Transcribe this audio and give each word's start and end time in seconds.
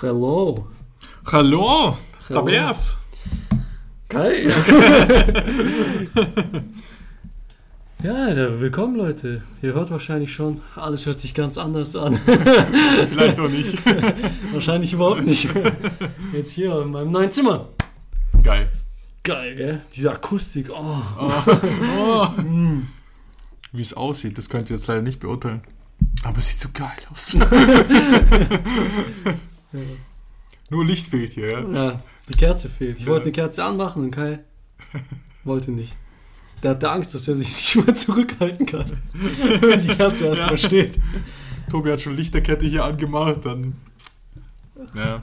Hello. 0.00 0.66
Hallo, 1.30 1.96
da 2.28 2.34
Hallo. 2.34 2.46
wär's. 2.46 2.96
Geil. 4.08 4.52
ja, 8.02 8.34
da, 8.34 8.60
willkommen 8.60 8.96
Leute. 8.96 9.42
Ihr 9.62 9.72
hört 9.72 9.90
wahrscheinlich 9.90 10.32
schon, 10.32 10.60
alles 10.74 11.06
hört 11.06 11.20
sich 11.20 11.32
ganz 11.32 11.58
anders 11.58 11.94
an. 11.96 12.14
Vielleicht 13.08 13.38
auch 13.38 13.48
nicht. 13.48 13.78
wahrscheinlich 14.52 14.92
überhaupt 14.92 15.24
nicht. 15.24 15.48
Jetzt 16.32 16.52
hier 16.52 16.82
in 16.82 16.90
meinem 16.90 17.12
neuen 17.12 17.32
Zimmer. 17.32 17.68
Geil. 18.42 18.70
Geil, 19.22 19.56
gell? 19.56 19.80
Diese 19.94 20.10
Akustik. 20.12 20.70
Oh. 20.70 21.00
Oh. 21.98 22.28
Wie 23.72 23.80
es 23.80 23.94
aussieht, 23.94 24.36
das 24.36 24.48
könnt 24.48 24.70
ihr 24.70 24.76
jetzt 24.76 24.86
leider 24.86 25.00
nicht 25.02 25.18
beurteilen. 25.18 25.62
Aber 26.24 26.38
es 26.38 26.48
sieht 26.48 26.60
so 26.60 26.68
geil 26.74 26.90
aus. 27.10 27.34
Nur 30.70 30.84
Licht 30.84 31.06
fehlt 31.08 31.32
hier, 31.32 31.50
ja? 31.50 31.60
Ja, 31.68 32.02
die 32.28 32.34
Kerze 32.36 32.68
fehlt. 32.70 32.98
Ich 32.98 33.04
Ja. 33.04 33.10
wollte 33.12 33.24
eine 33.24 33.32
Kerze 33.32 33.64
anmachen 33.64 34.04
und 34.04 34.10
Kai 34.10 34.40
wollte 35.44 35.70
nicht. 35.70 35.94
Der 36.62 36.70
hatte 36.72 36.90
Angst, 36.90 37.14
dass 37.14 37.28
er 37.28 37.36
sich 37.36 37.48
nicht 37.48 37.76
mehr 37.86 37.94
zurückhalten 37.94 38.64
kann, 38.66 38.90
wenn 39.60 39.82
die 39.82 39.88
Kerze 39.88 40.26
erstmal 40.26 40.52
Ja. 40.52 40.58
steht. 40.58 40.98
Tobi 41.70 41.90
hat 41.92 42.00
schon 42.00 42.16
Lichterkette 42.16 42.66
hier 42.66 42.84
angemacht, 42.84 43.44
dann. 43.44 43.74
Ja. 44.96 45.22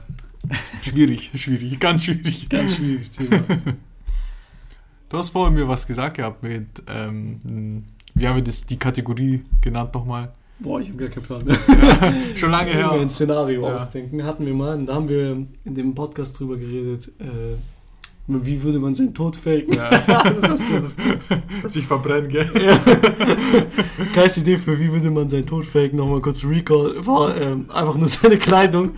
Schwierig, 0.82 1.32
schwierig, 1.36 1.80
ganz 1.80 2.06
schwierig. 2.06 2.50
Ganz 2.50 2.76
schwieriges 2.76 3.12
Thema. 3.12 3.42
Du 5.10 5.18
hast 5.18 5.32
vorher 5.32 5.52
mir 5.52 5.68
was 5.68 5.86
gesagt 5.86 6.16
gehabt 6.16 6.42
mit, 6.42 6.68
ähm, 6.88 7.84
wie 8.14 8.26
haben 8.26 8.38
wir 8.38 8.44
das, 8.44 8.66
die 8.66 8.78
Kategorie 8.80 9.44
genannt 9.60 9.94
nochmal? 9.94 10.32
Boah, 10.64 10.80
ich 10.80 10.90
habe 10.90 10.98
gar 10.98 11.10
keinen 11.10 11.24
Plan. 11.24 11.44
Schon 12.36 12.52
lange 12.52 12.72
her. 12.72 12.92
ein 12.92 13.10
Szenario 13.10 13.64
Ja. 13.68 13.76
ausdenken. 13.76 14.24
Hatten 14.24 14.46
wir 14.46 14.54
mal, 14.54 14.76
und 14.78 14.86
da 14.86 14.94
haben 14.96 15.10
wir 15.10 15.32
in 15.66 15.76
dem 15.76 15.96
Podcast 15.96 16.40
drüber 16.40 16.58
geredet, 16.58 17.12
äh, 17.20 17.56
wie 18.44 18.62
würde 18.62 18.80
man 18.80 18.96
seinen 18.96 19.14
Tod 19.14 19.36
faken. 19.36 19.74
Ja. 19.74 19.90
das 20.42 20.62
ist 20.62 20.70
so 20.70 20.78
lustig. 20.78 21.06
Sich 21.68 21.86
verbrennen, 21.86 22.30
gell? 22.30 22.48
Geist 24.16 24.38
Idee 24.38 24.58
für 24.58 24.80
wie 24.80 24.92
würde 24.92 25.12
man 25.12 25.30
seinen 25.30 25.46
Tod 25.46 25.66
faken, 25.66 25.98
nochmal 25.98 26.22
kurz 26.22 26.44
Recall, 26.44 27.06
war 27.06 27.40
ähm, 27.40 27.66
einfach 27.70 27.96
nur 27.96 28.08
seine 28.08 28.38
Kleidung 28.38 28.92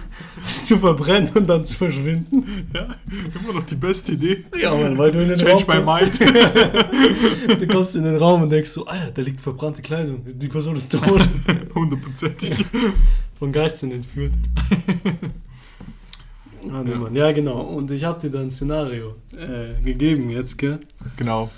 zu 0.63 0.77
verbrennen 0.77 1.29
und 1.33 1.47
dann 1.47 1.65
zu 1.65 1.73
verschwinden. 1.75 2.69
Ja, 2.73 2.87
immer 3.41 3.53
noch 3.53 3.63
die 3.63 3.75
beste 3.75 4.13
Idee. 4.13 4.45
Ja, 4.59 4.75
Mann, 4.75 4.97
weil 4.97 5.11
du 5.11 5.21
in 5.21 5.29
den 5.29 5.37
Change 5.37 5.65
my 5.67 5.77
Raum 5.77 5.99
mind. 5.99 6.19
kommst, 6.19 7.61
du 7.61 7.67
kommst 7.67 7.95
in 7.95 8.03
den 8.03 8.17
Raum 8.17 8.43
und 8.43 8.49
denkst 8.49 8.69
so, 8.71 8.85
Alter, 8.85 9.11
da 9.11 9.21
liegt 9.21 9.41
verbrannte 9.41 9.81
Kleidung, 9.81 10.21
die 10.25 10.47
Person 10.47 10.75
ist 10.75 10.91
tot, 10.91 11.27
Hundertprozentig. 11.75 12.65
von 13.37 13.51
Geistern 13.51 13.91
entführt. 13.91 14.33
Ah, 16.71 16.81
Ja. 16.85 16.97
Mann. 16.97 17.15
ja, 17.15 17.31
genau. 17.31 17.61
Und 17.61 17.91
ich 17.91 18.03
habe 18.03 18.19
dir 18.19 18.29
dann 18.31 18.43
ein 18.43 18.51
Szenario 18.51 19.15
äh, 19.37 19.81
gegeben 19.83 20.29
jetzt, 20.29 20.57
gell? 20.57 20.79
Genau. 21.17 21.49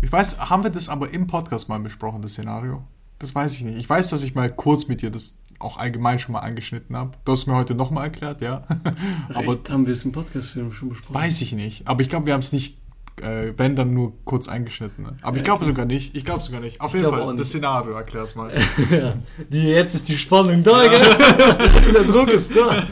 Ich 0.00 0.12
weiß, 0.12 0.38
haben 0.50 0.62
wir 0.62 0.70
das 0.70 0.88
aber 0.88 1.12
im 1.12 1.26
Podcast 1.26 1.68
mal 1.68 1.80
besprochen, 1.80 2.22
das 2.22 2.32
Szenario? 2.32 2.82
Das 3.18 3.34
weiß 3.34 3.54
ich 3.54 3.64
nicht. 3.64 3.78
Ich 3.78 3.88
weiß, 3.90 4.10
dass 4.10 4.22
ich 4.22 4.34
mal 4.34 4.48
kurz 4.50 4.86
mit 4.86 5.02
dir 5.02 5.10
das 5.10 5.36
auch 5.58 5.76
allgemein 5.76 6.20
schon 6.20 6.34
mal 6.34 6.40
angeschnitten 6.40 6.94
habe. 6.96 7.12
Du 7.24 7.32
hast 7.32 7.40
es 7.40 7.46
mir 7.48 7.56
heute 7.56 7.74
nochmal 7.74 8.04
erklärt, 8.04 8.40
ja. 8.40 8.62
aber 9.34 9.54
Echt? 9.54 9.70
haben 9.70 9.86
wir 9.86 9.92
es 9.92 10.04
im 10.04 10.12
Podcast 10.12 10.52
schon 10.52 10.88
besprochen? 10.88 11.14
weiß 11.14 11.40
ich 11.40 11.52
nicht. 11.52 11.88
Aber 11.88 12.00
ich 12.02 12.08
glaube, 12.08 12.26
wir 12.26 12.34
haben 12.34 12.40
es 12.40 12.52
nicht, 12.52 12.77
äh, 13.22 13.52
wenn 13.56 13.76
dann 13.76 13.94
nur 13.94 14.12
kurz 14.24 14.48
eingeschnitten. 14.48 15.04
Ne? 15.04 15.16
Aber 15.22 15.36
ich 15.36 15.42
glaube 15.44 15.64
sogar 15.64 15.86
nicht. 15.86 16.14
Ich 16.14 16.24
glaube 16.24 16.42
sogar 16.42 16.60
nicht. 16.60 16.80
Auf 16.80 16.94
jeden 16.94 17.08
Fall, 17.08 17.36
das 17.36 17.48
Szenario, 17.48 17.92
erklär's 17.92 18.34
mal. 18.34 18.52
ja. 18.90 19.14
Die, 19.48 19.62
jetzt 19.68 19.94
ist 19.94 20.08
die 20.08 20.18
Spannung 20.18 20.62
da, 20.62 20.86
gell? 20.86 21.00
Der 21.94 22.04
Druck 22.04 22.30
ist 22.30 22.54
da. 22.54 22.82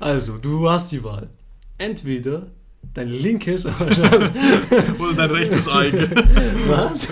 Also, 0.00 0.38
du 0.38 0.68
hast 0.68 0.92
die 0.92 1.02
Wahl. 1.04 1.28
Entweder 1.78 2.46
dein 2.94 3.08
linkes, 3.08 3.66
Oder 4.98 5.12
dein 5.16 5.30
rechtes 5.30 5.68
gell? 5.90 6.10
Was? 6.66 7.08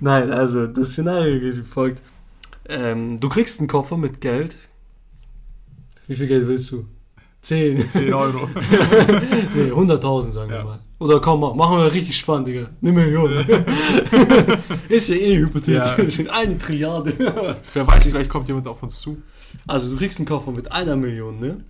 Nein, 0.00 0.30
also 0.32 0.66
das 0.66 0.90
Szenario 0.92 1.38
geht 1.40 1.56
wie 1.56 1.62
folgt. 1.62 2.02
Ähm, 2.68 3.18
du 3.20 3.28
kriegst 3.28 3.58
einen 3.60 3.68
Koffer 3.68 3.96
mit 3.96 4.20
Geld. 4.20 4.56
Wie 6.06 6.16
viel 6.16 6.26
Geld 6.26 6.46
willst 6.48 6.70
du? 6.72 6.86
10. 7.42 7.88
10 7.88 8.12
Euro. 8.14 8.48
nee, 9.54 9.70
100.000 9.70 10.30
sagen 10.32 10.50
wir 10.50 10.56
Ja. 10.58 10.64
mal. 10.64 10.78
Oder 11.00 11.20
komm, 11.20 11.40
mach- 11.40 11.54
machen 11.54 11.78
wir 11.78 11.92
richtig 11.92 12.16
spannend, 12.18 12.48
Digga. 12.48 12.70
Eine 12.82 12.92
Million. 12.92 13.32
Ist 14.88 15.08
ja 15.08 15.14
eh 15.16 15.36
hypothetisch. 15.38 16.20
Eine 16.28 16.58
Trilliarde. 16.58 17.56
Wer 17.74 17.86
weiß, 17.86 18.06
vielleicht 18.06 18.30
kommt 18.30 18.48
jemand 18.48 18.66
auf 18.66 18.82
uns 18.82 19.00
zu. 19.00 19.18
Also 19.66 19.90
du 19.90 19.96
kriegst 19.96 20.18
einen 20.18 20.26
Koffer 20.26 20.50
mit 20.50 20.72
einer 20.72 20.96
Million, 20.96 21.38
ne? 21.38 21.64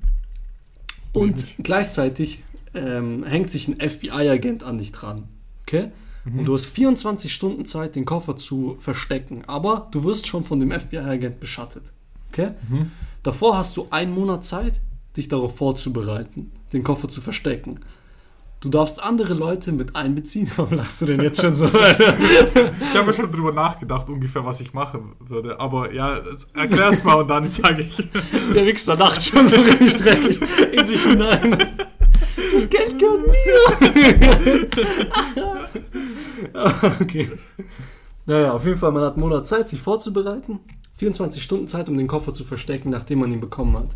Und 1.12 1.46
gleichzeitig 1.62 2.42
ähm, 2.74 3.24
hängt 3.24 3.50
sich 3.50 3.68
ein 3.68 3.78
FBI-Agent 3.80 4.62
an 4.62 4.78
dich 4.78 4.92
dran. 4.92 5.24
Okay? 5.66 5.90
Und 6.24 6.44
du 6.44 6.52
hast 6.52 6.66
24 6.66 7.32
Stunden 7.32 7.64
Zeit, 7.64 7.96
den 7.96 8.04
Koffer 8.04 8.36
zu 8.36 8.76
verstecken. 8.80 9.44
Aber 9.46 9.88
du 9.92 10.04
wirst 10.04 10.26
schon 10.26 10.44
von 10.44 10.60
dem 10.60 10.70
FBI-Agent 10.70 11.40
beschattet. 11.40 11.84
Okay? 12.30 12.50
Mhm. 12.68 12.90
Davor 13.22 13.56
hast 13.56 13.78
du 13.78 13.86
einen 13.90 14.12
Monat 14.14 14.44
Zeit, 14.44 14.80
dich 15.16 15.28
darauf 15.28 15.56
vorzubereiten, 15.56 16.52
den 16.74 16.84
Koffer 16.84 17.08
zu 17.08 17.22
verstecken. 17.22 17.80
Du 18.60 18.70
darfst 18.70 19.00
andere 19.00 19.34
Leute 19.34 19.70
mit 19.70 19.94
einbeziehen. 19.94 20.50
Warum 20.56 20.76
lachst 20.76 21.00
du 21.00 21.06
denn 21.06 21.22
jetzt 21.22 21.40
schon 21.40 21.54
so? 21.54 21.66
Ich 21.68 22.94
habe 22.94 23.06
ja 23.06 23.12
schon 23.12 23.30
drüber 23.30 23.52
nachgedacht, 23.52 24.08
ungefähr, 24.08 24.44
was 24.44 24.60
ich 24.60 24.72
machen 24.72 25.12
würde. 25.20 25.60
Aber 25.60 25.92
ja, 25.92 26.20
erklär's 26.54 27.04
mal 27.04 27.14
und 27.14 27.28
dann 27.28 27.48
sage 27.48 27.82
ich. 27.82 27.96
Der 28.54 28.66
Wichser 28.66 28.96
lacht 28.96 29.22
schon 29.22 29.46
so 29.46 29.56
richtig 29.56 29.96
dreckig 29.96 30.40
in 30.72 30.86
sich 30.86 31.02
hinein. 31.02 31.56
Das 32.52 32.68
Geld 32.68 32.98
gehört 32.98 33.26
mir. 33.28 34.68
okay. 37.00 37.30
Naja, 38.26 38.52
auf 38.52 38.64
jeden 38.64 38.78
Fall, 38.78 38.90
man 38.92 39.04
hat 39.04 39.12
einen 39.12 39.22
Monat 39.22 39.46
Zeit, 39.46 39.68
sich 39.68 39.80
vorzubereiten. 39.80 40.58
24 40.96 41.42
Stunden 41.42 41.68
Zeit, 41.68 41.88
um 41.88 41.96
den 41.96 42.08
Koffer 42.08 42.34
zu 42.34 42.42
verstecken, 42.44 42.90
nachdem 42.90 43.20
man 43.20 43.32
ihn 43.32 43.40
bekommen 43.40 43.76
hat. 43.76 43.90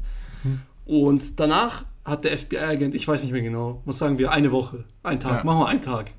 Und 0.86 1.40
danach 1.40 1.84
hat 2.04 2.24
der 2.24 2.36
FBI-Agent, 2.38 2.94
ich 2.94 3.06
weiß 3.06 3.22
nicht 3.22 3.32
mehr 3.32 3.42
genau, 3.42 3.82
was 3.84 3.98
sagen 3.98 4.18
wir, 4.18 4.32
eine 4.32 4.50
Woche, 4.52 4.84
ein 5.02 5.20
Tag, 5.20 5.38
Ja. 5.38 5.44
machen 5.44 5.60
wir 5.60 5.68
einen 5.68 5.82
Tag. 5.82 6.10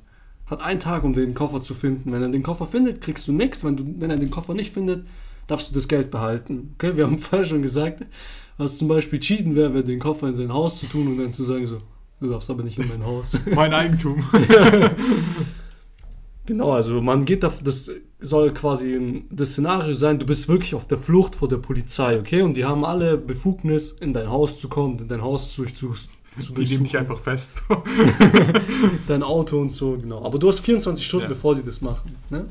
Hat 0.45 0.61
einen 0.61 0.79
Tag, 0.79 1.03
um 1.03 1.13
den 1.13 1.33
Koffer 1.33 1.61
zu 1.61 1.73
finden. 1.73 2.11
Wenn 2.11 2.21
er 2.21 2.29
den 2.29 2.43
Koffer 2.43 2.67
findet, 2.67 3.01
kriegst 3.01 3.27
du 3.27 3.31
nichts. 3.31 3.63
Wenn, 3.63 3.77
du, 3.77 3.85
wenn 3.99 4.09
er 4.11 4.17
den 4.17 4.29
Koffer 4.29 4.53
nicht 4.53 4.73
findet, 4.73 5.05
darfst 5.47 5.69
du 5.71 5.75
das 5.75 5.87
Geld 5.87 6.11
behalten. 6.11 6.75
Okay, 6.75 6.95
wir 6.97 7.05
haben 7.05 7.17
vorher 7.19 7.45
schon 7.45 7.61
gesagt, 7.61 8.03
was 8.57 8.77
zum 8.77 8.87
Beispiel 8.87 9.19
cheaten 9.19 9.55
wäre, 9.55 9.73
wäre 9.73 9.83
den 9.83 9.99
Koffer 9.99 10.27
in 10.27 10.35
sein 10.35 10.53
Haus 10.53 10.79
zu 10.79 10.85
tun 10.85 11.07
und 11.07 11.17
dann 11.17 11.33
zu 11.33 11.43
sagen 11.43 11.65
so, 11.65 11.79
du 12.19 12.29
darfst 12.29 12.49
aber 12.49 12.63
nicht 12.63 12.77
in 12.77 12.87
mein 12.87 13.03
Haus. 13.05 13.37
Mein 13.55 13.73
Eigentum. 13.73 14.23
Genau, 16.45 16.73
also 16.73 17.01
man 17.01 17.23
geht 17.23 17.45
auf, 17.45 17.63
das 17.63 17.89
soll 18.23 18.53
quasi 18.53 19.23
das 19.29 19.49
Szenario 19.51 19.93
sein, 19.93 20.17
du 20.17 20.25
bist 20.25 20.47
wirklich 20.47 20.73
auf 20.75 20.87
der 20.87 20.97
Flucht 20.97 21.35
vor 21.35 21.47
der 21.49 21.57
Polizei, 21.57 22.17
okay? 22.19 22.41
Und 22.41 22.55
die 22.55 22.65
haben 22.65 22.83
alle 22.85 23.17
Befugnis, 23.17 23.91
in 23.99 24.13
dein 24.13 24.29
Haus 24.29 24.59
zu 24.59 24.69
kommen, 24.69 24.97
in 24.97 25.07
dein 25.07 25.21
Haus 25.21 25.53
zu, 25.53 25.65
zu, 25.65 25.93
zu 26.39 26.53
Die 26.53 26.63
nehmen 26.65 26.83
dich 26.85 26.97
einfach 26.97 27.19
fest. 27.19 27.61
dein 29.07 29.23
Auto 29.23 29.59
und 29.59 29.73
so, 29.73 29.97
genau. 29.97 30.23
Aber 30.25 30.39
du 30.39 30.47
hast 30.47 30.59
24 30.59 31.05
Stunden, 31.05 31.23
Ja. 31.25 31.29
bevor 31.29 31.55
die 31.55 31.63
das 31.63 31.81
machen, 31.81 32.15
ne? 32.29 32.45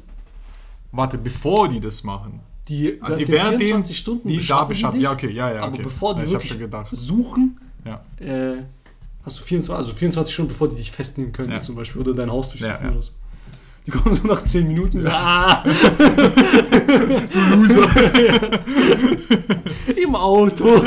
Warte, 0.93 1.17
bevor 1.19 1.69
die 1.69 1.81
das 1.81 2.05
machen. 2.05 2.41
Die, 2.69 2.99
Ah, 3.01 3.15
die 3.15 3.25
den 3.25 3.33
während 3.35 3.57
24 3.59 3.97
dem- 3.97 4.01
Stunden 4.01 4.29
Die 4.29 4.47
da 4.47 4.65
dich, 4.67 4.81
Ja, 5.01 5.13
okay, 5.13 5.31
ja, 5.31 5.53
ja. 5.53 5.63
aber 5.63 5.73
Okay. 5.73 5.83
bevor 5.83 6.15
die 6.15 6.23
ja, 6.23 6.31
wirklich 6.31 6.49
schon 6.51 6.59
gedacht. 6.61 6.89
suchen, 6.93 7.59
Ja. 7.85 8.05
äh, 8.21 8.63
hast 9.25 9.39
du 9.41 9.43
24, 9.43 9.75
also 9.75 9.93
24 9.95 10.33
Stunden, 10.33 10.51
bevor 10.53 10.69
die 10.69 10.77
dich 10.77 10.93
festnehmen 10.93 11.33
können, 11.33 11.51
Ja. 11.51 11.61
zum 11.61 11.75
Beispiel, 11.75 12.03
oder 12.03 12.15
dein 12.15 12.31
Haus 12.31 12.51
durchsuchen 12.51 12.73
Ja, 12.75 12.85
ja. 12.85 12.93
oder 12.93 13.03
so. 13.03 13.13
Die 13.87 13.91
kommen 13.91 14.15
so 14.15 14.27
nach 14.29 14.45
10 14.45 14.69
Minuten, 14.69 15.05
ah, 15.07 15.65
Loser. 17.51 17.89
im 20.03 20.15
Auto. 20.15 20.85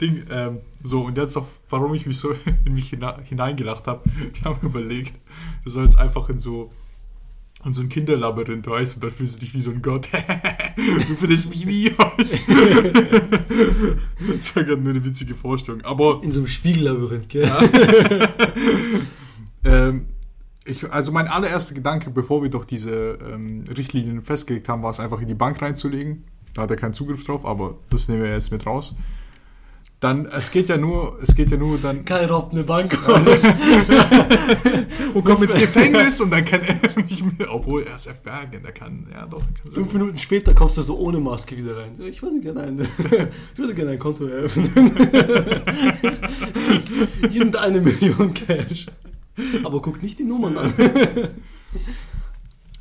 Ding, 0.00 0.24
ähm, 0.30 0.58
so, 0.82 1.02
und 1.02 1.16
jetzt 1.16 1.36
auf, 1.36 1.46
warum 1.68 1.94
ich 1.94 2.04
mich 2.06 2.18
so 2.18 2.34
in 2.64 2.74
mich 2.74 2.90
hineingelacht 3.24 3.86
habe. 3.86 4.02
Ich 4.34 4.44
habe 4.44 4.58
mir 4.62 4.68
überlegt, 4.70 5.14
du 5.64 5.70
sollst 5.70 5.98
einfach 5.98 6.28
in 6.28 6.38
so 6.38 6.72
in 7.64 7.72
so 7.72 7.82
ein 7.82 7.88
Kinderlabyrinth, 7.88 8.66
weißt 8.68 8.96
du, 8.96 9.00
dann 9.00 9.10
fühlst 9.10 9.36
du 9.36 9.40
dich 9.40 9.52
wie 9.52 9.60
so 9.60 9.72
ein 9.72 9.82
Gott. 9.82 10.06
du 10.86 11.14
findest 11.16 11.50
mich 11.50 11.66
nie, 11.66 11.90
du. 11.90 11.96
Das 14.36 14.54
war 14.54 14.62
gerade 14.62 14.80
nur 14.80 14.90
eine 14.90 15.04
witzige 15.04 15.34
Vorstellung. 15.34 15.80
Aber 15.80 16.20
In 16.22 16.30
so 16.30 16.40
einem 16.40 16.46
Spiegellabyrinth, 16.46 17.28
gell? 17.28 17.42
Ja. 17.42 17.60
ähm, 19.64 20.06
ich, 20.66 20.90
also 20.90 21.12
mein 21.12 21.28
allererster 21.28 21.74
Gedanke, 21.74 22.10
bevor 22.10 22.42
wir 22.42 22.50
doch 22.50 22.64
diese 22.64 23.18
ähm, 23.32 23.64
Richtlinien 23.76 24.22
festgelegt 24.22 24.68
haben, 24.68 24.82
war 24.82 24.90
es 24.90 25.00
einfach 25.00 25.20
in 25.20 25.28
die 25.28 25.34
Bank 25.34 25.60
reinzulegen. 25.62 26.24
Da 26.54 26.62
hat 26.62 26.70
er 26.70 26.76
keinen 26.76 26.94
Zugriff 26.94 27.24
drauf, 27.24 27.44
aber 27.44 27.76
das 27.90 28.08
nehmen 28.08 28.22
wir 28.22 28.30
jetzt 28.30 28.50
mit 28.50 28.64
raus. 28.66 28.96
dann, 30.00 30.26
es 30.26 30.50
geht 30.50 30.68
ja 30.68 30.76
nur, 30.76 31.18
es 31.22 31.34
geht 31.34 31.50
ja 31.50 31.56
nur 31.56 31.78
dann, 31.78 32.04
Kai 32.04 32.26
raubt 32.26 32.52
eine 32.52 32.64
Bank 32.64 32.98
und 35.14 35.24
kommt 35.24 35.42
ins 35.42 35.54
Gefängnis 35.54 36.20
und 36.20 36.30
dann 36.30 36.44
kann 36.44 36.60
er 36.62 36.76
nicht 37.02 37.38
mehr, 37.38 37.52
obwohl 37.52 37.84
er 37.84 37.96
ist 37.96 38.08
FBI-Agent, 38.08 38.64
er 38.64 38.72
kann, 38.72 39.06
ja 39.10 39.26
doch. 39.26 39.40
Kann 39.40 39.72
Fünf 39.72 39.92
Minuten 39.92 40.18
später 40.18 40.54
kommst 40.54 40.76
du 40.76 40.82
so 40.82 40.98
ohne 40.98 41.18
Maske 41.18 41.56
wieder 41.56 41.78
rein. 41.78 41.98
Ich 42.00 42.22
würde 42.22 42.40
gerne 42.40 42.60
ein, 42.62 42.80
ich 42.80 43.58
würde 43.58 43.74
gerne 43.74 43.92
ein 43.92 43.98
Konto 43.98 44.26
eröffnen. 44.26 44.70
Hier 47.30 47.42
sind 47.42 47.56
eine 47.56 47.80
Million 47.80 48.34
Cash. 48.34 48.86
Aber 49.64 49.82
guck 49.82 50.02
nicht 50.02 50.18
die 50.18 50.24
Nummern 50.24 50.58
an. 50.58 50.72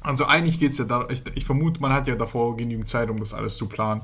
Also 0.06 0.26
eigentlich 0.26 0.60
geht 0.60 0.70
es 0.72 0.78
ja 0.78 0.86
da, 0.86 1.08
ich, 1.10 1.24
ich 1.34 1.46
vermute, 1.46 1.82
man 1.82 1.92
hat 1.92 2.08
ja 2.08 2.16
davor 2.16 2.56
genügend 2.56 2.88
Zeit, 2.88 3.10
um 3.10 3.20
das 3.20 3.34
alles 3.34 3.58
zu 3.58 3.66
planen. 3.68 4.02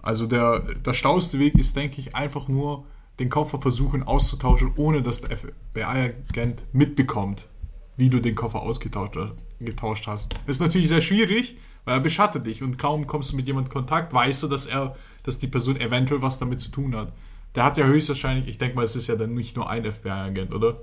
Also 0.00 0.26
der, 0.28 0.60
der 0.60 0.94
schlauste 0.94 1.40
Weg 1.40 1.56
ist, 1.58 1.74
denke 1.74 2.00
ich, 2.00 2.14
einfach 2.14 2.46
nur 2.46 2.84
den 3.18 3.28
Koffer 3.28 3.60
versuchen 3.60 4.04
auszutauschen, 4.04 4.72
ohne 4.76 5.02
dass 5.02 5.22
der 5.22 5.36
FBI-Agent 5.36 6.62
mitbekommt, 6.72 7.48
wie 7.96 8.08
du 8.08 8.20
den 8.20 8.36
Koffer 8.36 8.62
ausgetauscht 8.62 9.18
getauscht 9.58 10.06
hast. 10.06 10.34
Das 10.46 10.56
ist 10.56 10.60
natürlich 10.60 10.88
sehr 10.88 11.00
schwierig, 11.00 11.58
weil 11.84 11.96
er 11.96 12.00
beschattet 12.00 12.46
dich 12.46 12.62
und 12.62 12.78
kaum 12.78 13.08
kommst 13.08 13.32
du 13.32 13.36
mit 13.36 13.48
jemandem 13.48 13.72
in 13.72 13.74
Kontakt, 13.74 14.12
weißt 14.12 14.44
du, 14.44 14.48
dass 14.48 14.66
er, 14.66 14.94
dass 15.24 15.40
die 15.40 15.48
Person 15.48 15.76
eventuell 15.80 16.22
was 16.22 16.38
damit 16.38 16.60
zu 16.60 16.70
tun 16.70 16.94
hat. 16.94 17.12
Der 17.56 17.64
hat 17.64 17.78
ja 17.78 17.86
höchstwahrscheinlich, 17.86 18.46
ich 18.46 18.58
denke 18.58 18.76
mal, 18.76 18.82
es 18.82 18.94
ist 18.94 19.08
ja 19.08 19.16
dann 19.16 19.34
nicht 19.34 19.56
nur 19.56 19.68
ein 19.68 19.90
FBI-Agent, 19.90 20.52
oder? 20.52 20.76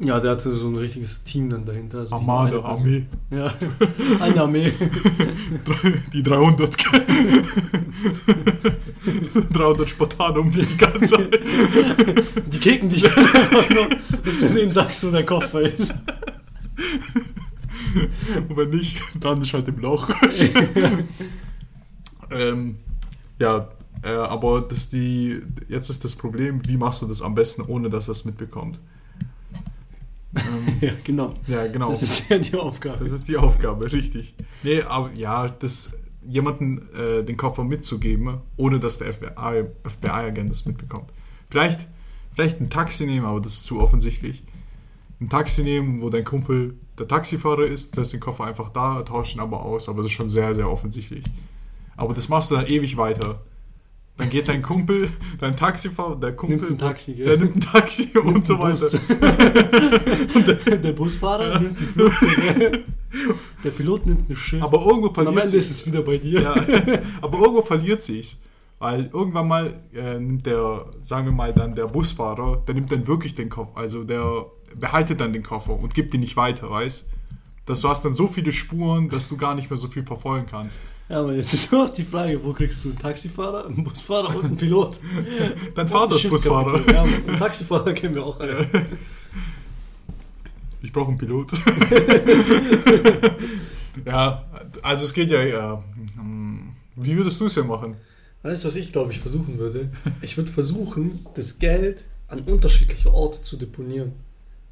Ja, 0.00 0.20
der 0.20 0.32
hatte 0.32 0.54
so 0.54 0.68
ein 0.68 0.76
richtiges 0.76 1.24
Team 1.24 1.50
dann 1.50 1.64
dahinter. 1.64 1.98
Also 1.98 2.14
Armada. 2.14 2.60
Armee. 2.62 3.06
Ja, 3.30 3.52
eine 4.20 4.42
Armee. 4.42 4.72
Die 6.12 6.22
300. 6.22 6.76
300 9.52 9.88
Spartaner 9.88 10.38
um 10.38 10.52
die 10.52 10.64
die 10.64 10.76
ganze 10.76 11.16
Zeit. 11.16 11.40
Die 12.46 12.58
kicken 12.58 12.88
dich 12.88 13.02
dann 13.02 13.24
nur, 13.74 13.88
bis 14.22 14.40
du 14.40 14.48
denen 14.50 14.70
sagst, 14.72 15.04
wo 15.04 15.10
der 15.10 15.24
Koffer 15.24 15.62
ist. 15.62 15.92
Und 18.48 18.56
wenn 18.56 18.70
nicht, 18.70 19.00
dann 19.18 19.40
ist 19.40 19.52
halt 19.52 19.66
im 19.66 19.80
Loch. 19.80 20.08
ähm, 22.30 22.76
ja, 23.40 23.68
äh, 24.02 24.10
aber 24.10 24.60
das 24.60 24.90
die, 24.90 25.40
jetzt 25.68 25.90
ist 25.90 26.04
das 26.04 26.14
Problem, 26.14 26.66
wie 26.68 26.76
machst 26.76 27.02
du 27.02 27.06
das 27.06 27.20
am 27.20 27.34
besten, 27.34 27.62
ohne 27.62 27.90
dass 27.90 28.08
er 28.08 28.12
es 28.12 28.24
mitbekommt? 28.24 28.80
Ähm, 30.36 30.78
Ja, 30.80 30.92
genau. 31.04 31.34
ja, 31.46 31.66
genau. 31.66 31.90
Das 31.90 32.02
ist 32.02 32.28
ja 32.28 32.38
die 32.38 32.54
Aufgabe. 32.54 33.02
Das 33.04 33.12
ist 33.12 33.28
die 33.28 33.36
Aufgabe, 33.36 33.90
richtig. 33.92 34.34
Nee, 34.62 34.82
aber 34.82 35.12
ja, 35.12 35.48
das 35.48 35.92
jemanden 36.26 36.88
äh, 36.94 37.24
den 37.24 37.36
Koffer 37.36 37.64
mitzugeben, 37.64 38.40
ohne 38.56 38.78
dass 38.78 38.98
der 38.98 39.14
FBI 39.14 39.64
FBI-Agent 39.84 40.50
das 40.50 40.66
mitbekommt. 40.66 41.10
Vielleicht, 41.48 41.86
vielleicht 42.34 42.60
ein 42.60 42.70
Taxi 42.70 43.06
nehmen, 43.06 43.24
aber 43.24 43.40
das 43.40 43.54
ist 43.54 43.64
zu 43.64 43.80
offensichtlich. 43.80 44.42
Ein 45.20 45.30
Taxi 45.30 45.62
nehmen, 45.62 46.02
wo 46.02 46.10
dein 46.10 46.24
Kumpel 46.24 46.74
der 46.98 47.08
Taxifahrer 47.08 47.66
ist, 47.66 47.96
lässt 47.96 48.12
den 48.12 48.20
Koffer 48.20 48.44
einfach 48.44 48.70
da, 48.70 49.02
tauschen 49.02 49.40
aber 49.40 49.62
aus, 49.64 49.88
aber 49.88 50.02
das 50.02 50.06
ist 50.10 50.16
schon 50.16 50.28
sehr, 50.28 50.54
sehr 50.54 50.70
offensichtlich. 50.70 51.24
Aber 51.96 52.14
das 52.14 52.28
machst 52.28 52.50
du 52.50 52.56
dann 52.56 52.66
ewig 52.66 52.96
weiter. 52.96 53.40
Dann 54.18 54.30
geht 54.30 54.48
dein 54.48 54.62
Kumpel, 54.62 55.10
dein 55.38 55.56
Taxifahrer, 55.56 56.16
der 56.16 56.34
Kumpel, 56.34 56.58
Nimmt 56.70 56.72
ein 56.72 56.78
Taxi, 56.88 57.14
der 57.14 57.26
gell? 57.26 57.38
nimmt 57.38 57.56
ein 57.56 57.60
Taxi 57.60 58.18
und 58.18 58.44
so 58.44 58.58
weiter. 58.58 58.98
der 60.76 60.92
Busfahrer 60.92 61.60
nimmt 61.60 61.80
ein 61.80 61.86
Flugzeug. 61.86 62.84
Der 63.64 63.70
Pilot 63.70 64.06
nimmt 64.06 64.28
ein 64.28 64.36
Schiff. 64.36 64.62
Aber 64.62 64.78
irgendwo 64.78 65.06
Und 65.08 65.18
am 65.18 65.24
verliert 65.24 65.36
Ende 65.44 65.48
sich. 65.50 65.60
ist 65.60 65.70
es 65.70 65.86
wieder 65.86 66.02
bei 66.02 66.18
dir. 66.18 66.42
Ja, 66.42 66.52
aber 67.22 67.38
irgendwo 67.38 67.62
verliert 67.62 68.02
sich's. 68.02 68.40
Weil 68.80 69.10
irgendwann 69.12 69.48
mal 69.48 69.82
äh, 69.94 70.18
nimmt 70.18 70.46
der, 70.46 70.86
sagen 71.00 71.26
wir 71.26 71.32
mal 71.32 71.52
dann 71.52 71.74
der 71.74 71.86
Busfahrer, 71.86 72.62
der 72.66 72.74
nimmt 72.74 72.90
dann 72.92 73.06
wirklich 73.06 73.34
den 73.34 73.48
Koffer, 73.48 73.76
also 73.76 74.04
der 74.04 74.46
behaltet 74.74 75.20
dann 75.20 75.32
den 75.32 75.42
Koffer 75.42 75.72
und 75.78 75.94
gibt 75.94 76.12
ihn 76.14 76.20
nicht 76.20 76.36
weiter, 76.36 76.70
weißt 76.70 77.08
Dass 77.66 77.80
du 77.80 77.88
hast 77.88 78.04
dann 78.04 78.14
so 78.14 78.26
viele 78.28 78.52
Spuren, 78.52 79.08
dass 79.08 79.28
du 79.28 79.36
gar 79.36 79.54
nicht 79.54 79.70
mehr 79.70 79.76
so 79.78 79.88
viel 79.88 80.04
verfolgen 80.04 80.46
kannst. 80.50 80.78
Ja, 81.08 81.20
aber 81.20 81.32
jetzt 81.34 81.54
ist 81.54 81.72
noch 81.72 81.92
die 81.92 82.04
Frage, 82.04 82.42
wo 82.44 82.52
kriegst 82.52 82.84
du 82.84 82.90
einen 82.90 82.98
Taxifahrer, 82.98 83.66
einen 83.66 83.82
Busfahrer 83.82 84.36
und 84.36 84.44
einen 84.44 84.56
Pilot? 84.58 85.00
Dein 85.74 85.88
Vater 85.88 86.16
ist 86.16 86.28
Busfahrer. 86.28 86.80
Ja, 86.92 87.02
einen 87.02 87.38
Taxifahrer 87.38 87.92
kennen 87.94 88.14
wir 88.14 88.24
auch 88.26 88.38
alle. 88.40 88.66
Ich 90.82 90.92
brauche 90.92 91.08
einen 91.08 91.18
Pilot. 91.18 91.50
ja, 94.04 94.44
also 94.82 95.04
es 95.04 95.12
geht 95.12 95.30
ja, 95.30 95.42
ja. 95.42 95.82
hm, 96.16 96.72
Wie 96.96 97.16
würdest 97.16 97.40
du 97.40 97.46
es 97.46 97.54
ja 97.54 97.64
machen? 97.64 97.96
Weißt 98.42 98.62
du, 98.64 98.68
was 98.68 98.76
ich 98.76 98.92
glaube 98.92 99.12
ich 99.12 99.18
versuchen 99.18 99.58
würde? 99.58 99.90
Ich 100.22 100.36
würde 100.36 100.50
versuchen, 100.52 101.24
das 101.34 101.58
Geld 101.58 102.04
an 102.28 102.40
unterschiedliche 102.40 103.12
Orte 103.12 103.42
zu 103.42 103.56
deponieren. 103.56 104.12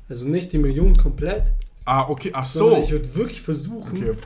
Also 0.08 0.26
nicht 0.26 0.52
die 0.52 0.58
Millionen 0.58 0.96
komplett, 0.96 1.52
Ah, 1.84 2.08
okay, 2.08 2.30
ach 2.34 2.44
so. 2.46 2.82
ich 2.82 2.90
würde 2.90 3.14
wirklich 3.14 3.40
versuchen, 3.42 3.96
Okay. 4.02 4.18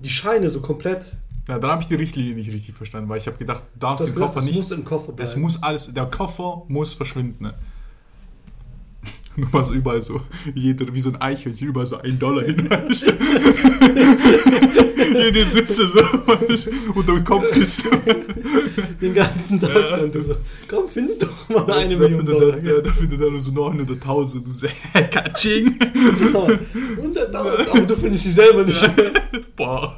die 0.00 0.08
Scheine 0.10 0.50
so 0.50 0.60
komplett. 0.60 1.04
Ja, 1.48 1.58
dann 1.58 1.70
habe 1.70 1.82
ich 1.82 1.88
die 1.88 1.94
Richtlinie 1.96 2.34
nicht 2.34 2.52
richtig 2.52 2.74
verstanden, 2.76 3.08
weil 3.08 3.18
ich 3.18 3.26
habe 3.26 3.36
gedacht, 3.36 3.64
du 3.74 3.80
darfst 3.80 4.06
Das, 4.06 4.12
den 4.14 4.20
Koffer 4.20 4.34
das 4.36 4.44
nicht. 4.44 4.56
muss 4.56 4.70
im 4.72 4.84
Koffer 4.84 5.12
bleiben. 5.12 5.22
Es 5.28 5.36
muss 5.36 5.62
alles, 5.62 5.92
der 5.92 6.06
Koffer 6.06 6.62
muss 6.68 6.92
verschwinden. 6.94 7.44
Ne? 7.44 7.54
Nur 9.36 9.48
mal 9.50 9.64
so 9.64 9.74
überall 9.74 10.02
so, 10.02 10.20
jeder, 10.54 10.92
wie 10.94 11.00
so 11.00 11.10
ein 11.10 11.20
Eichhörnchen, 11.20 11.68
überall 11.68 11.86
so 11.86 11.98
ein 11.98 12.18
Dollar 12.18 12.44
hin. 12.44 12.68
Jede 15.12 15.46
Ritze 15.54 15.88
so 15.88 16.00
unter 16.94 17.14
dem 17.14 17.24
Kopfkissen. 17.24 17.90
Den 19.00 19.14
ganzen 19.14 19.58
Tag 19.60 19.74
Ja. 19.74 19.96
dann 19.96 20.12
du 20.12 20.20
so, 20.20 20.36
komm, 20.68 20.88
finde 20.88 21.14
doch 21.16 21.48
mal 21.48 21.64
Da 21.66 21.76
eine 21.76 21.96
Million 21.96 22.24
Dollar. 22.24 22.56
er- 22.58 22.76
Ja, 22.76 22.80
da 22.80 22.92
findet 22.92 23.20
er 23.20 23.30
nur 23.30 23.40
so 23.40 23.50
900.000. 23.50 24.44
Du 24.44 24.52
sagst, 24.54 24.76
Katsching. 25.10 25.78
Genau. 25.78 26.46
100.000, 26.46 27.34
aber 27.34 27.80
du 27.86 27.96
findest 27.96 28.24
sie 28.24 28.32
selber 28.32 28.64
nicht. 28.64 28.78
Fuck. 29.56 29.96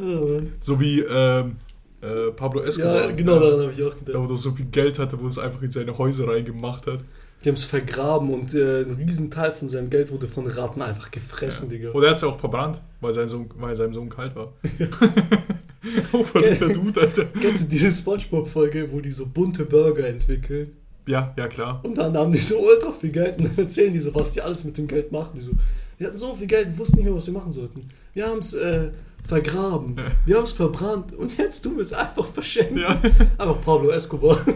Ja. 0.00 0.40
So 0.60 0.80
wie 0.80 1.00
ähm, 1.00 1.56
äh, 2.00 2.30
Pablo 2.36 2.60
Escobar. 2.62 3.06
ja, 3.06 3.10
genau 3.10 3.38
daran 3.38 3.60
habe 3.62 3.72
ich 3.72 3.82
auch 3.82 3.94
Da 3.94 4.04
gedacht. 4.04 4.28
wo 4.28 4.32
er 4.34 4.38
so 4.38 4.50
viel 4.52 4.66
Geld 4.66 4.98
hatte, 4.98 5.20
wo 5.20 5.26
es 5.26 5.38
einfach 5.38 5.62
in 5.62 5.70
seine 5.70 5.96
Häuser 5.98 6.28
reingemacht 6.28 6.86
hat. 6.86 7.00
Die 7.44 7.48
haben 7.48 7.56
es 7.56 7.64
vergraben 7.64 8.30
und 8.34 8.52
äh, 8.54 8.82
ein 8.82 8.94
Riesenteil 8.94 9.52
von 9.52 9.68
seinem 9.68 9.90
Geld 9.90 10.10
wurde 10.10 10.26
von 10.26 10.46
Ratten 10.48 10.82
einfach 10.82 11.10
gefressen, 11.10 11.68
Digga. 11.68 11.90
Oder 11.92 12.08
er 12.08 12.10
hat 12.10 12.16
es 12.16 12.22
ja 12.22 12.28
auch 12.28 12.38
verbrannt, 12.38 12.80
weil, 13.00 13.12
sein 13.12 13.28
Sohn, 13.28 13.48
weil 13.58 13.74
seinem 13.76 13.94
Sohn 13.94 14.08
kalt 14.08 14.34
war. 14.34 14.52
oh, 16.12 16.24
verrückter 16.24 16.68
Dude, 16.68 17.00
Alter. 17.00 17.26
Kennst 17.40 17.64
du 17.64 17.68
diese 17.68 17.92
Spongebob-Folge, 17.92 18.88
wo 18.90 19.00
die 19.00 19.12
so 19.12 19.26
bunte 19.26 19.64
Burger 19.64 20.08
entwickeln? 20.08 20.72
Ja, 21.06 21.32
ja, 21.38 21.46
klar. 21.46 21.80
Und 21.84 21.96
dann 21.96 22.16
haben 22.16 22.32
die 22.32 22.38
so 22.38 22.58
ultra 22.58 22.90
viel 22.92 23.10
Geld 23.10 23.38
und 23.38 23.44
dann 23.46 23.66
erzählen 23.66 23.92
die 23.92 24.00
so, 24.00 24.12
was 24.14 24.32
die 24.32 24.42
alles 24.42 24.64
mit 24.64 24.76
dem 24.76 24.88
Geld 24.88 25.12
machen. 25.12 25.32
Die 25.36 25.42
so, 25.42 25.52
wir 25.96 26.08
hatten 26.08 26.18
so 26.18 26.34
viel 26.34 26.48
Geld, 26.48 26.70
wir 26.70 26.78
wussten 26.78 26.96
nicht 26.96 27.06
mehr, 27.06 27.14
was 27.14 27.26
wir 27.26 27.34
machen 27.34 27.52
sollten. 27.52 27.88
Wir 28.14 28.26
haben 28.26 28.40
es 28.40 28.52
äh, 28.54 28.88
vergraben, 29.28 29.94
Ja. 29.96 30.04
wir 30.26 30.36
haben 30.38 30.44
es 30.44 30.52
verbrannt 30.52 31.12
und 31.12 31.36
jetzt 31.38 31.60
tun 31.62 31.76
wir 31.76 31.82
es 31.82 31.92
einfach 31.92 32.26
verschenken. 32.28 32.78
Ja. 32.78 32.90
Einfach 33.38 33.60
Pablo 33.60 33.90
Escobar. 33.90 34.38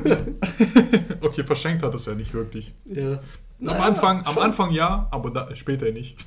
Okay, 1.20 1.44
verschenkt 1.44 1.82
hat 1.85 1.94
es 1.94 2.06
ja 2.06 2.14
nicht 2.14 2.35
wirklich. 2.35 2.73
ja. 2.87 3.12
Am 3.61 3.66
Naja, 3.66 3.78
Anfang, 3.85 4.23
am. 4.26 4.38
Anfang 4.38 4.73
ja, 4.73 5.06
aber 5.12 5.30
da, 5.30 5.54
später 5.54 5.88
nicht. 5.92 6.25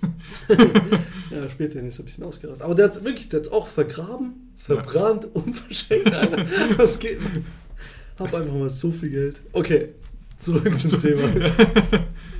Ja, 1.31 1.49
später 1.49 1.81
ist 1.81 1.95
so 1.95 2.03
ein 2.03 2.05
bisschen 2.05 2.23
ausgerastet. 2.23 2.63
Aber 2.63 2.75
der 2.75 2.85
hat 2.85 3.03
wirklich, 3.03 3.27
der 3.27 3.41
hat 3.41 3.51
auch 3.51 3.67
vergraben, 3.67 4.53
verbrannt 4.57 5.27
und 5.33 5.53
verschenkt. 5.53 6.13
Alter. 6.13 6.45
Was 6.77 6.97
geht? 6.99 7.19
Hab 8.17 8.33
einfach 8.33 8.53
mal 8.53 8.69
so 8.69 8.89
viel 8.91 9.09
Geld. 9.09 9.41
Okay, 9.51 9.89
zurück 10.37 10.79
zum 10.79 10.97
Thema. 11.01 11.23
ja, 11.35 11.51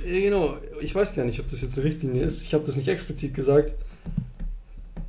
genau, 0.20 0.56
ich 0.80 0.94
weiß 0.94 1.14
gar 1.14 1.26
nicht, 1.26 1.40
ob 1.40 1.48
das 1.50 1.60
jetzt 1.60 1.76
eine 1.76 1.84
Richtlinie 1.86 2.22
ist. 2.22 2.42
Ich 2.42 2.54
habe 2.54 2.64
das 2.64 2.76
nicht 2.76 2.88
explizit 2.88 3.34
gesagt. 3.34 3.72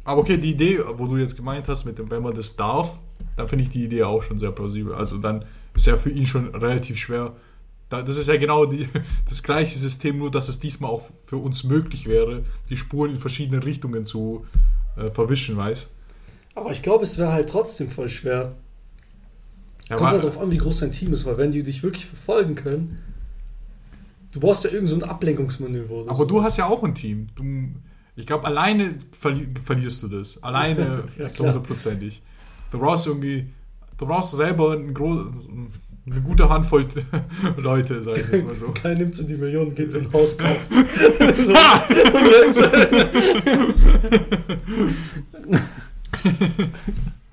Aber 0.08 0.22
okay, 0.22 0.38
die 0.38 0.52
Idee, 0.52 0.80
wo 0.94 1.06
du 1.06 1.18
jetzt 1.18 1.36
gemeint 1.36 1.68
hast, 1.68 1.84
mit 1.84 2.00
dem, 2.00 2.10
wenn 2.10 2.24
man 2.24 2.34
das 2.34 2.56
darf, 2.56 2.98
dann 3.36 3.50
finde 3.50 3.66
ich 3.66 3.72
die 3.72 3.84
Idee 3.84 4.04
auch 4.04 4.24
schon 4.24 4.40
sehr 4.40 4.54
plausibel. 4.54 4.96
Also 4.96 5.18
dann 5.18 5.44
ist 5.74 5.86
ja 5.86 5.98
für 5.98 6.10
ihn 6.10 6.26
schon 6.26 6.56
relativ 6.56 6.98
schwer. 6.98 7.36
Da, 7.90 8.02
das 8.02 8.18
ist 8.18 8.30
ja 8.30 8.38
genau 8.38 8.66
die, 8.66 8.88
das 9.28 9.44
gleiche 9.44 9.78
System, 9.78 10.18
nur 10.18 10.32
dass 10.32 10.48
es 10.48 10.62
diesmal 10.62 10.92
auch 10.92 11.10
für 11.26 11.36
uns 11.36 11.66
möglich 11.66 12.08
wäre, 12.08 12.46
die 12.70 12.78
Spuren 12.78 13.12
in 13.12 13.18
verschiedene 13.20 13.66
Richtungen 13.66 14.06
zu 14.06 14.46
äh, 14.96 15.12
verwischen, 15.12 15.58
weißt 15.58 15.94
Aber 16.56 16.72
ich 16.72 16.82
glaube, 16.82 17.04
es 17.04 17.18
wäre 17.18 17.34
halt 17.34 17.50
trotzdem 17.50 17.90
voll 17.92 18.08
schwer. 18.08 18.56
ja, 19.90 19.98
Kommt 19.98 20.12
halt 20.12 20.24
darauf 20.24 20.40
an, 20.40 20.52
wie 20.52 20.58
groß 20.58 20.80
dein 20.80 20.94
Team 20.94 21.12
ist, 21.12 21.26
weil 21.26 21.38
wenn 21.38 21.52
die 21.52 21.64
dich 21.64 21.84
wirklich 21.84 22.06
verfolgen 22.06 22.56
können, 22.56 23.02
du 24.32 24.40
brauchst 24.40 24.64
ja 24.64 24.70
irgend 24.70 24.88
so 24.88 24.96
ein 24.96 25.04
Ablenkungsmanöver 25.04 26.06
Aber 26.08 26.20
so. 26.20 26.26
du 26.26 26.44
hast 26.44 26.56
ja 26.56 26.68
auch 26.68 26.82
ein 26.86 26.96
Team. 26.96 27.28
Du, 27.36 27.44
ich 28.18 28.26
glaube, 28.26 28.46
alleine 28.46 28.96
verli 29.12 29.48
verlierst 29.64 30.04
du 30.04 30.08
das. 30.10 30.42
Alleine 30.44 31.04
Ja, 31.18 31.28
ist 31.28 31.40
hundertprozentig. 31.40 32.22
Du 32.72 32.80
brauchst 32.80 33.08
irgendwie, 33.08 33.48
du 33.98 34.06
brauchst 34.06 34.36
selber 34.36 34.74
ein 34.74 34.94
eine 36.10 36.22
gute 36.22 36.50
Handvoll 36.50 36.88
Leute, 37.58 38.02
sag 38.02 38.18
ich 38.18 38.28
jetzt 38.32 38.46
mal 38.46 38.56
so. 38.56 38.72
Keiner 38.72 38.96
nimmt 38.96 39.16
so 39.16 39.24
die 39.24 39.36
Millionen, 39.36 39.76
geht 39.76 39.94
ein 39.94 40.12
Haus 40.14 40.38
kaufen. 40.38 40.86
so, 41.38 41.54
und 42.14 42.28
jetzt, 42.32 42.64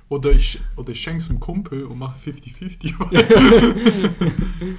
Oder 0.08 0.32
ich, 0.32 0.60
oder 0.76 0.90
ich 0.90 1.00
schenk's 1.00 1.30
einem 1.30 1.40
Kumpel 1.40 1.84
und 1.84 1.98
mache 1.98 2.30
50-50. 2.30 2.94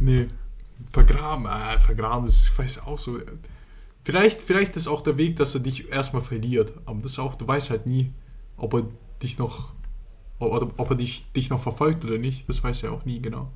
nee. 0.00 0.26
Vergraben, 0.90 1.46
äh, 1.46 1.78
vergraben, 1.78 2.24
das 2.26 2.34
ist, 2.34 2.58
weiß 2.58 2.86
auch 2.86 2.98
so. 2.98 3.18
Vielleicht, 4.04 4.42
vielleicht 4.42 4.76
ist 4.76 4.88
auch 4.88 5.02
der 5.02 5.16
Weg, 5.18 5.36
dass 5.36 5.54
er 5.54 5.60
dich 5.60 5.90
erstmal 5.90 6.22
verliert. 6.22 6.72
Aber 6.86 7.00
das 7.02 7.12
ist 7.12 7.18
auch, 7.18 7.34
du 7.36 7.46
weißt 7.46 7.70
halt 7.70 7.86
nie, 7.86 8.12
ob 8.56 8.74
er 8.74 8.82
dich 9.22 9.38
noch, 9.38 9.68
oder 10.40 10.68
ob 10.76 10.90
er 10.90 10.96
dich, 10.96 11.24
dich 11.32 11.50
noch 11.50 11.60
verfolgt 11.60 12.04
oder 12.04 12.18
nicht. 12.18 12.48
Das 12.48 12.62
weiß 12.64 12.82
er 12.82 12.92
auch 12.92 13.04
nie 13.04 13.20
genau. 13.22 13.48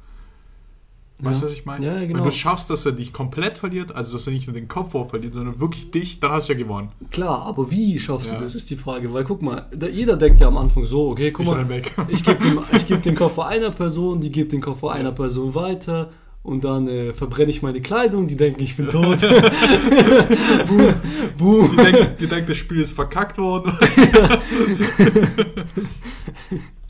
Weißt 1.18 1.40
du, 1.40 1.46
Ja. 1.46 1.50
was 1.50 1.58
ich 1.58 1.64
meine? 1.64 1.86
Ja, 1.86 1.98
genau. 2.04 2.18
Wenn 2.18 2.24
du 2.24 2.30
schaffst, 2.30 2.68
dass 2.68 2.84
er 2.84 2.92
dich 2.92 3.10
komplett 3.12 3.56
verliert, 3.56 3.90
also 3.90 4.12
dass 4.12 4.26
er 4.26 4.34
nicht 4.34 4.46
nur 4.46 4.54
den 4.54 4.68
Kopf 4.68 4.90
verliert, 5.08 5.32
sondern 5.32 5.58
wirklich 5.58 5.90
dich, 5.90 6.20
dann 6.20 6.30
hast 6.32 6.48
du 6.48 6.52
ja 6.52 6.58
gewonnen. 6.58 6.90
Klar, 7.10 7.42
aber 7.46 7.70
wie 7.70 7.98
schaffst 7.98 8.28
Ja. 8.28 8.34
du 8.36 8.44
das, 8.44 8.54
ist 8.54 8.68
die 8.68 8.76
Frage. 8.76 9.12
Weil 9.14 9.24
guck 9.24 9.40
mal, 9.40 9.66
da, 9.74 9.86
jeder 9.88 10.16
denkt 10.16 10.40
ja 10.40 10.48
am 10.48 10.58
Anfang 10.58 10.84
so, 10.84 11.08
okay, 11.08 11.32
guck 11.32 11.46
ich 11.46 11.50
mal, 11.52 11.82
ich 12.08 12.22
gebe 12.22 12.38
den, 12.44 12.58
ich 12.76 12.86
geb 12.86 13.02
den 13.02 13.14
Koffer 13.16 13.46
einer 13.46 13.70
Person, 13.70 14.20
die 14.20 14.30
gibt 14.30 14.52
den 14.52 14.60
Koffer 14.60 14.92
einer 14.92 15.12
Person 15.12 15.54
weiter 15.54 16.10
und 16.46 16.62
dann 16.62 16.86
äh, 16.86 17.12
verbrenne 17.12 17.50
ich 17.50 17.60
meine 17.62 17.80
Kleidung, 17.80 18.28
die 18.28 18.36
denken, 18.36 18.62
ich 18.62 18.76
bin 18.76 18.88
tot. 18.88 19.20
boom, 20.68 20.94
boom. 21.36 21.70
Die 21.72 21.76
denken, 21.76 22.16
die 22.20 22.28
denken, 22.28 22.46
das 22.46 22.56
Spiel 22.56 22.80
ist 22.80 22.92
verkackt 22.92 23.36
worden. 23.36 23.72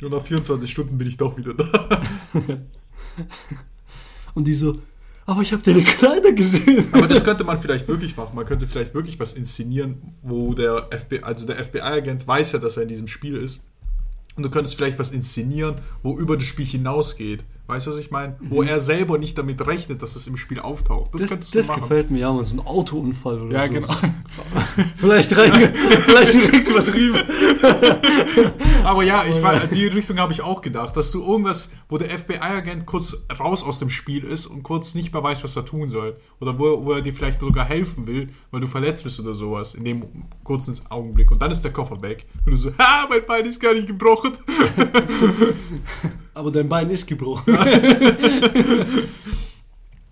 Und 0.03 0.13
nach 0.13 0.23
24 0.23 0.71
Stunden 0.71 0.99
bin 0.99 1.09
ich 1.09 1.17
doch 1.17 1.39
wieder 1.39 1.55
da. 1.55 2.03
Und 4.35 4.47
die 4.47 4.55
so, 4.55 4.77
aber 5.25 5.41
ich 5.41 5.55
habe 5.55 5.63
deine 5.63 5.83
Kleider 5.83 6.33
gesehen. 6.33 6.89
Aber 6.93 7.09
das 7.09 7.25
könnte 7.25 7.45
man 7.45 7.59
vielleicht 7.59 7.89
wirklich 7.89 8.15
machen. 8.15 8.37
Man 8.37 8.45
könnte 8.45 8.67
vielleicht 8.67 8.93
wirklich 8.93 9.19
was 9.19 9.33
inszenieren, 9.33 10.15
wo 10.21 10.53
der 10.53 10.91
FBI, 10.93 11.23
also 11.23 11.47
der 11.47 11.65
FBI-Agent 11.65 12.29
weiß 12.29 12.53
ja, 12.53 12.59
dass 12.59 12.77
er 12.77 12.83
in 12.83 12.91
diesem 12.91 13.09
Spiel 13.09 13.39
ist. 13.39 13.65
Und 14.37 14.43
du 14.43 14.51
könntest 14.51 14.77
vielleicht 14.77 14.99
was 14.99 15.13
inszenieren, 15.13 15.77
wo 16.03 16.19
über 16.19 16.37
das 16.37 16.45
Spiel 16.45 16.67
hinausgeht. 16.67 17.43
Weißt 17.69 17.87
du, 17.87 17.91
was 17.91 17.99
ich 17.99 18.11
meine? 18.13 18.37
Wo 18.41 18.63
er 18.63 18.79
selber 18.79 19.19
nicht 19.19 19.37
damit 19.39 19.67
rechnet, 19.67 20.01
dass 20.01 20.15
das 20.15 20.27
im 20.29 20.37
Spiel 20.37 20.61
auftaucht. 20.61 21.13
Das, 21.13 21.23
Das, 21.23 21.31
könntest 21.31 21.55
das 21.55 21.67
du 21.67 21.73
machen. 21.73 21.83
gefällt 21.83 22.11
mir, 22.13 22.19
ja, 22.21 22.33
man, 22.33 22.45
so 22.45 22.57
ein 22.57 22.65
Autounfall 22.67 23.41
oder 23.41 23.55
Ja, 23.57 23.67
so. 23.67 23.73
genau. 23.75 23.89
Vielleicht 24.99 25.37
rein, 25.37 25.53
vielleicht 26.07 26.35
direkt 26.35 26.69
übertrieben. 26.69 27.19
Aber 28.85 29.03
ja, 29.03 29.25
ich 29.29 29.43
war, 29.43 29.59
die 29.67 29.87
Richtung 29.87 30.19
habe 30.19 30.33
ich 30.33 30.43
auch 30.43 30.61
gedacht, 30.61 30.97
dass 30.97 31.11
du 31.11 31.23
irgendwas, 31.23 31.71
wo 31.89 31.99
der 31.99 32.09
FBI-Agent 32.11 32.87
kurz 32.87 33.25
raus 33.39 33.65
aus 33.65 33.79
dem 33.81 33.89
Spiel 33.91 34.23
ist 34.25 34.47
und 34.47 34.63
kurz 34.63 34.95
nicht 34.95 35.13
mehr 35.13 35.23
weiß, 35.23 35.43
was 35.45 35.57
er 35.57 35.65
tun 35.65 35.89
soll. 35.89 36.17
Oder 36.41 36.59
wo, 36.59 36.85
wo 36.85 36.93
er 36.93 37.03
dir 37.03 37.13
vielleicht 37.13 37.41
sogar 37.41 37.65
helfen 37.65 38.07
will, 38.07 38.29
weil 38.53 38.61
du 38.61 38.67
verletzt 38.69 39.03
bist 39.05 39.19
oder 39.19 39.35
sowas, 39.35 39.75
in 39.75 39.85
dem 39.85 40.05
kurzen 40.45 40.79
Augenblick. 40.89 41.31
Und 41.33 41.43
dann 41.43 41.51
ist 41.51 41.63
der 41.63 41.73
Koffer 41.73 42.01
weg. 42.03 42.27
Und 42.45 42.53
du 42.53 42.57
so, 42.57 42.71
ha, 42.79 43.07
mein 43.09 43.25
Bein 43.27 43.45
ist 43.45 43.61
gar 43.61 43.75
nicht 43.75 43.87
gebrochen. 43.89 44.33
Aber 46.37 46.51
dein 46.51 46.69
Bein 46.69 46.91
ist 46.91 47.07
gebrochen. 47.07 47.57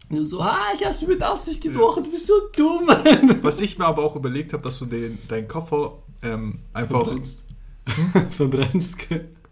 Und 0.09 0.25
so, 0.27 0.41
ah, 0.41 0.73
ich 0.75 0.83
hab's 0.83 1.03
mit 1.03 1.23
Absicht 1.23 1.63
gebrochen, 1.63 2.05
du 2.05 2.11
bist 2.11 2.27
so 2.27 2.33
dumm. 2.57 2.89
Was 3.43 3.61
ich 3.61 3.77
mir 3.77 3.85
aber 3.85 4.03
auch 4.03 4.17
überlegt 4.17 4.55
habe, 4.55 4.63
dass 4.63 4.79
du 4.79 4.87
den, 4.87 5.19
deinen 5.29 5.49
Koffer 5.49 5.99
ähm, 6.23 6.61
einfach. 6.73 7.05
Verbrennst. 7.05 7.45
Verbrennst. 8.31 8.97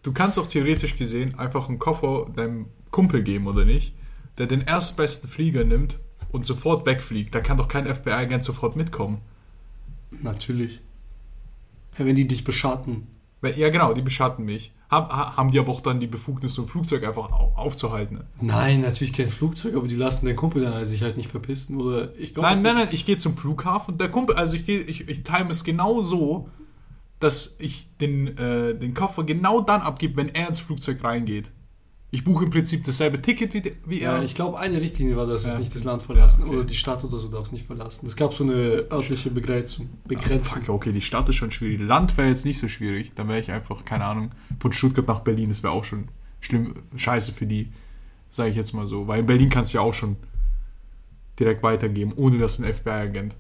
Du 0.03 0.13
kannst 0.13 0.39
auch 0.39 0.47
theoretisch 0.47 0.97
gesehen 0.97 1.39
einfach 1.39 1.69
einen 1.69 1.79
Koffer 1.79 2.31
deinem 2.35 2.69
Kumpel 2.91 3.23
geben, 3.23 3.49
oder 3.49 3.67
nicht? 3.67 3.95
Der 4.39 4.47
den 4.47 4.63
erstbesten 4.63 5.29
Flieger 5.29 5.65
nimmt 5.65 5.99
und 6.31 6.47
sofort 6.47 6.87
wegfliegt. 6.87 7.35
Da 7.35 7.41
kann 7.41 7.59
doch 7.59 7.69
kein 7.69 7.85
FBI-Agent 7.85 8.45
sofort 8.45 8.77
mitkommen. 8.77 9.21
Natürlich. 10.23 10.81
Ja, 11.99 12.07
wenn 12.07 12.17
die 12.17 12.27
dich 12.27 12.45
beschatten. 12.45 13.09
Weil- 13.43 13.59
Ja, 13.59 13.69
genau, 13.69 13.93
die 13.93 14.01
beschatten 14.01 14.45
mich. 14.47 14.73
Haben, 14.91 15.09
ha- 15.09 15.37
haben 15.37 15.51
die 15.51 15.59
aber 15.59 15.71
auch 15.73 15.81
dann 15.83 16.01
die 16.01 16.07
Befugnis, 16.07 16.55
so 16.55 16.63
ein 16.63 16.69
Flugzeug 16.69 17.05
einfach 17.05 17.31
au- 17.33 17.53
aufzuhalten. 17.57 18.21
Nein, 18.41 18.81
natürlich 18.83 19.13
kein 19.13 19.29
Flugzeug, 19.29 19.75
aber 19.75 19.89
die 19.89 19.97
lassen 19.97 20.25
den 20.27 20.37
Kumpel 20.37 20.63
dann 20.63 20.87
sich 20.87 21.03
halt 21.03 21.17
nicht 21.19 21.31
verpissen. 21.31 21.79
Oder 21.81 22.17
ich 22.19 22.33
glaube, 22.35 22.49
Nein, 22.49 22.63
nein, 22.63 22.75
nein, 22.77 22.89
ich 22.93 23.05
gehe 23.05 23.19
zum 23.19 23.37
Flughafen. 23.37 23.99
Der 23.99 24.09
Kumpel, 24.09 24.37
also 24.37 24.55
ich 24.55 24.65
gehe, 24.65 24.79
ich, 24.81 25.09
ich 25.09 25.23
time 25.25 25.51
es 25.51 25.65
genau 25.65 26.01
so, 26.03 26.49
dass 27.21 27.57
ich 27.59 27.89
den, 28.01 28.37
äh, 28.39 28.75
den 28.75 28.95
Koffer 28.95 29.25
genau 29.25 29.61
dann 29.61 29.81
abgebe, 29.83 30.17
wenn 30.17 30.29
er 30.35 30.49
ins 30.49 30.61
Flugzeug 30.61 31.03
reingeht. 31.05 31.51
Ich 32.15 32.25
buche 32.25 32.45
im 32.45 32.51
Prinzip 32.51 32.85
dasselbe 32.85 33.23
Ticket 33.23 33.55
wie, 33.55 33.73
wie 33.87 34.01
er. 34.03 34.19
Ja, 34.19 34.23
ich 34.23 34.35
glaube, 34.35 34.59
eine 34.59 34.79
Richtlinie 34.81 35.17
war, 35.17 35.27
dass 35.27 35.47
Ja. 35.47 35.55
es 35.55 35.59
nicht 35.61 35.75
das 35.75 35.83
Land 35.85 36.03
verlassen 36.03 36.43
Ja, 36.43 36.47
okay. 36.47 36.57
oder 36.57 36.65
die 36.67 36.75
Stadt 36.75 37.03
oder 37.05 37.19
so 37.19 37.29
darf 37.29 37.47
es 37.47 37.53
nicht 37.53 37.67
verlassen. 37.67 38.07
Es 38.07 38.17
gab 38.17 38.35
so 38.35 38.45
eine 38.45 38.85
örtliche 38.93 39.31
Begrenzung. 39.31 39.89
Begrenzung. 40.07 40.63
Fuck, 40.63 40.69
okay, 40.69 40.93
die 40.93 41.01
Stadt 41.01 41.27
ist 41.31 41.37
schon 41.37 41.51
schwierig. 41.53 41.81
Land 41.81 42.15
wäre 42.19 42.29
jetzt 42.29 42.45
nicht 42.45 42.59
so 42.59 42.69
schwierig. 42.69 43.13
Da 43.15 43.27
wäre 43.27 43.41
ich 43.41 43.51
einfach, 43.51 43.87
keine 43.87 44.05
Ahnung, 44.05 44.31
von 44.61 44.73
Stuttgart 44.73 45.09
nach 45.09 45.21
Berlin, 45.21 45.49
das 45.49 45.63
wäre 45.63 45.73
auch 45.73 45.85
schon 45.85 46.09
schlimm, 46.41 46.75
scheiße 46.95 47.33
für 47.33 47.47
die, 47.47 47.73
sage 48.31 48.51
ich 48.51 48.57
jetzt 48.57 48.75
mal 48.75 48.87
so. 48.87 49.07
Weil 49.09 49.21
in 49.21 49.27
Berlin 49.27 49.49
kannst 49.49 49.73
du 49.73 49.79
ja 49.79 49.83
auch 49.83 49.95
schon 49.95 50.17
direkt 51.41 51.63
weitergeben, 51.63 52.13
ohne 52.17 52.37
dass 52.37 52.59
ein 52.59 52.65
FBI-Agent. 52.73 53.35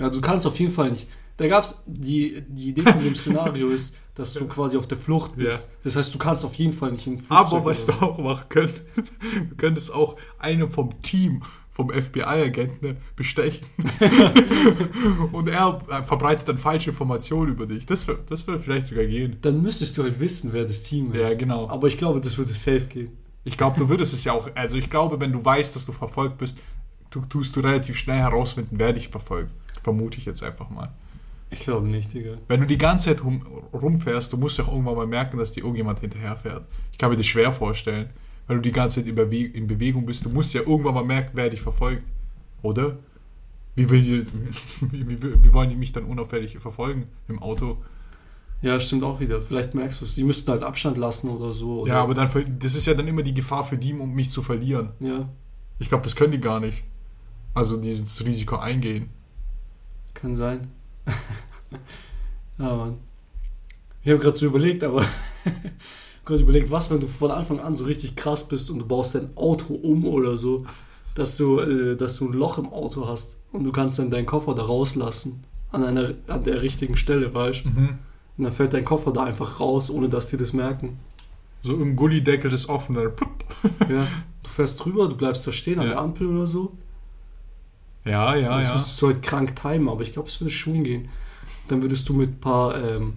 Ja, 0.00 0.10
du 0.10 0.20
kannst 0.20 0.44
auf 0.46 0.58
jeden 0.58 0.72
Fall 0.72 0.90
nicht. 0.90 1.06
Da 1.36 1.48
gab 1.48 1.64
es 1.64 1.82
die, 1.86 2.42
die 2.48 2.68
Idee 2.68 2.82
von 2.82 3.02
dem 3.02 3.16
Szenario 3.16 3.68
ist, 3.68 3.96
dass 4.14 4.34
du 4.34 4.46
quasi 4.48 4.76
auf 4.76 4.86
der 4.86 4.98
Flucht 4.98 5.36
bist. 5.36 5.68
Ja. 5.68 5.74
Das 5.84 5.96
heißt, 5.96 6.14
du 6.14 6.18
kannst 6.18 6.44
auf 6.44 6.54
jeden 6.54 6.72
Fall 6.72 6.92
nicht 6.92 7.06
in 7.06 7.18
Flugzeug 7.18 7.38
Aber 7.38 7.64
was 7.64 7.86
du 7.86 7.92
auch 7.92 8.18
machen 8.18 8.46
könntest, 8.48 8.82
du 9.50 9.56
könntest 9.56 9.94
auch 9.94 10.16
einen 10.38 10.68
vom 10.68 11.00
Team, 11.02 11.42
vom 11.70 11.90
FBI-Agenten 11.90 12.86
ne, 12.86 12.96
bestechen. 13.16 13.66
Und 15.32 15.48
er 15.48 15.80
äh, 15.90 16.02
verbreitet 16.02 16.46
dann 16.46 16.58
falsche 16.58 16.90
Informationen 16.90 17.52
über 17.52 17.66
dich. 17.66 17.86
Das, 17.86 18.06
das 18.26 18.46
würde 18.46 18.60
vielleicht 18.60 18.86
sogar 18.86 19.06
gehen. 19.06 19.38
Dann 19.40 19.62
müsstest 19.62 19.96
du 19.96 20.02
halt 20.02 20.20
wissen, 20.20 20.52
wer 20.52 20.64
das 20.64 20.82
Team 20.82 21.12
ist. 21.12 21.20
Ja, 21.20 21.34
genau. 21.34 21.68
Aber 21.68 21.88
ich 21.88 21.96
glaube, 21.96 22.20
das 22.20 22.36
würde 22.36 22.52
safe 22.52 22.82
gehen. 22.82 23.16
Ich 23.44 23.56
glaube, 23.56 23.78
du 23.78 23.88
würdest 23.88 24.12
es 24.12 24.22
ja 24.22 24.32
auch, 24.32 24.50
also 24.54 24.76
ich 24.76 24.90
glaube, 24.90 25.18
wenn 25.18 25.32
du 25.32 25.44
weißt, 25.44 25.74
dass 25.74 25.86
du 25.86 25.92
verfolgt 25.92 26.38
bist, 26.38 26.58
tu, 27.10 27.20
tust 27.22 27.56
du 27.56 27.60
relativ 27.60 27.96
schnell 27.96 28.18
herausfinden, 28.18 28.76
wer 28.78 28.92
dich 28.92 29.08
verfolgt. 29.08 29.52
Vermute 29.82 30.18
ich 30.18 30.26
jetzt 30.26 30.44
einfach 30.44 30.70
mal. 30.70 30.92
Ich 31.52 31.60
glaube 31.60 31.86
nicht, 31.86 32.12
Digga. 32.14 32.38
Wenn 32.48 32.60
du 32.60 32.66
die 32.66 32.78
ganze 32.78 33.10
Zeit 33.10 33.22
rum, 33.22 33.42
rumfährst, 33.72 34.32
du 34.32 34.36
musst 34.38 34.56
ja 34.58 34.64
auch 34.64 34.72
irgendwann 34.72 34.96
mal 34.96 35.06
merken, 35.06 35.36
dass 35.38 35.52
dir 35.52 35.60
irgendjemand 35.60 36.00
hinterherfährt. 36.00 36.64
Ich 36.92 36.98
kann 36.98 37.10
mir 37.10 37.16
das 37.16 37.26
schwer 37.26 37.52
vorstellen. 37.52 38.08
Wenn 38.46 38.56
du 38.56 38.62
die 38.62 38.72
ganze 38.72 39.00
Zeit 39.00 39.08
in 39.08 39.16
Bewe- 39.16 39.52
in 39.52 39.66
Bewegung 39.66 40.06
bist, 40.06 40.24
du 40.24 40.30
musst 40.30 40.54
ja 40.54 40.62
irgendwann 40.62 40.94
mal 40.94 41.04
merken, 41.04 41.30
wer 41.34 41.50
dich 41.50 41.60
verfolgt. 41.60 42.02
Oder? 42.62 42.96
Wie, 43.76 43.88
will 43.88 44.00
die, 44.02 44.24
wie, 44.92 45.08
wie, 45.22 45.44
wie 45.44 45.52
wollen 45.52 45.68
die 45.68 45.76
mich 45.76 45.92
dann 45.92 46.04
unauffällig 46.04 46.58
verfolgen 46.58 47.06
im 47.28 47.38
Auto? 47.42 47.76
Ja, 48.62 48.78
stimmt 48.80 49.02
auch 49.04 49.20
wieder. 49.20 49.42
Vielleicht 49.42 49.74
merkst 49.74 50.00
du 50.00 50.04
es. 50.06 50.14
Die 50.14 50.24
müssten 50.24 50.50
halt 50.50 50.62
Abstand 50.62 50.96
lassen 50.96 51.28
oder 51.30 51.52
so. 51.52 51.80
Oder? 51.82 51.92
Ja, 51.94 52.02
aber 52.02 52.14
dann, 52.14 52.30
das 52.60 52.74
ist 52.74 52.86
ja 52.86 52.94
dann 52.94 53.08
immer 53.08 53.22
die 53.22 53.34
Gefahr 53.34 53.64
für 53.64 53.76
die, 53.76 53.92
um 53.92 54.14
mich 54.14 54.30
zu 54.30 54.40
verlieren. 54.42 54.90
Ja, 55.00 55.28
Ich 55.78 55.88
glaube, 55.88 56.04
das 56.04 56.16
können 56.16 56.32
die 56.32 56.40
gar 56.40 56.60
nicht. 56.60 56.82
Also 57.54 57.76
dieses 57.80 58.24
Risiko 58.24 58.56
eingehen. 58.56 59.10
kann 60.14 60.34
sein. 60.36 60.68
ja, 62.58 62.76
Mann. 62.76 62.98
Ich 64.04 64.10
habe 64.10 64.20
gerade 64.20 64.36
so 64.36 64.46
überlegt, 64.46 64.82
aber 64.84 65.04
gerade 66.24 66.42
überlegt, 66.42 66.70
was, 66.70 66.90
wenn 66.90 67.00
du 67.00 67.06
von 67.06 67.30
Anfang 67.30 67.60
an 67.60 67.74
so 67.74 67.84
richtig 67.84 68.16
krass 68.16 68.48
bist 68.48 68.70
und 68.70 68.78
du 68.80 68.86
baust 68.86 69.14
dein 69.14 69.36
Auto 69.36 69.74
um 69.74 70.06
oder 70.06 70.36
so, 70.38 70.66
dass 71.14 71.36
du, 71.36 71.60
äh, 71.60 71.96
dass 71.96 72.16
du 72.16 72.28
ein 72.28 72.32
Loch 72.32 72.58
im 72.58 72.72
Auto 72.72 73.06
hast 73.06 73.38
und 73.52 73.64
du 73.64 73.72
kannst 73.72 73.98
dann 73.98 74.10
deinen 74.10 74.26
Koffer 74.26 74.54
da 74.54 74.62
rauslassen. 74.62 75.44
An, 75.70 75.84
einer, 75.84 76.12
an 76.26 76.44
der 76.44 76.60
richtigen 76.60 76.98
Stelle, 76.98 77.32
weißt 77.32 77.64
du? 77.64 77.68
Mhm. 77.70 77.88
Und 78.36 78.44
dann 78.44 78.52
fällt 78.52 78.74
dein 78.74 78.84
Koffer 78.84 79.10
da 79.10 79.24
einfach 79.24 79.58
raus, 79.58 79.88
ohne 79.90 80.08
dass 80.10 80.28
die 80.28 80.36
das 80.36 80.52
merken. 80.52 80.98
So 81.62 81.74
im 81.74 81.96
Gullideckel 81.96 82.52
ist 82.52 82.68
offen. 82.68 82.94
Dann. 82.96 83.12
Ja, 83.88 84.06
du 84.42 84.48
fährst 84.48 84.84
drüber, 84.84 85.08
du 85.08 85.16
bleibst 85.16 85.46
da 85.46 85.52
stehen 85.52 85.78
an 85.78 85.86
Ja. 85.86 85.92
der 85.92 86.00
Ampel 86.00 86.26
oder 86.26 86.46
so. 86.46 86.76
Ja, 88.04 88.34
ja, 88.34 88.56
das 88.56 88.68
ja. 88.68 88.74
müsstest 88.74 89.00
du 89.02 89.06
halt 89.08 89.22
krank 89.22 89.54
timen, 89.56 89.88
aber 89.88 90.02
ich 90.02 90.12
glaube, 90.12 90.28
es 90.28 90.40
würde 90.40 90.50
schon 90.50 90.82
gehen. 90.84 91.08
Dann 91.68 91.82
würdest 91.82 92.08
du 92.08 92.14
mit 92.14 92.30
ein 92.30 92.40
paar, 92.40 92.76
ähm, 92.82 93.14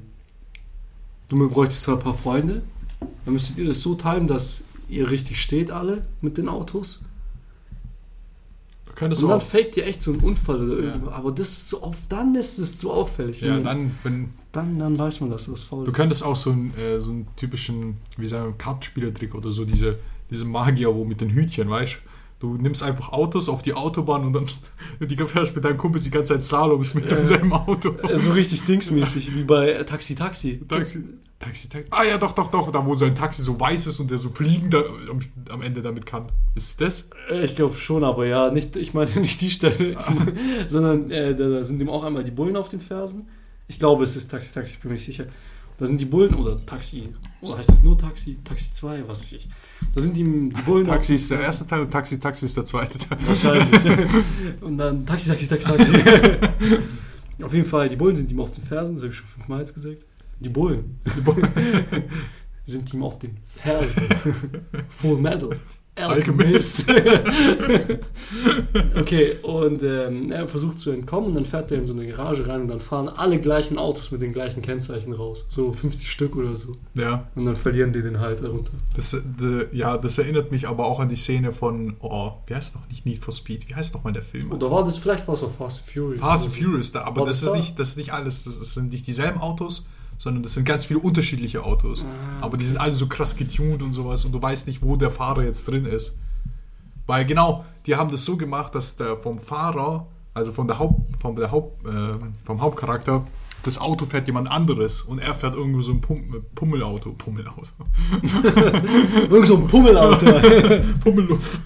du 1.27 1.49
bräuchtest 1.49 1.87
halt 1.87 1.99
ein 1.99 2.03
paar 2.03 2.13
Freunde. 2.13 2.61
Dann 3.25 3.33
müsstet 3.33 3.57
ihr 3.57 3.65
das 3.65 3.81
so 3.81 3.95
timen, 3.95 4.27
dass 4.27 4.63
ihr 4.87 5.09
richtig 5.09 5.41
steht 5.41 5.71
alle 5.71 6.05
mit 6.21 6.37
den 6.37 6.47
Autos. 6.47 7.03
Du 8.85 8.93
könntest 8.93 9.23
Und 9.23 9.29
dann 9.29 9.41
faked 9.41 9.75
ihr 9.77 9.87
echt 9.87 10.01
so 10.01 10.11
einen 10.11 10.21
Unfall 10.21 10.69
oder 10.69 10.81
Ja. 10.83 10.89
irgendwas. 10.91 11.13
Aber 11.15 11.31
das 11.31 11.49
ist 11.49 11.67
zu 11.69 11.81
auf, 11.83 11.95
dann 12.07 12.35
ist 12.35 12.59
es 12.59 12.77
zu 12.77 12.91
auffällig. 12.93 13.41
Ja, 13.41 13.59
dann, 13.59 13.91
wenn, 14.03 14.29
dann, 14.51 14.77
dann 14.79 14.97
weiß 14.97 15.19
man, 15.21 15.31
dass 15.31 15.47
das 15.47 15.63
faul 15.63 15.83
du 15.85 15.91
ist. 15.91 15.97
könntest 15.97 16.23
auch 16.23 16.35
so 16.35 16.51
einen, 16.51 16.73
äh, 16.77 16.99
so 16.99 17.11
einen 17.11 17.27
typischen, 17.35 17.97
wie 18.17 18.27
sagen 18.27 18.45
wir, 18.51 18.57
Kartenspielertrick 18.57 19.33
oder 19.35 19.51
so, 19.51 19.65
diese, 19.65 19.97
diese 20.29 20.45
Magier, 20.45 20.93
wo 20.93 21.03
mit 21.03 21.19
den 21.21 21.31
Hütchen, 21.31 21.69
weißt 21.69 21.95
du? 21.95 21.99
Nimmst 22.43 22.83
einfach 22.83 23.11
Autos 23.11 23.49
auf 23.49 23.61
die 23.61 23.73
Autobahn 23.73 24.25
und 24.25 24.33
dann 24.33 24.45
die 25.07 25.15
fährst 25.15 25.55
mit 25.55 25.65
deinem 25.65 25.77
Kumpel 25.77 26.01
die 26.01 26.09
ganze 26.11 26.33
Zeit 26.33 26.43
Slaloms 26.43 26.93
mit 26.93 27.05
Ja. 27.09 27.15
demselben 27.17 27.53
Auto. 27.53 27.95
Äh, 28.03 28.17
So 28.25 28.31
richtig 28.31 28.65
dingsmäßig, 28.65 29.35
wie 29.35 29.43
bei 29.43 29.71
äh, 29.71 29.85
Taxi 29.85 30.15
Taxi. 30.15 30.61
Taxi, 30.67 31.03
Taxi, 31.39 31.69
Taxi. 31.69 31.87
Ah 31.91 32.03
ja, 32.03 32.17
doch, 32.17 32.31
doch, 32.33 32.49
doch. 32.49 32.71
Da, 32.71 32.85
wo 32.85 32.95
sein 32.95 33.15
Taxi 33.15 33.41
so 33.41 33.59
weiß 33.59 33.87
ist 33.87 33.99
und 33.99 34.09
der 34.11 34.17
so 34.17 34.29
fliegen 34.29 34.69
da, 34.69 34.79
am, 35.09 35.19
am 35.49 35.61
Ende 35.61 35.81
damit 35.81 36.05
kann. 36.05 36.31
Ist 36.55 36.79
das? 36.81 37.09
Äh, 37.29 37.45
Ich 37.45 37.55
glaube 37.55 37.75
schon, 37.77 38.03
aber 38.03 38.25
ja, 38.25 38.51
nicht, 38.51 38.75
ich 38.75 38.93
meine 38.93 39.11
nicht 39.19 39.41
die 39.41 39.51
Stelle, 39.51 39.97
sondern 40.67 41.11
äh, 41.11 41.35
da, 41.35 41.49
da 41.49 41.63
sind 41.63 41.81
ihm 41.81 41.89
auch 41.89 42.03
einmal 42.03 42.23
die 42.23 42.31
Bullen 42.31 42.55
auf 42.57 42.69
den 42.69 42.81
Fersen. 42.81 43.27
Ich 43.67 43.79
glaube, 43.79 44.03
es 44.03 44.15
ist 44.15 44.29
Taxi 44.29 44.51
Taxi, 44.53 44.73
ich 44.75 44.79
bin 44.79 44.91
mir 44.91 44.95
nicht 44.95 45.05
sicher. 45.05 45.25
Da 45.77 45.85
sind 45.85 45.99
die 45.99 46.05
Bullen, 46.05 46.33
oder 46.35 46.63
Taxi, 46.65 47.09
oder 47.41 47.57
heißt 47.57 47.69
das 47.69 47.83
nur 47.83 47.97
Taxi? 47.97 48.37
Taxi 48.43 48.71
2, 48.71 49.07
was 49.07 49.21
weiß 49.21 49.33
ich. 49.33 49.49
Da 49.93 50.01
sind 50.01 50.15
die, 50.15 50.23
die 50.23 50.61
Bullen. 50.61 50.85
Taxi 50.85 51.15
ist 51.15 51.29
der 51.29 51.41
erste 51.41 51.67
Teil 51.67 51.81
und 51.81 51.91
Taxi, 51.91 52.19
Taxi 52.19 52.45
ist 52.45 52.55
der 52.55 52.65
zweite 52.65 52.97
Teil. 52.97 53.17
Wahrscheinlich. 53.21 53.81
Und 54.61 54.77
dann 54.77 55.05
Taxi, 55.05 55.29
Taxi, 55.29 55.47
Taxi, 55.47 55.67
Taxi. 55.67 55.93
auf 57.43 57.53
jeden 57.53 57.67
Fall, 57.67 57.89
die 57.89 57.97
Bullen 57.97 58.15
sind 58.15 58.31
ihm 58.31 58.39
auf 58.39 58.51
den 58.51 58.63
Fersen, 58.63 58.95
das 58.95 59.03
habe 59.03 59.11
ich 59.11 59.17
schon 59.17 59.27
fünfmal 59.27 59.59
jetzt 59.59 59.73
gesagt. 59.73 60.05
Die 60.39 60.49
Bullen. 60.49 60.99
Die 61.15 61.21
Bullen. 61.21 61.47
sind 62.65 62.93
ihm 62.93 63.03
auf 63.03 63.19
den 63.19 63.37
Fersen. 63.45 64.03
Full 64.89 65.17
Metal. 65.17 65.57
Alchemist. 65.95 66.85
okay, 68.99 69.37
und 69.43 69.81
ähm, 69.83 70.31
er 70.31 70.47
versucht 70.47 70.79
zu 70.79 70.91
entkommen 70.91 71.29
und 71.29 71.35
dann 71.35 71.45
fährt 71.45 71.71
er 71.71 71.77
in 71.77 71.85
so 71.85 71.93
eine 71.93 72.05
Garage 72.07 72.47
rein 72.47 72.61
und 72.61 72.67
dann 72.67 72.79
fahren 72.79 73.07
alle 73.09 73.39
gleichen 73.39 73.77
Autos 73.77 74.11
mit 74.11 74.21
den 74.21 74.33
gleichen 74.33 74.61
Kennzeichen 74.61 75.13
raus. 75.13 75.45
So 75.49 75.71
50 75.71 76.11
Stück 76.11 76.35
oder 76.35 76.57
so. 76.57 76.75
Ja, 76.95 77.27
Und 77.35 77.45
dann 77.45 77.55
verlieren 77.55 77.93
die 77.93 78.01
den 78.01 78.19
halt 78.19 78.41
darunter. 78.41 78.71
das, 78.95 79.15
de, 79.23 79.67
ja, 79.71 79.97
das 79.97 80.17
erinnert 80.17 80.51
mich 80.51 80.67
aber 80.67 80.85
auch 80.85 80.99
an 80.99 81.09
die 81.09 81.15
Szene 81.15 81.53
von, 81.53 81.95
oh, 81.99 82.33
wie 82.47 82.55
heißt 82.55 82.75
noch 82.75 82.87
nicht 82.89 83.05
Need 83.05 83.19
for 83.19 83.33
Speed? 83.33 83.69
Wie 83.69 83.75
heißt 83.75 83.93
noch 83.93 84.03
mal 84.03 84.13
der 84.13 84.23
Film? 84.23 84.51
Und 84.51 84.61
da 84.61 84.69
war 84.69 84.83
das, 84.83 84.97
vielleicht 84.97 85.27
war 85.27 85.35
es 85.35 85.43
auch 85.43 85.51
Fast 85.51 85.79
and 85.79 85.89
Furious. 85.89 86.19
Fast 86.19 86.45
and 86.47 86.55
oder. 86.55 86.65
Furious, 86.65 86.91
da, 86.91 87.01
aber 87.03 87.21
das 87.25 87.41
das 87.41 87.43
ist, 87.43 87.49
da? 87.49 87.55
nicht, 87.55 87.79
das 87.79 87.87
ist 87.89 87.97
nicht 87.97 88.13
alles, 88.13 88.43
das 88.43 88.73
sind 88.73 88.91
nicht 88.91 89.07
dieselben 89.07 89.39
Autos, 89.39 89.87
sondern 90.25 90.41
das 90.41 90.55
sind 90.55 90.65
ganz 90.65 90.85
viele 90.85 90.99
unterschiedliche 90.99 91.63
Autos. 91.63 92.03
Ah. 92.03 92.45
Aber 92.45 92.57
die 92.57 92.65
sind 92.65 92.77
alle 92.77 92.95
so 92.95 93.05
krass 93.05 93.35
getuned 93.35 93.83
und 93.83 93.93
sowas 93.93 94.25
und 94.25 94.31
du 94.31 94.41
weißt 94.41 94.67
nicht, 94.67 94.81
wo 94.81 94.95
der 94.95 95.11
Fahrer 95.11 95.43
jetzt 95.43 95.67
drin 95.67 95.85
ist. 95.85 96.17
Weil 97.05 97.25
genau, 97.25 97.63
die 97.85 97.95
haben 97.95 98.09
das 98.09 98.25
so 98.25 98.35
gemacht, 98.35 98.73
dass 98.73 98.97
der 98.97 99.17
vom 99.17 99.37
Fahrer, 99.37 100.07
also 100.33 100.51
von 100.51 100.67
der 100.67 100.79
Haupt, 100.79 101.15
vom, 101.21 101.35
der 101.35 101.51
Haupt, 101.51 101.85
äh, 101.85 102.15
vom 102.43 102.59
Hauptcharakter, 102.59 103.23
das 103.61 103.79
Auto 103.79 104.05
fährt 104.05 104.25
jemand 104.25 104.49
anderes 104.49 105.03
und 105.03 105.19
er 105.19 105.35
fährt 105.35 105.53
irgendwo 105.53 105.83
so 105.83 105.91
ein 105.91 106.01
Pum 106.01 106.43
Pummelauto. 106.55 107.11
Pummelauto. 107.11 107.69
Irgend 109.29 109.45
so 109.45 109.57
ein 109.57 109.67
Pummelauto. 109.67 110.25
Pummelluft. 111.03 111.53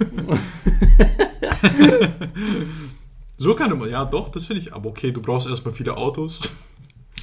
so 3.38 3.56
kann 3.56 3.78
man, 3.78 3.90
ja 3.90 4.04
doch, 4.04 4.28
das 4.28 4.44
finde 4.46 4.64
ich, 4.64 4.74
aber 4.74 4.90
okay, 4.90 5.14
du 5.14 5.22
brauchst 5.22 5.48
erstmal 5.48 5.74
viele 5.74 5.96
Autos. 5.96 6.42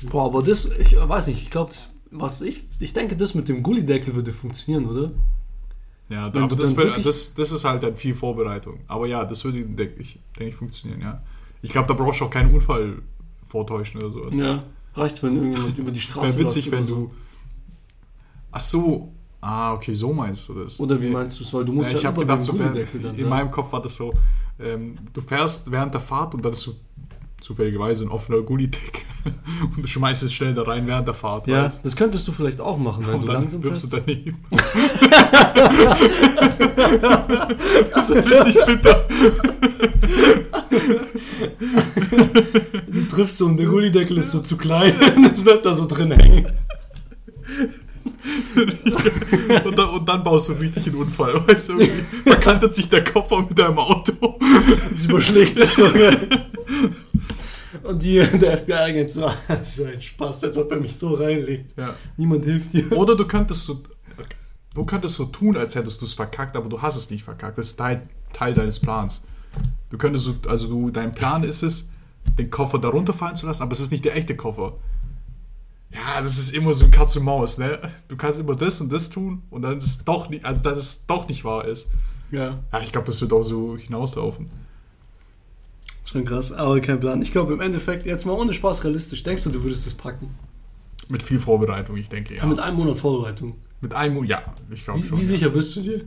Boah, 0.03 0.27
aber 0.27 0.43
das, 0.43 0.67
ich 0.79 0.97
weiß 0.97 1.29
nicht, 1.29 1.43
ich 1.43 1.51
glaube, 1.51 1.73
was 2.11 2.41
ich, 2.41 2.63
ich 2.81 2.93
denke, 2.93 3.17
das 3.17 3.35
mit 3.35 3.49
dem 3.49 3.63
Gullideckel 3.63 4.15
würde 4.15 4.33
funktionieren, 4.33 4.87
oder? 4.87 5.11
Ja, 6.09 6.33
Wenn 6.33 6.45
aber 6.45 6.57
das, 6.57 6.77
wär- 6.77 6.99
das, 6.99 7.35
das 7.35 7.51
ist 7.53 7.65
halt 7.65 7.83
dann 7.83 7.97
viel 7.97 8.15
Vorbereitung. 8.15 8.81
Aber 8.87 9.07
ja, 9.07 9.25
das 9.25 9.45
würde, 9.45 9.63
denke 9.65 10.01
ich, 10.01 10.19
denk 10.39 10.51
ich, 10.51 10.57
funktionieren, 10.57 11.01
ja. 11.01 11.23
Ich 11.63 11.71
glaube, 11.71 11.89
da 11.89 11.95
brauchst 11.95 12.21
du 12.21 12.27
auch 12.27 12.31
keinen 12.31 12.55
Unfall 12.55 13.03
vortäuschen 13.45 14.01
oder 14.01 14.11
sowas. 14.11 14.35
Ja. 14.37 14.65
Reicht, 14.95 15.23
wenn 15.23 15.37
irgendjemand 15.37 15.79
über 15.79 15.91
die 15.91 16.01
Straße 16.01 16.29
Wäre 16.29 16.39
witzig, 16.39 16.71
wenn 16.71 16.85
oder 16.85 16.95
du. 16.95 17.11
Ach 18.53 18.61
so. 18.61 19.13
Ah, 19.41 19.75
okay, 19.75 19.93
so 19.93 20.13
meinst 20.13 20.49
du 20.49 20.55
das. 20.55 20.77
So. 20.77 20.85
Oder 20.85 21.01
wie 21.01 21.11
meinst 21.11 21.39
du 21.39 21.45
es? 21.45 21.53
Weil 21.53 21.65
du 21.65 21.73
musst 21.73 21.91
ja, 21.91 21.95
ja, 21.95 22.01
ich 22.01 22.07
habe 22.07 22.21
gedacht, 22.21 22.43
so, 22.43 22.53
in 22.53 23.17
sein. 23.17 23.29
meinem 23.29 23.51
Kopf 23.51 23.73
war 23.73 23.83
das 23.83 23.95
so, 23.97 24.15
ähm, 24.59 24.97
du 25.13 25.21
fährst 25.21 25.71
während 25.71 25.93
der 25.93 26.01
Fahrt 26.01 26.35
und 26.35 26.45
dann 26.45 26.53
ist 26.53 26.63
so 26.63 26.75
zufälligerweise 27.41 28.05
ein 28.05 28.11
offener 28.11 28.41
Gullideckel 28.41 29.03
und 29.77 29.83
du 29.83 29.87
schmeißt 29.87 30.23
es 30.23 30.33
schnell 30.33 30.55
da 30.55 30.63
rein 30.63 30.87
während 30.87 31.07
der 31.07 31.15
Fahrt. 31.15 31.47
Ja, 31.47 31.65
weißt? 31.65 31.85
das 31.85 31.97
könntest 31.97 32.27
du 32.29 32.33
vielleicht 32.33 32.61
auch 32.61 32.79
machen, 32.79 33.07
wenn 33.07 33.15
Und 33.17 33.23
du 33.23 33.27
dann 33.27 33.43
langsam 33.43 33.63
wirfst 33.63 33.85
du 33.85 33.89
fährst. 33.89 34.09
daneben. 34.09 34.39
das 37.95 38.11
ist 38.11 38.25
richtig 38.25 38.65
bitter. 38.67 39.05
Du 42.87 43.03
triffst 43.09 43.39
so 43.39 43.47
und 43.47 43.57
der 43.57 43.67
Gullideckel 43.67 44.19
ist 44.19 44.31
so 44.31 44.41
zu 44.41 44.57
klein 44.57 44.95
und 45.17 45.35
es 45.35 45.43
bleibt 45.43 45.67
da 45.67 45.75
so 45.75 45.87
drin 45.87 46.13
hängen. 46.13 46.47
Und 49.65 49.79
dann, 49.79 49.89
und 49.91 50.09
dann 50.09 50.23
baust 50.23 50.49
du 50.49 50.53
richtig 50.55 50.87
einen 50.87 50.97
Unfall, 50.97 51.47
weißt 51.47 51.71
du? 51.71 51.79
Irgendwie 51.79 52.05
verkantet 52.25 52.75
sich 52.75 52.89
der 52.89 53.05
Koffer 53.05 53.41
mit 53.41 53.59
deinem 53.59 53.79
Auto. 53.79 54.39
Es 54.95 55.05
überschlägt 55.05 55.59
sich 55.59 55.69
so. 55.71 55.85
Und 57.83 58.03
die, 58.03 58.19
der 58.41 58.59
FBI-Agent 58.59 59.13
so, 59.13 59.27
"Ah, 59.27 59.35
so 59.65 59.85
ein 59.85 60.01
Spaß, 60.01 60.45
als 60.45 60.57
ob 60.59 60.71
er 60.73 60.81
mich 60.81 60.97
so 60.97 61.15
reinlegt. 61.15 61.77
Ja. 61.77 61.95
Niemand 62.17 62.45
hilft 62.45 62.73
dir. 62.73 62.91
Oder 62.93 63.17
du 63.17 63.27
könntest 63.27 63.65
so, 63.65 63.83
du 64.75 64.85
könntest 64.85 65.15
so 65.15 65.25
tun, 65.27 65.57
als 65.57 65.75
hättest 65.75 66.01
du 66.01 66.07
es 66.07 66.15
verkackt, 66.15 66.57
aber 66.57 66.69
du 66.69 66.81
hast 66.81 66.97
es 66.97 67.11
nicht 67.11 67.25
verkackt. 67.25 67.59
Das 67.59 67.69
ist 67.69 67.77
Teil, 67.77 68.03
Teil 68.33 68.55
deines 68.55 68.79
Plans. 68.81 69.23
Du 69.91 69.99
könntest 69.99 70.27
so, 70.27 70.35
also 70.49 70.69
du, 70.69 70.91
dein 70.91 71.15
Plan 71.15 71.43
ist 71.45 71.63
es, 71.63 71.91
den 72.39 72.51
Koffer 72.51 72.79
darunter 72.79 73.13
fallen 73.13 73.37
zu 73.37 73.47
lassen, 73.47 73.63
aber 73.63 73.73
es 73.73 73.81
ist 73.81 73.93
nicht 73.93 74.05
der 74.05 74.17
echte 74.17 74.37
Koffer. 74.37 74.75
Ja, 75.93 76.21
das 76.21 76.37
ist 76.39 76.53
immer 76.53 76.75
so 76.75 76.85
ein 76.85 76.91
Katz 76.91 77.17
und 77.17 77.25
Maus, 77.25 77.59
ne? 77.59 77.79
Du 78.09 78.17
kannst 78.17 78.39
immer 78.41 78.57
das 78.57 78.81
und 78.81 78.93
das 78.93 79.09
tun 79.09 79.43
und 79.51 79.63
dann 79.63 79.79
ist 79.79 79.85
es 79.87 80.05
doch 80.05 80.29
nicht, 80.29 80.45
also 80.45 80.63
dass 80.63 80.79
es 80.79 81.07
doch 81.07 81.29
nicht 81.29 81.45
wahr 81.45 81.65
ist. 81.65 81.89
Ja, 82.31 82.59
Ja, 82.73 82.81
ich 82.83 82.91
glaube, 82.93 83.07
das 83.07 83.21
wird 83.21 83.33
auch 83.33 83.45
so 83.45 83.77
hinauslaufen. 83.79 84.51
Schon 86.07 86.25
krass, 86.25 86.53
aber 86.53 86.81
kein 86.81 87.01
Plan. 87.01 87.21
Ich 87.23 87.33
glaube 87.33 87.55
im 87.55 87.61
Endeffekt, 87.61 88.07
jetzt 88.07 88.25
mal 88.25 88.33
ohne 88.33 88.55
Spaß 88.55 88.85
realistisch, 88.85 89.23
denkst 89.23 89.45
du, 89.45 89.51
du 89.51 89.63
würdest 89.63 89.87
es 89.87 89.95
packen? 89.95 90.35
Mit 91.09 91.23
viel 91.23 91.39
Vorbereitung, 91.39 91.97
ich 91.97 92.09
denke, 92.09 92.37
ja. 92.37 92.47
Mit 92.47 92.59
einem 92.59 92.77
Monat 92.77 92.99
Vorbereitung. 92.99 93.57
Mit 93.81 93.95
einem, 93.95 94.25
ja, 94.25 94.43
ich 94.71 94.85
glaube 94.85 95.03
schon. 95.03 95.19
wie 95.19 95.25
sicher 95.25 95.51
bist 95.51 95.77
du 95.77 95.83
dir? 95.83 96.05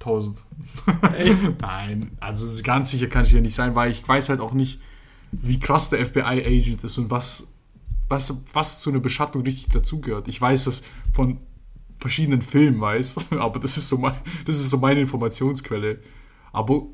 1000. 0.00 0.42
Echt? 1.16 1.38
Nein, 1.60 2.12
also 2.20 2.62
ganz 2.62 2.90
sicher 2.90 3.08
kann 3.08 3.24
ich 3.24 3.30
hier 3.30 3.40
nicht 3.40 3.54
sein, 3.54 3.74
weil 3.74 3.90
ich 3.90 4.06
weiß 4.06 4.28
halt 4.28 4.40
auch 4.40 4.52
nicht, 4.52 4.80
wie 5.32 5.58
krass 5.58 5.90
der 5.90 6.04
FBI-Agent 6.04 6.84
ist 6.84 6.98
und 6.98 7.10
was, 7.10 7.48
was, 8.08 8.44
was 8.52 8.80
zu 8.80 8.90
einer 8.90 9.00
Beschattung 9.00 9.42
richtig 9.42 9.68
dazugehört. 9.68 10.28
Ich 10.28 10.40
weiß 10.40 10.64
das 10.64 10.84
von 11.12 11.38
verschiedenen 11.98 12.42
Filmen, 12.42 12.80
weiß, 12.80 13.16
aber 13.30 13.58
das 13.60 13.76
ist 13.76 13.88
so, 13.88 13.98
mein, 13.98 14.14
das 14.44 14.56
ist 14.56 14.70
so 14.70 14.78
meine 14.78 15.00
Informationsquelle. 15.00 16.00
Aber 16.52 16.86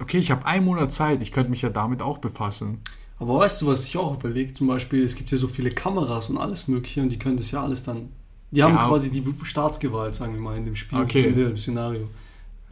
okay, 0.00 0.18
ich 0.18 0.30
habe 0.30 0.46
einen 0.46 0.64
Monat 0.64 0.92
Zeit, 0.92 1.20
ich 1.22 1.32
könnte 1.32 1.50
mich 1.50 1.62
ja 1.62 1.70
damit 1.70 2.02
auch 2.02 2.18
befassen. 2.18 2.80
Aber 3.18 3.38
weißt 3.38 3.62
du, 3.62 3.66
was 3.66 3.84
ich 3.84 3.96
auch 3.96 4.14
überlege? 4.14 4.54
Zum 4.54 4.68
Beispiel, 4.68 5.02
es 5.04 5.16
gibt 5.16 5.30
ja 5.30 5.38
so 5.38 5.48
viele 5.48 5.70
Kameras 5.70 6.30
und 6.30 6.38
alles 6.38 6.68
Mögliche 6.68 7.02
und 7.02 7.08
die 7.10 7.18
können 7.18 7.36
das 7.36 7.50
ja 7.50 7.62
alles 7.62 7.82
dann. 7.82 8.10
Die 8.50 8.62
haben 8.62 8.74
Ja. 8.74 8.86
quasi 8.86 9.10
die 9.10 9.22
Staatsgewalt, 9.42 10.14
sagen 10.14 10.34
wir 10.34 10.40
mal, 10.40 10.56
in 10.56 10.64
dem 10.64 10.76
Spiel, 10.76 11.00
Okay. 11.00 11.26
in 11.28 11.34
dem 11.34 11.56
Szenario. 11.56 12.08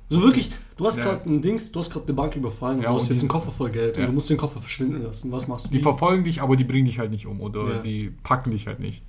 So 0.09 0.23
wirklich, 0.23 0.53
du 0.77 0.87
hast 0.87 0.99
Ja. 0.99 1.05
gerade 1.05 1.29
ein 1.29 1.43
Dings, 1.43 1.73
du 1.73 1.81
hast 1.81 1.91
gerade 1.91 2.07
eine 2.07 2.15
Bank 2.15 2.37
überfallen, 2.37 2.81
Ja, 2.81 2.91
du 2.91 2.95
hast 2.95 3.09
jetzt 3.11 3.21
einen 3.21 3.29
Koffer 3.29 3.51
voll 3.51 3.71
Geld 3.71 3.97
Ja. 3.97 4.03
und 4.03 4.09
du 4.11 4.15
musst 4.15 4.31
den 4.31 4.37
Koffer 4.37 4.61
verschwinden 4.61 5.03
lassen. 5.03 5.33
Was 5.33 5.49
machst 5.49 5.67
du? 5.67 5.71
Die 5.71 5.79
Wie? 5.79 5.83
verfolgen 5.83 6.23
dich, 6.23 6.41
aber 6.41 6.55
die 6.55 6.63
bringen 6.65 6.85
dich 6.85 7.01
halt 7.01 7.11
nicht 7.11 7.27
um 7.27 7.41
oder 7.41 7.83
die 7.83 8.13
packen 8.23 8.53
dich 8.53 8.69
halt 8.69 8.79
nicht. 8.79 9.03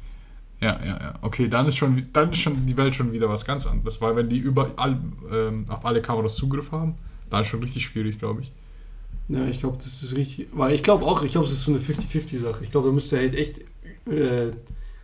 Ja, 0.60 0.80
ja, 0.84 1.00
ja. 1.00 1.14
Okay, 1.22 1.48
dann 1.48 1.68
ist 1.68 1.76
schon, 1.76 2.08
dann 2.14 2.32
ist 2.32 2.40
schon 2.40 2.66
die 2.66 2.76
Welt 2.78 2.96
schon 2.96 3.12
wieder 3.14 3.30
was 3.30 3.46
ganz 3.46 3.68
anderes, 3.68 4.02
weil 4.02 4.16
wenn 4.16 4.28
die 4.28 4.40
überall 4.40 5.00
ähm, 5.32 5.66
auf 5.70 5.86
alle 5.86 6.02
Kameras 6.02 6.36
Zugriff 6.36 6.72
haben, 6.72 6.96
dann 7.30 7.42
ist 7.42 7.48
schon 7.48 7.62
richtig 7.62 7.84
schwierig, 7.84 8.20
glaube 8.20 8.42
ich. 8.42 8.52
Ja, 9.30 9.46
ich 9.46 9.60
glaube, 9.60 9.78
das 9.78 10.04
ist 10.04 10.16
richtig. 10.16 10.48
Weil 10.54 10.74
ich 10.74 10.84
glaube 10.84 11.06
auch, 11.06 11.24
ich 11.24 11.32
glaube, 11.32 11.48
es 11.48 11.54
ist 11.54 11.64
so 11.64 11.72
eine 11.72 11.82
50-50-Sache. 11.82 12.64
Ich 12.64 12.72
glaube, 12.72 12.88
da 12.88 12.94
müsste 12.94 13.18
halt 13.18 13.36
echt 13.36 13.60
äh, 14.08 14.52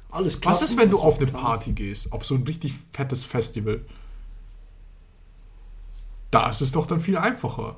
alles 0.09 0.39
klappen. 0.39 0.55
Was 0.55 0.61
ist, 0.61 0.77
wenn 0.77 0.89
du 0.89 0.99
auf 0.99 1.19
eine. 1.19 1.29
Party 1.29 1.73
gehst, 1.73 2.13
auf 2.13 2.25
so 2.25 2.35
ein 2.35 2.43
richtig 2.43 2.73
fettes 2.91 3.25
Festival? 3.25 3.81
Da 6.31 6.49
ist 6.49 6.61
es 6.61 6.71
doch 6.71 6.85
dann 6.85 7.01
viel 7.01 7.17
einfacher. 7.17 7.77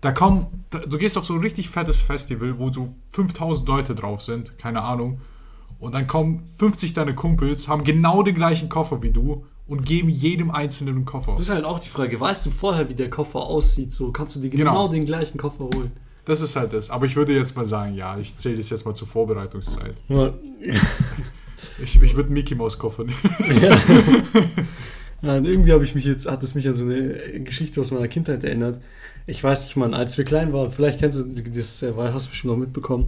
Da 0.00 0.12
kommen, 0.12 0.46
da, 0.70 0.80
du 0.80 0.98
gehst 0.98 1.16
auf 1.16 1.24
so 1.24 1.34
ein 1.34 1.40
richtig 1.40 1.70
fettes 1.70 2.02
Festival, 2.02 2.58
wo 2.58 2.70
so 2.70 2.94
5000 3.10 3.66
Leute 3.66 3.94
drauf 3.94 4.20
sind, 4.20 4.58
keine 4.58 4.82
Ahnung, 4.82 5.20
und 5.78 5.94
dann 5.94 6.06
kommen 6.06 6.44
50 6.44 6.92
deine 6.92 7.14
Kumpels, 7.14 7.68
haben 7.68 7.84
genau 7.84 8.22
den 8.22 8.34
gleichen 8.34 8.68
Koffer 8.68 9.02
wie 9.02 9.10
du 9.10 9.46
und 9.66 9.84
geben 9.86 10.08
jedem 10.08 10.50
einzelnen 10.50 10.96
einen 10.96 11.04
Koffer. 11.04 11.32
Das 11.32 11.42
ist 11.48 11.50
halt 11.54 11.64
auch 11.64 11.78
die 11.78 11.88
Frage. 11.88 12.18
Weißt 12.20 12.44
du 12.46 12.50
vorher, 12.50 12.88
wie 12.88 12.94
der 12.94 13.10
Koffer 13.10 13.40
aussieht? 13.40 13.92
So 13.92 14.12
kannst 14.12 14.36
du 14.36 14.40
dir 14.40 14.50
genau, 14.50 14.70
Genau. 14.72 14.88
den 14.88 15.06
gleichen 15.06 15.38
Koffer 15.38 15.64
holen. 15.74 15.92
Das 16.26 16.40
ist 16.40 16.56
halt 16.56 16.72
das. 16.72 16.90
Aber 16.90 17.06
ich 17.06 17.16
würde 17.16 17.34
jetzt 17.34 17.56
mal 17.56 17.64
sagen, 17.64 17.94
ja, 17.94 18.16
ich 18.18 18.36
zähle 18.36 18.56
das 18.56 18.70
jetzt 18.70 18.84
mal 18.86 18.94
zur 18.94 19.08
Vorbereitungszeit. 19.08 19.96
Ja. 20.08 20.32
Ich, 21.82 22.00
ich 22.00 22.14
würde 22.14 22.26
einen 22.26 22.34
Mickey 22.34 22.54
Maus 22.54 22.78
Koffer 22.78 23.04
nehmen. 23.04 23.62
Ja. 23.62 23.70
ja, 25.22 25.36
und 25.38 25.44
irgendwie 25.44 25.72
habe 25.72 25.82
ich 25.82 25.94
mich 25.94 26.04
jetzt, 26.04 26.30
hat 26.30 26.42
es 26.42 26.54
mich 26.54 26.68
an 26.68 26.74
so 26.74 26.84
eine 26.84 27.14
Geschichte 27.40 27.80
aus 27.80 27.90
meiner 27.90 28.06
Kindheit 28.06 28.44
erinnert. 28.44 28.80
Ich 29.26 29.42
weiß 29.42 29.64
nicht, 29.64 29.76
Mann, 29.76 29.94
als 29.94 30.18
wir 30.18 30.24
klein 30.24 30.52
waren, 30.52 30.70
vielleicht 30.70 31.00
kennst 31.00 31.18
du 31.18 31.24
das, 31.24 31.82
äh, 31.82 31.96
weil 31.96 32.12
hast 32.12 32.26
du 32.26 32.30
bestimmt 32.30 32.52
noch 32.52 32.60
mitbekommen. 32.60 33.06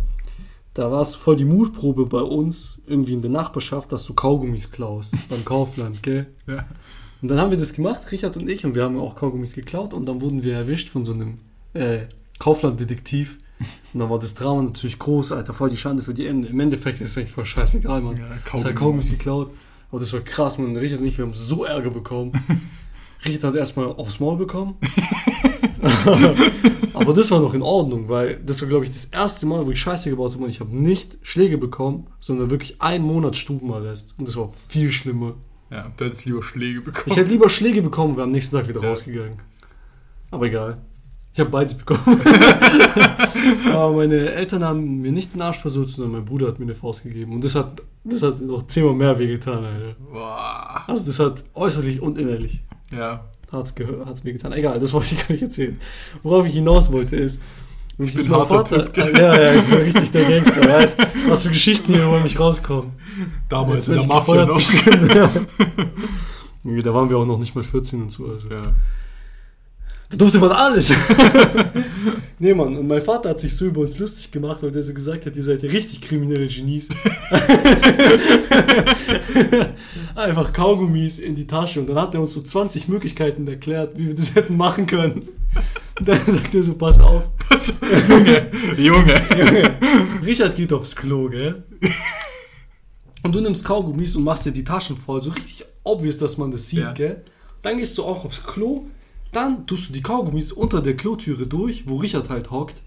Da 0.76 0.90
war 0.92 1.00
es 1.00 1.14
voll 1.14 1.36
die 1.36 1.46
Mutprobe 1.46 2.04
bei 2.04 2.20
uns, 2.20 2.82
irgendwie 2.86 3.14
in 3.14 3.22
der 3.22 3.30
Nachbarschaft, 3.30 3.92
dass 3.92 4.04
du 4.04 4.12
Kaugummis 4.12 4.70
klaust 4.70 5.14
beim 5.30 5.42
Kaufland, 5.42 6.02
gell? 6.02 6.26
Ja. 6.46 6.66
Und 7.22 7.28
dann 7.28 7.40
haben 7.40 7.50
wir 7.50 7.56
das 7.56 7.72
gemacht, 7.72 8.12
Richard 8.12 8.36
und 8.36 8.46
ich, 8.46 8.66
und 8.66 8.74
wir 8.74 8.84
haben 8.84 9.00
auch 9.00 9.16
Kaugummis 9.16 9.54
geklaut 9.54 9.94
und 9.94 10.04
dann 10.04 10.20
wurden 10.20 10.42
wir 10.42 10.54
erwischt 10.54 10.90
von 10.90 11.06
so 11.06 11.14
einem 11.14 11.38
äh, 11.72 12.00
Kaufland-Detektiv. 12.38 13.38
Und 13.94 14.00
dann 14.00 14.10
war 14.10 14.18
das 14.18 14.34
Drama 14.34 14.60
natürlich 14.64 14.98
groß, 14.98 15.32
Alter, 15.32 15.54
voll 15.54 15.70
die 15.70 15.78
Schande 15.78 16.02
für 16.02 16.12
die 16.12 16.26
Ende. 16.26 16.48
Im 16.48 16.60
Endeffekt 16.60 17.00
ist 17.00 17.12
es 17.12 17.16
eigentlich 17.16 17.32
voll 17.32 17.46
scheißegal, 17.46 18.02
Mann. 18.02 18.18
Ja, 18.18 18.36
Das 18.52 18.66
hat 18.66 18.76
Kaugummis 18.76 19.08
geklaut. 19.08 19.52
Aber 19.90 19.98
das 19.98 20.12
war 20.12 20.20
krass, 20.20 20.58
man. 20.58 20.76
Richard 20.76 21.00
und 21.00 21.06
ich, 21.06 21.16
wir 21.16 21.24
haben 21.24 21.32
so 21.32 21.64
Ärger 21.64 21.88
bekommen. 21.88 22.32
Richard 23.26 23.44
hat 23.44 23.54
erstmal 23.54 23.86
aufs 23.86 24.20
Maul 24.20 24.36
bekommen. 24.36 24.74
Aber 26.94 27.12
das 27.12 27.30
war 27.30 27.40
noch 27.40 27.54
in 27.54 27.62
Ordnung, 27.62 28.08
weil 28.08 28.36
das 28.44 28.60
war, 28.62 28.68
glaube 28.68 28.84
ich, 28.84 28.90
das 28.90 29.06
erste 29.06 29.46
Mal, 29.46 29.66
wo 29.66 29.70
ich 29.70 29.80
Scheiße 29.80 30.08
gebaut 30.10 30.32
habe 30.34 30.44
und 30.44 30.50
ich 30.50 30.60
habe 30.60 30.74
nicht 30.76 31.18
Schläge 31.22 31.58
bekommen, 31.58 32.06
sondern 32.20 32.50
wirklich 32.50 32.80
einen 32.80 33.04
Monat 33.04 33.36
Stubenarrest. 33.36 34.14
Und 34.18 34.26
das 34.28 34.36
war 34.36 34.50
viel 34.68 34.90
schlimmer. 34.92 35.34
Ja, 35.70 35.88
du 35.96 36.04
hättest 36.04 36.24
lieber 36.26 36.42
Schläge 36.42 36.78
Ich 36.78 36.84
bekommen. 36.84 37.16
hätte 37.16 37.30
lieber 37.30 37.50
Schläge 37.50 37.82
bekommen, 37.82 38.16
wäre 38.16 38.24
am 38.24 38.32
nächsten 38.32 38.56
Tag 38.56 38.68
wieder 38.68 38.82
Ja. 38.82 38.88
rausgegangen. 38.90 39.36
Aber 40.30 40.46
egal. 40.46 40.78
Ich 41.34 41.40
habe 41.40 41.50
beides 41.50 41.74
bekommen. 41.76 42.18
Aber 43.72 43.92
meine 43.92 44.30
Eltern 44.32 44.64
haben 44.64 45.00
mir 45.02 45.12
nicht 45.12 45.34
den 45.34 45.42
Arsch 45.42 45.58
versucht, 45.58 45.88
sondern 45.88 46.12
mein 46.12 46.24
Bruder 46.24 46.46
hat 46.48 46.58
mir 46.58 46.64
eine 46.64 46.74
Faust 46.74 47.02
gegeben. 47.02 47.32
Und 47.34 47.44
das 47.44 47.54
hat, 47.54 47.82
das 48.04 48.22
hat 48.22 48.40
noch 48.40 48.66
zehnmal 48.68 48.94
mehr 48.94 49.18
wehgetan, 49.18 49.64
Alter. 49.64 49.96
Boah. 50.10 50.84
Also 50.86 51.06
das 51.06 51.18
hat 51.18 51.44
äußerlich 51.54 52.00
und 52.00 52.16
innerlich 52.18 52.60
Ja. 52.90 53.24
Hat's, 53.52 53.74
gehör- 53.76 54.04
hat's 54.06 54.24
mir 54.24 54.32
getan. 54.32 54.52
Egal, 54.52 54.78
das 54.80 54.92
wollte 54.92 55.14
ich 55.14 55.20
gar 55.26 55.32
nicht 55.32 55.42
erzählen. 55.42 55.78
Worauf 56.22 56.46
ich 56.46 56.54
hinaus 56.54 56.90
wollte 56.92 57.16
ist, 57.16 57.40
Ich 57.98 58.14
das 58.14 58.24
bin 58.24 58.32
mein 58.32 58.46
Vater, 58.46 58.92
Typ, 58.92 58.98
äh, 58.98 59.20
ja, 59.20 59.40
ja, 59.40 59.54
ich 59.54 59.64
bin 59.64 59.78
richtig 59.78 60.12
der 60.12 60.24
Gangster, 60.28 60.60
weißt 60.68 60.98
was 61.28 61.42
für 61.42 61.48
Geschichten 61.50 61.94
hier 61.94 62.04
über 62.04 62.20
mich 62.20 62.38
rauskommen. 62.38 62.92
Damals 63.48 63.86
Jetzt 63.86 64.02
in 64.02 64.08
der 64.08 64.16
Mafia 64.16 64.46
noch. 64.46 64.60
ja. 65.14 65.30
Da 66.82 66.92
waren 66.94 67.08
wir 67.08 67.16
auch 67.16 67.24
noch 67.26 67.38
nicht 67.38 67.54
mal 67.54 67.62
14 67.62 68.02
und 68.02 68.10
so. 68.10 68.26
Also. 68.26 68.48
Ja. 68.48 68.62
Da 70.08 70.16
durfte 70.16 70.38
man 70.38 70.52
alles. 70.52 70.94
nee, 72.38 72.54
Mann, 72.54 72.76
und 72.76 72.86
mein 72.86 73.02
Vater 73.02 73.30
hat 73.30 73.40
sich 73.40 73.56
so 73.56 73.64
über 73.66 73.80
uns 73.80 73.98
lustig 73.98 74.30
gemacht, 74.30 74.58
weil 74.62 74.70
der 74.70 74.84
so 74.84 74.94
gesagt 74.94 75.26
hat, 75.26 75.34
ihr 75.34 75.42
seid 75.42 75.64
ja 75.64 75.68
richtig 75.70 76.00
kriminelle 76.00 76.46
Genies. 76.46 76.86
Einfach 80.14 80.52
Kaugummis 80.52 81.18
in 81.18 81.34
die 81.34 81.46
Tasche 81.46 81.80
und 81.80 81.88
dann 81.88 81.96
hat 81.96 82.14
er 82.14 82.20
uns 82.20 82.32
so 82.34 82.42
20 82.42 82.88
Möglichkeiten 82.88 83.46
erklärt, 83.48 83.98
wie 83.98 84.08
wir 84.08 84.14
das 84.14 84.34
hätten 84.34 84.56
machen 84.56 84.86
können. 84.86 85.28
Und 85.98 86.08
dann 86.08 86.18
sagt 86.24 86.54
er 86.54 86.62
so, 86.62 86.74
pass 86.74 87.00
auf, 87.00 87.24
Was? 87.50 87.74
Junge, 88.08 88.50
Junge. 88.76 89.14
Junge, 89.36 89.70
Richard 90.24 90.56
geht 90.56 90.72
aufs 90.72 90.94
Klo, 90.94 91.28
gell? 91.28 91.64
Und 93.22 93.34
du 93.34 93.40
nimmst 93.40 93.64
Kaugummis 93.64 94.14
und 94.14 94.24
machst 94.24 94.46
dir 94.46 94.52
die 94.52 94.64
Taschen 94.64 94.96
voll, 94.96 95.22
so 95.22 95.30
richtig 95.30 95.64
obvious, 95.82 96.18
dass 96.18 96.36
man 96.38 96.50
das 96.50 96.68
sieht, 96.68 96.80
Ja. 96.80 96.92
gell? 96.92 97.22
Dann 97.62 97.78
gehst 97.78 97.98
du 97.98 98.04
auch 98.04 98.24
aufs 98.24 98.44
Klo, 98.44 98.86
dann 99.36 99.66
tust 99.66 99.88
du 99.88 99.92
die 99.92 100.02
Kaugummis 100.02 100.50
unter 100.50 100.80
der 100.80 100.96
Klotüre 100.96 101.46
durch, 101.46 101.86
wo 101.86 101.96
Richard 101.96 102.30
halt 102.30 102.50
hockt, 102.50 102.82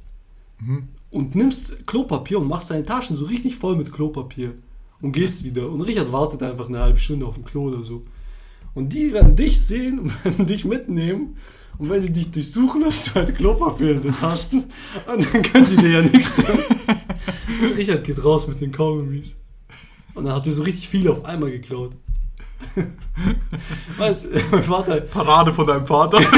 und 1.12 1.36
nimmst 1.36 1.88
Klopapier 1.88 2.40
und 2.40 2.48
machst 2.48 2.70
deine 2.70 2.86
Taschen 2.86 3.16
so 3.16 3.26
richtig 3.26 3.56
voll 3.56 3.76
mit 3.76 3.94
Klopapier 3.94 4.54
und 5.02 5.14
gehst 5.14 5.44
wieder. 5.44 5.70
Und 5.70 5.82
Richard 5.82 6.12
wartet 6.12 6.44
einfach 6.44 6.68
eine 6.68 6.80
halbe 6.80 7.00
Stunde 7.00 7.26
auf 7.26 7.36
dem 7.36 7.46
Klo 7.46 7.70
oder 7.70 7.84
so. 7.84 8.04
Und 8.76 8.94
die 8.94 9.14
werden 9.14 9.36
dich 9.36 9.62
sehen 9.62 10.00
und 10.00 10.14
werden 10.26 10.46
dich 10.46 10.66
mitnehmen. 10.66 11.38
Und 11.78 11.90
wenn 11.90 12.02
die 12.02 12.12
dich 12.12 12.30
durchsuchen, 12.32 12.84
hast 12.84 13.08
du 13.08 13.16
halt 13.16 13.36
Klopapier 13.36 13.92
in 13.92 14.02
den 14.02 14.12
Taschen. 14.12 14.66
Und 15.12 15.34
dann 15.34 15.44
können 15.44 15.68
die 15.70 15.78
dir 15.78 15.90
ja 15.90 16.02
nichts 16.02 16.36
sagen. 16.36 16.60
Richard 17.78 18.04
geht 18.04 18.24
raus 18.24 18.48
mit 18.48 18.60
den 18.60 18.72
Kaugummis. 18.72 19.36
Und 20.14 20.26
dann 20.26 20.34
habt 20.34 20.46
ihr 20.46 20.54
so 20.54 20.64
richtig 20.64 20.90
viele 20.90 21.12
auf 21.12 21.24
einmal 21.24 21.52
geklaut. 21.52 21.94
Du, 23.98 24.28
mein 24.52 24.64
Vater, 24.64 25.02
Parade 25.02 25.54
von 25.54 25.68
deinem 25.68 25.86
Vater. 25.86 26.20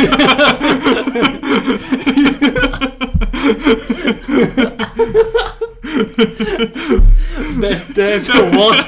best 7.60 7.96
dad 7.96 8.28
what? 8.54 8.86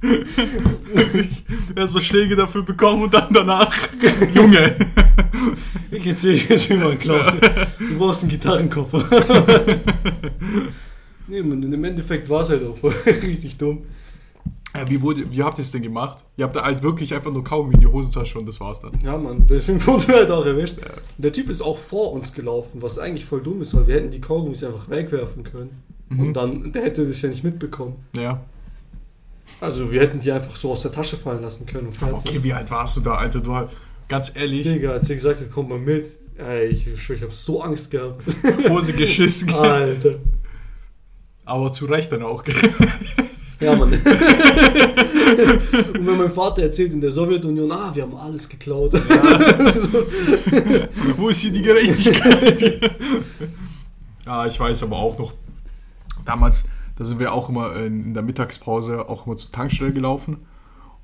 Erstmal 1.76 2.02
Schläge 2.02 2.36
dafür 2.36 2.62
bekommen 2.62 3.04
und 3.04 3.14
dann 3.14 3.28
danach. 3.32 3.76
Junge. 4.34 4.74
Ich 5.90 6.06
erzähle 6.06 6.34
dir 6.38 6.48
jetzt, 6.50 6.70
wie 6.70 6.74
man 6.74 6.98
klaut. 6.98 7.34
Du 7.78 7.98
brauchst 7.98 8.22
einen 8.22 8.30
Gitarrenkoffer. 8.30 9.04
nee, 11.26 11.42
man, 11.42 11.62
im 11.62 11.84
Endeffekt 11.84 12.28
war 12.28 12.42
es 12.42 12.50
halt 12.50 12.64
auch 12.64 12.76
voll 12.76 12.94
richtig 13.06 13.56
dumm. 13.58 13.84
Ja, 14.74 14.88
wie, 14.88 15.02
wurde, 15.02 15.30
wie 15.32 15.42
habt 15.42 15.58
ihr 15.58 15.62
es 15.62 15.72
denn 15.72 15.82
gemacht? 15.82 16.24
Ihr 16.36 16.44
habt 16.44 16.54
da 16.54 16.62
halt 16.62 16.82
wirklich 16.82 17.12
einfach 17.12 17.32
nur 17.32 17.42
Kaugummi 17.42 17.74
in 17.74 17.80
die 17.80 17.86
Hosentasche 17.86 18.38
und 18.38 18.46
das 18.46 18.60
war's 18.60 18.80
dann. 18.80 18.92
Ja, 19.02 19.16
Mann, 19.16 19.46
deswegen 19.48 19.84
wurde 19.86 20.06
halt 20.08 20.30
auch 20.30 20.46
erwischt. 20.46 20.76
Der 21.18 21.32
Typ 21.32 21.48
ist 21.50 21.60
auch 21.60 21.76
vor 21.76 22.12
uns 22.12 22.32
gelaufen, 22.32 22.80
was 22.80 22.98
eigentlich 22.98 23.24
voll 23.24 23.40
dumm 23.40 23.60
ist, 23.62 23.74
weil 23.74 23.86
wir 23.86 23.96
hätten 23.96 24.10
die 24.10 24.20
Kaugummis 24.20 24.62
einfach 24.62 24.88
wegwerfen 24.88 25.42
können. 25.42 25.82
Mhm. 26.08 26.20
Und 26.20 26.34
dann, 26.34 26.72
der 26.72 26.82
hätte 26.82 27.06
das 27.06 27.20
ja 27.22 27.28
nicht 27.28 27.42
mitbekommen. 27.42 27.96
Ja. 28.16 28.40
Also 29.60 29.90
wir 29.92 30.00
hätten 30.00 30.20
die 30.20 30.30
einfach 30.30 30.54
so 30.54 30.70
aus 30.70 30.82
der 30.82 30.92
Tasche 30.92 31.16
fallen 31.16 31.42
lassen 31.42 31.66
können 31.66 31.90
Aber 32.00 32.18
okay, 32.18 32.38
wie 32.42 32.52
alt 32.52 32.70
warst 32.70 32.96
du 32.96 33.00
da, 33.00 33.16
Alter? 33.16 33.40
Du 33.40 33.52
hast, 33.52 33.74
ganz 34.08 34.34
ehrlich, 34.36 34.66
Digga, 34.66 34.92
als 34.92 35.10
er 35.10 35.16
gesagt 35.16 35.40
hat, 35.40 35.48
komm 35.52 35.68
mal 35.68 35.78
mit, 35.78 36.06
ey, 36.38 36.66
ich 36.66 37.02
schwör, 37.02 37.16
ich 37.16 37.22
hab 37.22 37.32
so 37.32 37.60
Angst 37.60 37.90
gehabt. 37.90 38.24
Hose 38.68 38.92
geschissen. 38.92 39.52
Alter. 39.54 40.16
Aber 41.44 41.72
zu 41.72 41.86
Recht 41.86 42.12
dann 42.12 42.22
auch, 42.22 42.44
gell? 42.44 42.54
Ja, 43.60 43.76
Mann. 43.76 43.92
und 43.94 44.02
wenn 46.06 46.16
mein 46.16 46.32
Vater 46.32 46.62
erzählt 46.62 46.94
in 46.94 47.00
der 47.00 47.10
Sowjetunion, 47.10 47.70
ah, 47.70 47.90
wir 47.94 48.02
haben 48.04 48.16
alles 48.16 48.48
geklaut. 48.48 48.94
Wo 51.16 51.28
ist 51.28 51.40
hier 51.40 51.52
die 51.52 51.60
Gerechtigkeit? 51.62 52.80
ja, 54.24 54.46
ich 54.46 54.58
weiß 54.58 54.82
aber 54.84 54.96
auch 54.96 55.18
noch, 55.18 55.34
damals, 56.24 56.64
da 56.96 57.04
sind 57.04 57.20
wir 57.20 57.34
auch 57.34 57.50
immer 57.50 57.76
in, 57.76 58.06
in 58.06 58.14
der 58.14 58.22
Mittagspause 58.22 59.08
auch 59.08 59.26
immer 59.26 59.36
zur 59.36 59.52
Tankstelle 59.52 59.92
gelaufen. 59.92 60.38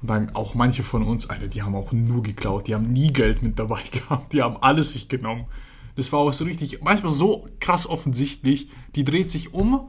Und 0.01 0.11
dann 0.11 0.35
auch 0.35 0.55
manche 0.55 0.83
von 0.83 1.03
uns, 1.03 1.29
Alter, 1.31 1.49
die 1.49 1.63
haben 1.63 1.75
auch 1.75 1.93
nur 1.93 2.23
geklaut. 2.23 2.69
Die 2.69 2.75
haben 2.75 2.93
nie 2.93 3.13
Geld 3.13 3.43
mit 3.43 3.59
dabei 3.59 3.81
gehabt. 3.91 4.33
Die 4.33 4.43
haben 4.43 4.57
alles 4.61 4.95
sich 4.95 5.09
genommen. 5.09 5.45
Das 5.97 6.13
war 6.13 6.21
auch 6.21 6.33
so 6.33 6.45
richtig, 6.45 6.81
manchmal 6.83 7.13
so 7.13 7.47
krass 7.61 7.89
offensichtlich. 7.89 8.71
Die 8.95 9.05
dreht 9.05 9.31
sich 9.31 9.53
um. 9.55 9.89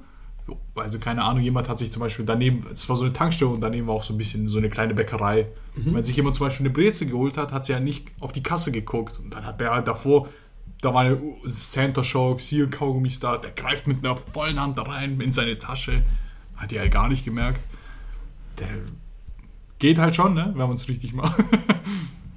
Also 0.75 0.99
keine 0.99 1.23
Ahnung, 1.23 1.43
jemand 1.43 1.67
hat 1.67 1.79
sich 1.79 1.91
zum 1.91 2.01
Beispiel 2.01 2.25
daneben, 2.25 2.65
es 2.71 2.87
war 2.87 2.95
so 2.95 3.03
eine 3.03 3.13
Tankstelle 3.13 3.51
und 3.51 3.61
daneben 3.61 3.87
war 3.87 3.95
auch 3.95 4.03
so 4.03 4.13
ein 4.13 4.17
bisschen 4.17 4.47
so 4.47 4.57
eine 4.57 4.69
kleine 4.69 4.93
Bäckerei. 4.93 5.47
Und 5.75 5.93
wenn 5.93 6.03
sich 6.03 6.15
jemand 6.15 6.35
zum 6.35 6.45
Beispiel 6.45 6.65
eine 6.65 6.73
Breze 6.73 7.05
geholt 7.05 7.37
hat, 7.37 7.51
hat 7.51 7.65
sie 7.65 7.73
ja 7.73 7.79
nicht 7.79 8.07
auf 8.19 8.31
die 8.31 8.43
Kasse 8.43 8.71
geguckt. 8.71 9.19
Und 9.19 9.33
dann 9.33 9.45
hat 9.45 9.59
der 9.59 9.71
halt 9.71 9.87
davor, 9.87 10.29
da 10.81 10.93
war 10.93 11.01
eine 11.01 11.19
Center 11.47 12.03
Shocks, 12.03 12.47
hier 12.47 12.69
Kaugummis 12.69 13.19
da, 13.19 13.37
der 13.37 13.51
greift 13.51 13.87
mit 13.87 14.03
einer 14.03 14.15
vollen 14.15 14.59
Hand 14.59 14.77
da 14.77 14.83
rein 14.83 15.19
in 15.19 15.33
seine 15.33 15.59
Tasche. 15.59 16.03
Hat 16.55 16.71
die 16.71 16.79
halt 16.79 16.91
gar 16.91 17.09
nicht 17.09 17.25
gemerkt. 17.25 17.61
Der 18.59 18.67
geht 19.79 19.99
halt 19.99 20.15
schon, 20.15 20.33
ne, 20.33 20.53
wenn 20.55 20.67
man 20.67 20.75
es 20.75 20.87
richtig 20.87 21.13
macht. 21.13 21.43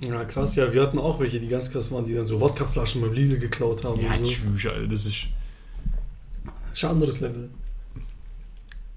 Ja, 0.03 0.25
krass, 0.25 0.57
ja, 0.57 0.73
wir 0.73 0.81
hatten 0.81 0.99
auch 0.99 1.20
welche, 1.20 1.40
die 1.40 1.49
ganz 1.49 1.70
krass 1.70 1.92
waren, 1.92 2.07
die 2.07 2.14
dann 2.14 2.27
so 2.27 2.40
Wodkaflaschen 2.40 3.03
beim 3.03 3.12
Lidl 3.12 3.38
geklaut 3.38 3.85
haben. 3.85 4.01
Ja, 4.01 4.16
so. 4.16 4.23
tschüss, 4.23 4.66
Alter, 4.66 4.87
das 4.87 5.05
ist. 5.05 5.27
Das 6.70 6.79
ist 6.79 6.85
ein 6.85 6.90
anderes 6.90 7.20
Level. 7.20 7.51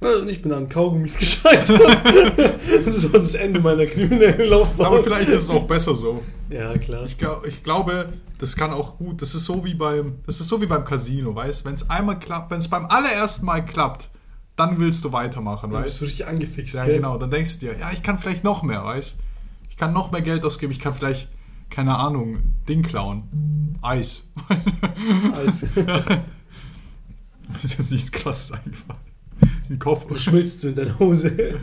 Ja, 0.03 0.17
Und 0.19 0.29
ich 0.29 0.41
bin 0.41 0.51
an 0.53 0.69
Kaugummis 0.69 1.17
gescheitert. 1.19 1.79
das 2.85 3.11
war 3.11 3.19
das 3.19 3.33
Ende 3.35 3.59
meiner 3.59 3.85
kriminellen 3.85 4.49
Laufbahn. 4.49 4.85
Aber 4.87 5.01
vielleicht 5.03 5.29
ist 5.29 5.41
es 5.43 5.49
auch 5.49 5.63
besser 5.65 5.95
so. 5.95 6.21
Ja, 6.49 6.77
klar. 6.77 7.05
Ich, 7.05 7.17
ich 7.47 7.63
glaube, 7.63 8.09
das 8.37 8.55
kann 8.55 8.71
auch 8.71 8.97
gut. 8.97 9.21
Das 9.21 9.33
ist 9.35 9.45
so 9.45 9.63
wie 9.65 9.73
beim, 9.73 10.15
das 10.25 10.39
ist 10.39 10.47
so 10.49 10.61
wie 10.61 10.65
beim 10.65 10.83
Casino, 10.85 11.33
weißt? 11.35 11.65
Wenn 11.65 11.73
es 11.73 11.89
einmal 11.89 12.19
klappt, 12.19 12.51
wenn 12.51 12.59
es 12.59 12.67
beim 12.67 12.85
allerersten 12.87 13.45
Mal 13.45 13.65
klappt, 13.65 14.09
dann 14.55 14.79
willst 14.79 15.03
du 15.03 15.11
weitermachen, 15.11 15.69
Du 15.71 15.77
bist 15.77 15.85
weißt? 15.85 15.99
so 15.99 16.05
richtig 16.05 16.27
angefixt. 16.27 16.73
Ja, 16.75 16.85
gell? 16.85 16.97
genau. 16.97 17.17
Dann 17.17 17.31
denkst 17.31 17.59
du 17.59 17.65
dir, 17.67 17.77
ja, 17.79 17.89
ich 17.91 18.03
kann 18.03 18.19
vielleicht 18.19 18.43
noch 18.43 18.61
mehr, 18.63 18.83
weißt? 18.83 19.19
Ich 19.69 19.77
kann 19.77 19.93
noch 19.93 20.11
mehr 20.11 20.21
Geld 20.21 20.45
ausgeben. 20.45 20.71
Ich 20.71 20.79
kann 20.79 20.93
vielleicht, 20.93 21.29
keine 21.71 21.95
Ahnung, 21.97 22.37
Ding 22.69 22.83
klauen, 22.83 23.77
Eis. 23.81 24.29
Alles. 25.33 25.65
Mir 25.75 26.21
ist 27.63 27.77
jetzt 27.79 27.91
nichts 27.91 28.11
krasses 28.11 28.51
eingefallen. 28.51 29.01
Ein 29.69 29.79
Koffer. 29.79 30.07
Du 30.09 30.15
schmilzt 30.19 30.59
so 30.59 30.67
in 30.67 30.75
deiner 30.75 30.97
Hose. 30.99 31.31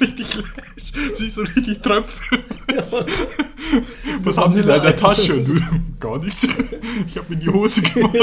richtig 0.00 0.34
leicht. 0.36 0.94
Siehst 1.12 1.36
du 1.36 1.42
richtig 1.42 1.80
Tröpfe. 1.80 2.38
Ja. 2.68 2.76
Was 4.20 4.34
So 4.34 4.42
haben 4.42 4.52
Sie 4.52 4.62
da 4.62 4.76
in 4.76 4.82
der. 4.82 4.96
Tasche? 4.96 5.34
Und 5.34 5.48
du, 5.48 5.54
gar 6.00 6.18
nichts. 6.18 6.46
Ich 7.06 7.16
habe 7.16 7.34
mir 7.34 7.40
die 7.40 7.48
Hose 7.48 7.82
gemacht. 7.82 8.16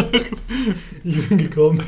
Ich 1.03 1.27
bin 1.27 1.37
gekommen. 1.37 1.83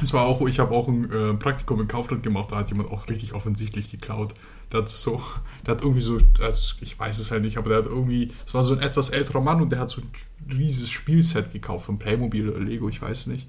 Das 0.00 0.12
war 0.12 0.24
auch, 0.24 0.40
ich 0.46 0.58
habe 0.58 0.74
auch 0.74 0.88
ein 0.88 1.10
äh, 1.12 1.34
Praktikum 1.34 1.80
in 1.80 1.88
Kaufland 1.88 2.22
gemacht, 2.22 2.50
da 2.50 2.56
hat 2.56 2.70
jemand 2.70 2.90
auch 2.90 3.08
richtig 3.08 3.34
offensichtlich 3.34 3.90
geklaut. 3.90 4.34
Der 4.72 4.80
hat 4.80 4.88
so, 4.88 5.22
der 5.66 5.74
hat 5.74 5.82
irgendwie 5.82 6.00
so, 6.00 6.18
also 6.40 6.74
ich 6.80 6.98
weiß 6.98 7.18
es 7.18 7.30
halt 7.30 7.42
nicht, 7.42 7.58
aber 7.58 7.68
der 7.68 7.78
hat 7.78 7.86
irgendwie, 7.86 8.32
es 8.44 8.54
war 8.54 8.64
so 8.64 8.72
ein 8.72 8.80
etwas 8.80 9.10
älterer 9.10 9.40
Mann 9.40 9.60
und 9.60 9.70
der 9.70 9.78
hat 9.78 9.90
so 9.90 10.00
ein 10.00 10.10
riesiges 10.52 10.90
Spielset 10.90 11.52
gekauft 11.52 11.86
von 11.86 11.98
Playmobil 11.98 12.48
oder 12.48 12.60
Lego, 12.60 12.88
ich 12.88 13.00
weiß 13.00 13.26
nicht. 13.28 13.46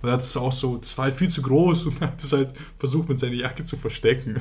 Und 0.00 0.08
er 0.08 0.12
hat 0.12 0.20
es 0.20 0.36
auch 0.36 0.52
so, 0.52 0.76
das 0.76 0.96
war 0.96 1.06
halt 1.06 1.14
viel 1.14 1.28
zu 1.28 1.42
groß 1.42 1.86
und 1.86 2.00
er 2.02 2.08
hat 2.08 2.22
es 2.22 2.32
halt 2.32 2.52
versucht 2.76 3.08
mit 3.08 3.18
seiner 3.18 3.34
Jacke 3.34 3.64
zu 3.64 3.76
verstecken. 3.76 4.36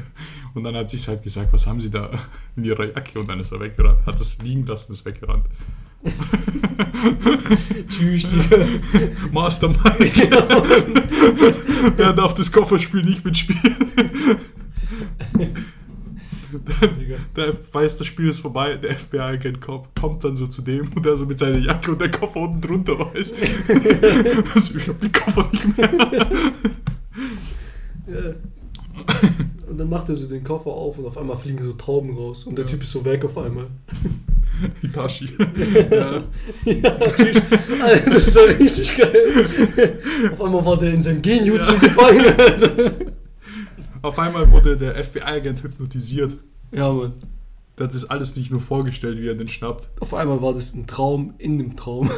Und 0.53 0.63
dann 0.63 0.75
hat 0.75 0.89
sich 0.89 1.07
halt 1.07 1.23
gesagt, 1.23 1.51
was 1.53 1.65
haben 1.65 1.81
Sie 1.81 1.89
da 1.89 2.11
in 2.55 2.63
Ihrer 2.63 2.85
Jacke? 2.85 3.19
Und 3.19 3.27
dann 3.27 3.39
ist 3.39 3.51
er 3.51 3.59
weggerannt, 3.59 4.05
hat 4.05 4.19
es 4.19 4.39
liegen 4.41 4.65
lassen, 4.65 4.91
ist 4.91 5.05
weggerannt. 5.05 5.45
Tschüss. 7.89 8.27
Mastermind. 9.31 10.15
er 11.97 12.13
darf 12.13 12.35
das 12.35 12.51
Kofferspiel 12.51 13.03
nicht 13.03 13.25
mitspielen. 13.25 13.75
Der 17.35 17.53
weiß, 17.71 17.97
das 17.97 18.07
Spiel 18.07 18.29
ist 18.29 18.39
vorbei, 18.39 18.75
der 18.75 18.95
FBI-Agent 18.97 19.61
kommt, 19.61 19.87
kommt 19.99 20.23
dann 20.23 20.35
so 20.35 20.47
zu 20.47 20.61
dem 20.61 20.89
und 20.95 21.05
der 21.05 21.15
so 21.15 21.25
mit 21.25 21.37
seiner 21.39 21.57
Jacke 21.59 21.91
und 21.91 22.01
der 22.01 22.11
Koffer 22.11 22.41
unten 22.41 22.61
drunter 22.61 22.97
weiß. 22.99 23.35
also, 24.55 24.77
ich 24.77 24.87
hab 24.87 24.99
den 24.99 25.11
Koffer 25.11 25.47
nicht 25.51 25.77
mehr. 25.77 25.89
Ja. 28.07 28.33
Und 29.69 29.77
dann 29.77 29.89
macht 29.89 30.09
er 30.09 30.15
so 30.15 30.27
den 30.27 30.43
Koffer 30.43 30.69
auf 30.69 30.97
und 30.97 31.05
auf 31.05 31.17
einmal 31.17 31.37
fliegen 31.37 31.61
so 31.63 31.73
Tauben 31.73 32.15
raus. 32.15 32.45
Und 32.45 32.57
der 32.57 32.65
Ja. 32.65 32.71
Typ 32.71 32.81
ist 32.83 32.91
so 32.91 33.03
weg 33.03 33.23
auf 33.25 33.37
einmal. 33.37 33.65
Hitachi. 34.81 35.25
ja. 35.91 36.23
Ja, 36.65 36.97
Alter, 37.83 38.09
das 38.09 38.35
war 38.35 38.47
richtig 38.59 38.97
geil. 38.97 39.45
Auf 40.31 40.41
einmal 40.41 40.65
war 40.65 40.79
der 40.79 40.93
in 40.93 41.01
seinem 41.01 41.21
Genjutsu 41.21 41.73
Ja. 41.73 41.79
gefangen. 41.79 42.25
Auf 44.07 44.19
einmal 44.19 44.49
wurde 44.53 44.77
der 44.77 44.95
FBI-Agent 44.95 45.63
hypnotisiert. 45.63 46.37
Ja, 46.71 46.93
Mann. 46.93 47.11
Der 47.77 47.87
hat 47.87 47.93
das 47.93 48.09
alles 48.09 48.37
nicht 48.37 48.51
nur 48.51 48.61
vorgestellt, 48.61 49.19
wie 49.19 49.27
er 49.27 49.35
den 49.35 49.49
schnappt. 49.49 49.89
Auf 49.99 50.13
einmal 50.13 50.41
war 50.41 50.53
das 50.53 50.73
ein 50.73 50.87
Traum 50.87 51.33
in 51.39 51.57
dem 51.57 51.75
Traum. 51.75 52.09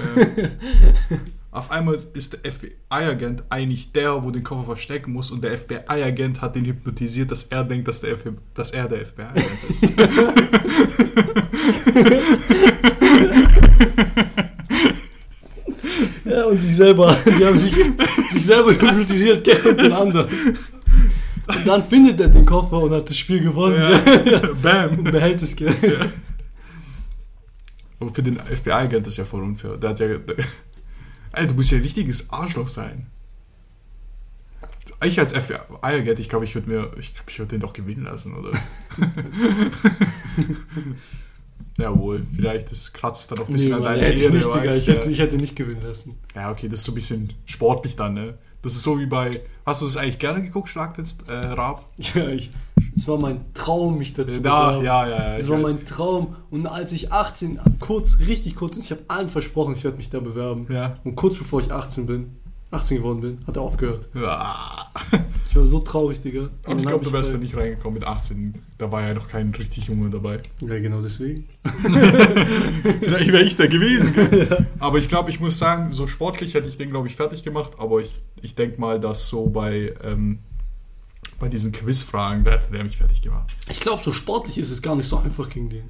Auf 1.52 1.72
einmal 1.72 1.98
ist 2.14 2.34
der 2.34 2.42
FBI-Agent 2.52 3.46
eigentlich 3.50 3.92
der, 3.92 4.24
wo 4.24 4.30
den 4.30 4.44
Koffer 4.44 4.66
verstecken 4.66 5.14
muss 5.14 5.32
und 5.32 5.44
der 5.44 5.58
FBI-Agent 5.58 6.42
hat 6.42 6.56
den 6.56 6.66
hypnotisiert, 6.66 7.32
dass 7.32 7.46
er 7.46 7.64
denkt, 7.64 7.88
dass, 7.88 8.02
der 8.02 8.12
F 8.12 8.26
dass 8.54 8.70
er 8.70 8.88
der 8.88 9.08
FBI-Agent 9.08 9.64
ist. 9.68 9.84
Ja, 16.30 16.46
und 16.46 16.62
sich 16.62 16.76
selber, 16.76 17.18
die 17.26 17.46
haben 17.46 17.58
sich, 17.58 17.74
sich 18.32 18.46
selber 18.46 18.72
hypnotisiert, 18.72 19.44
Geld 19.44 19.66
und 19.66 19.82
den 19.82 19.92
anderen. 19.92 20.28
Und 21.56 21.68
dann 21.68 21.84
findet 21.84 22.20
er 22.20 22.28
den 22.30 22.46
Koffer 22.46 22.84
und 22.84 22.92
hat 22.92 23.10
das 23.10 23.18
Spiel 23.18 23.42
gewonnen. 23.42 23.76
ja. 23.76 24.40
Und 24.50 24.62
Bam! 24.62 25.04
behält 25.04 25.42
das 25.42 25.56
Geld. 25.56 25.76
Aber 28.00 28.14
für 28.14 28.24
den 28.24 28.38
FBI-Agent 28.40 29.08
ist 29.08 29.18
ja 29.18 29.26
voll 29.26 29.44
unfair. 29.44 29.78
Der 29.78 29.90
hat 29.90 30.00
ja. 30.00 30.08
Der, 30.18 30.36
Ey, 31.32 31.48
du 31.48 31.54
musst 31.54 31.72
ja 31.72 31.78
ein 31.78 31.84
richtiges 31.84 32.30
Arschloch 32.30 32.68
sein. 32.68 33.08
Ich 35.04 35.20
als 35.20 35.32
FBI-Agent, 35.32 36.20
ich 36.20 36.30
glaube, 36.30 36.46
ich 36.46 36.56
würde 36.56 36.70
mir. 36.70 36.92
Ich 37.00 37.14
glaube, 37.14 37.30
ich 37.32 37.40
würde 37.40 37.50
den 37.52 37.62
doch 37.62 37.74
gewinnen 37.74 38.04
lassen, 38.04 38.36
oder? 38.36 38.52
Jawohl, 41.78 42.26
vielleicht 42.36 42.72
das 42.72 42.92
kratzt 42.92 43.32
dann 43.32 43.38
noch 43.40 43.48
ein 43.48 43.54
bisschen 43.54 43.70
Nee, 43.70 43.76
an 43.78 43.84
deiner 43.84 44.02
Ehre, 44.02 44.34
nicht, 44.34 44.48
Ich 44.76 44.88
hätte, 44.88 45.10
ich 45.10 45.20
hätte 45.20 45.38
nicht 45.38 45.56
gewinnen 45.56 45.82
lassen. 45.82 46.18
Ja, 46.36 46.52
okay, 46.52 46.68
das 46.68 46.80
ist 46.82 46.86
so 46.86 46.92
ein 46.92 46.96
bisschen 46.96 47.34
sportlich 47.46 47.96
dann, 47.96 48.16
ne? 48.16 48.38
Das 48.62 48.74
ist 48.74 48.84
so 48.84 49.00
wie 49.00 49.06
bei. 49.06 49.32
Hast 49.66 49.82
du 49.82 49.86
das 49.86 49.96
eigentlich 49.98 50.20
gerne 50.20 50.42
geguckt, 50.42 50.68
Schlag 50.70 50.98
jetzt, 50.98 51.28
äh, 51.30 51.34
Raab? 51.34 51.86
Ja, 51.98 52.28
ich, 52.28 52.52
es 52.96 53.08
war 53.08 53.18
mein 53.18 53.54
Traum, 53.54 53.98
mich 53.98 54.14
dazu 54.14 54.40
Da, 54.42 54.68
bewerben. 54.80 54.86
ja, 54.86 55.08
ja, 55.08 55.18
ja. 55.32 55.38
Es 55.38 55.48
war 55.48 55.58
mein 55.60 55.86
Traum. 55.86 56.36
Und 56.50 56.66
als 56.68 56.92
ich 56.92 57.12
18, 57.14 57.60
kurz, 57.80 58.20
richtig 58.20 58.56
kurz, 58.56 58.76
und 58.76 58.84
ich 58.84 58.92
habe 58.92 59.02
allen 59.08 59.30
versprochen, 59.30 59.76
ich 59.76 59.84
werde 59.84 59.98
mich 59.98 60.10
da 60.10 60.20
bewerben. 60.20 60.68
Ja. 60.70 60.94
Und 61.04 61.16
kurz 61.16 61.38
bevor 61.38 61.62
ich 61.62 61.72
18 61.72 62.06
bin, 62.08 62.36
18 62.72 62.98
geworden 62.98 63.22
bin, 63.22 63.38
hat 63.48 63.56
er 63.58 63.64
aufgehört. 63.64 64.08
ja. 64.14 64.88
Ich 65.50 65.56
war 65.56 65.66
so 65.66 65.80
traurig, 65.80 66.22
Digga. 66.22 66.42
Und 66.42 66.52
dann 66.66 66.80
ich 66.80 66.86
glaube, 66.86 67.04
du 67.04 67.12
wärst 67.12 67.34
da 67.34 67.40
nicht 67.40 67.58
reingekommen 67.58 67.96
mit 67.96 68.04
18. 68.08 68.54
Da 68.78 68.92
war 68.92 69.02
ja 69.02 69.16
noch 69.16 69.28
kein 69.28 69.50
richtig 69.56 69.88
Junge 69.88 70.12
dabei. 70.12 70.42
Ja, 70.62 70.78
genau 70.78 71.02
deswegen. 71.02 71.48
Vielleicht 71.82 73.32
wäre 73.32 73.44
ich 73.44 73.58
da 73.58 73.66
gewesen. 73.66 74.14
gell? 74.14 74.68
Aber 74.80 75.00
ich 75.00 75.10
glaube, 75.10 75.32
ich 75.32 75.40
muss 75.40 75.58
sagen, 75.58 75.92
so 75.92 76.06
sportlich 76.06 76.54
hätte 76.54 76.68
ich 76.70 76.78
den, 76.78 76.92
glaube 76.92 77.08
ich, 77.08 77.16
fertig 77.16 77.44
gemacht. 77.44 77.74
Aber 77.80 78.00
ich, 78.00 78.22
ich 78.44 78.54
denke 78.54 78.80
mal, 78.80 79.00
dass 79.00 79.28
so 79.28 79.48
bei, 79.48 79.96
ähm, 80.04 80.38
bei 81.40 81.50
diesen 81.50 81.72
Quizfragen, 81.72 82.44
da 82.44 82.52
hätte 82.52 82.72
der 82.72 82.84
mich 82.84 82.98
fertig 82.98 83.24
gemacht. 83.24 83.56
Ich 83.72 83.80
glaube, 83.80 84.04
so 84.04 84.14
sportlich 84.14 84.60
ist 84.60 84.70
es 84.70 84.84
gar 84.84 84.96
nicht 84.96 85.08
so 85.08 85.18
einfach 85.18 85.50
gegen 85.50 85.70
den. 85.70 85.86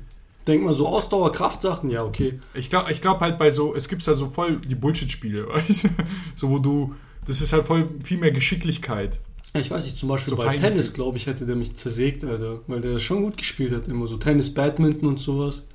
Denk 0.49 0.63
mal, 0.63 0.73
so 0.73 0.87
Ausdauer, 0.87 1.31
Kraftsachen, 1.31 1.91
ja, 1.91 2.03
okay. 2.03 2.39
Ich 2.55 2.71
glaube 2.71 2.91
ich 2.91 3.03
glaub 3.03 3.19
halt 3.19 3.37
bei 3.37 3.51
so, 3.51 3.75
es 3.75 3.87
gibt 3.87 4.03
ja 4.03 4.15
so 4.15 4.27
voll 4.27 4.57
die 4.57 4.73
Bullshit-Spiele, 4.73 5.47
weißt 5.53 5.83
du? 5.83 5.89
So, 6.33 6.49
wo 6.49 6.57
du, 6.57 6.95
das 7.27 7.39
ist 7.41 7.53
halt 7.53 7.67
voll 7.67 7.87
viel 8.03 8.17
mehr 8.17 8.31
Geschicklichkeit. 8.31 9.19
Ich 9.53 9.69
weiß 9.69 9.85
nicht, 9.85 9.99
zum 9.99 10.09
Beispiel 10.09 10.31
So 10.31 10.37
bei. 10.37 10.57
Tennis, 10.57 10.95
glaube 10.95 11.17
ich, 11.17 11.27
hätte 11.27 11.45
der 11.45 11.55
mich 11.55 11.75
zersägt, 11.75 12.23
Alter. 12.23 12.61
Weil 12.65 12.81
der 12.81 12.97
schon 12.97 13.21
gut 13.21 13.37
gespielt 13.37 13.73
hat, 13.73 13.87
immer 13.87 14.07
so 14.07 14.17
Tennis, 14.17 14.51
Badminton 14.51 15.07
und 15.07 15.19
sowas. 15.19 15.67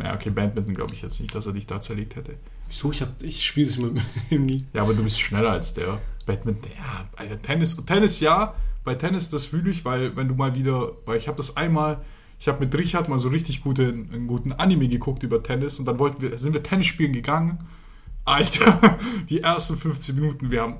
Ja, 0.00 0.14
okay, 0.14 0.30
Badminton 0.30 0.74
glaube 0.74 0.94
ich 0.94 1.02
jetzt 1.02 1.20
nicht, 1.20 1.34
dass 1.34 1.46
er 1.46 1.52
dich 1.52 1.66
da 1.66 1.80
zerlegt 1.80 2.14
hätte. 2.14 2.34
Wieso? 2.68 2.92
Ich, 2.92 3.02
hab, 3.02 3.20
ich 3.24 3.44
spiele 3.44 3.66
das 3.66 3.76
mit 3.78 4.00
ihm 4.30 4.46
nie. 4.46 4.66
Ja, 4.72 4.82
aber 4.82 4.94
du 4.94 5.02
bist 5.02 5.20
schneller 5.20 5.50
als 5.50 5.74
der. 5.74 6.00
Badminton, 6.26 6.70
ja, 6.76 7.08
Alter, 7.16 7.42
Tennis, 7.42 7.76
Tennis 7.84 8.20
ja. 8.20 8.54
Bei 8.84 8.94
Tennis, 8.94 9.30
das 9.30 9.46
fühle 9.46 9.70
ich, 9.70 9.84
weil 9.84 10.16
wenn 10.16 10.28
du 10.28 10.34
mal 10.34 10.54
wieder, 10.54 10.92
weil 11.06 11.18
ich 11.18 11.26
habe 11.26 11.36
das 11.36 11.56
einmal, 11.56 12.04
ich 12.38 12.48
habe 12.48 12.60
mit 12.60 12.76
Richard 12.76 13.08
mal 13.08 13.18
so 13.18 13.28
richtig 13.28 13.62
gute, 13.62 13.88
einen 13.88 14.26
guten 14.26 14.52
Anime 14.52 14.88
geguckt 14.88 15.22
über 15.22 15.42
Tennis 15.42 15.78
und 15.78 15.86
dann 15.86 15.98
wollten 15.98 16.22
wir, 16.22 16.36
sind 16.38 16.52
wir 16.52 16.62
Tennis 16.62 16.86
spielen 16.86 17.12
gegangen. 17.12 17.58
Alter, 18.24 18.98
die 19.30 19.42
ersten 19.42 19.76
15 19.76 20.14
Minuten, 20.14 20.50
wir 20.50 20.62
haben, 20.62 20.76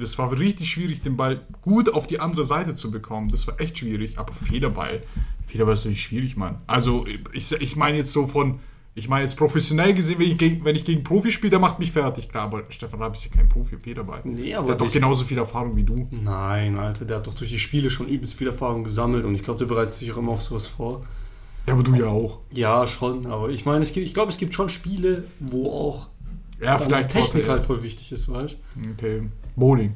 es 0.00 0.18
war 0.18 0.30
richtig 0.38 0.70
schwierig, 0.70 1.00
den 1.00 1.16
Ball 1.16 1.46
gut 1.62 1.92
auf 1.92 2.06
die 2.06 2.20
andere 2.20 2.44
Seite 2.44 2.74
zu 2.74 2.90
bekommen. 2.90 3.30
Das 3.30 3.46
war 3.48 3.60
echt 3.60 3.78
schwierig, 3.78 4.18
aber 4.18 4.32
Federball, 4.32 5.02
Federball 5.46 5.74
ist 5.74 5.86
nicht 5.86 6.02
schwierig, 6.02 6.36
Mann. 6.36 6.60
Also, 6.66 7.04
ich, 7.32 7.52
ich 7.52 7.76
meine 7.76 7.96
jetzt 7.96 8.12
so 8.12 8.26
von, 8.26 8.60
ich 8.94 9.08
meine 9.08 9.22
jetzt 9.24 9.36
professionell 9.36 9.94
gesehen, 9.94 10.18
wenn 10.18 10.30
ich 10.30 10.38
gegen, 10.38 10.64
wenn 10.64 10.76
ich 10.76 10.84
gegen 10.84 11.02
Profi 11.02 11.30
spiele, 11.30 11.50
der 11.50 11.58
macht 11.58 11.78
mich 11.78 11.92
fertig, 11.92 12.28
klar, 12.28 12.44
aber 12.44 12.64
Stefan 12.68 13.00
Raab 13.00 13.14
ist 13.14 13.24
ja 13.24 13.30
kein 13.34 13.48
Profi 13.48 13.76
im 13.76 13.80
Federball. 13.80 14.20
Nee, 14.24 14.54
aber 14.54 14.66
Der 14.66 14.74
hat 14.74 14.80
doch 14.82 14.92
genauso 14.92 15.24
viel 15.24 15.38
Erfahrung 15.38 15.76
wie 15.76 15.82
du. 15.82 16.06
Nein, 16.10 16.76
Alter, 16.78 17.06
der 17.06 17.16
hat 17.16 17.26
doch 17.26 17.34
durch 17.34 17.50
die 17.50 17.58
Spiele 17.58 17.90
schon 17.90 18.06
übelst 18.08 18.34
viel 18.34 18.48
Erfahrung 18.48 18.84
gesammelt 18.84 19.24
und 19.24 19.34
ich 19.34 19.42
glaube, 19.42 19.58
der 19.60 19.66
bereitet 19.66 19.94
sich 19.94 20.12
auch 20.12 20.18
immer 20.18 20.32
auf 20.32 20.42
sowas 20.42 20.66
vor. 20.66 21.04
Ja, 21.66 21.74
aber 21.74 21.82
du 21.82 21.94
ja 21.94 22.06
auch. 22.06 22.40
Ja, 22.50 22.86
schon, 22.86 23.26
aber 23.26 23.48
ich 23.48 23.64
meine, 23.64 23.84
ich 23.84 24.14
glaube, 24.14 24.30
es 24.30 24.36
gibt 24.36 24.54
schon 24.54 24.68
Spiele, 24.68 25.24
wo 25.40 25.70
auch 25.70 26.08
Ja, 26.60 26.76
vielleicht 26.76 27.14
die 27.14 27.18
Technik 27.18 27.48
halt 27.48 27.62
voll 27.62 27.82
wichtig 27.82 28.12
ist, 28.12 28.30
weißt 28.30 28.56
ja. 28.76 28.90
Okay. 28.92 29.22
Bowling. 29.56 29.94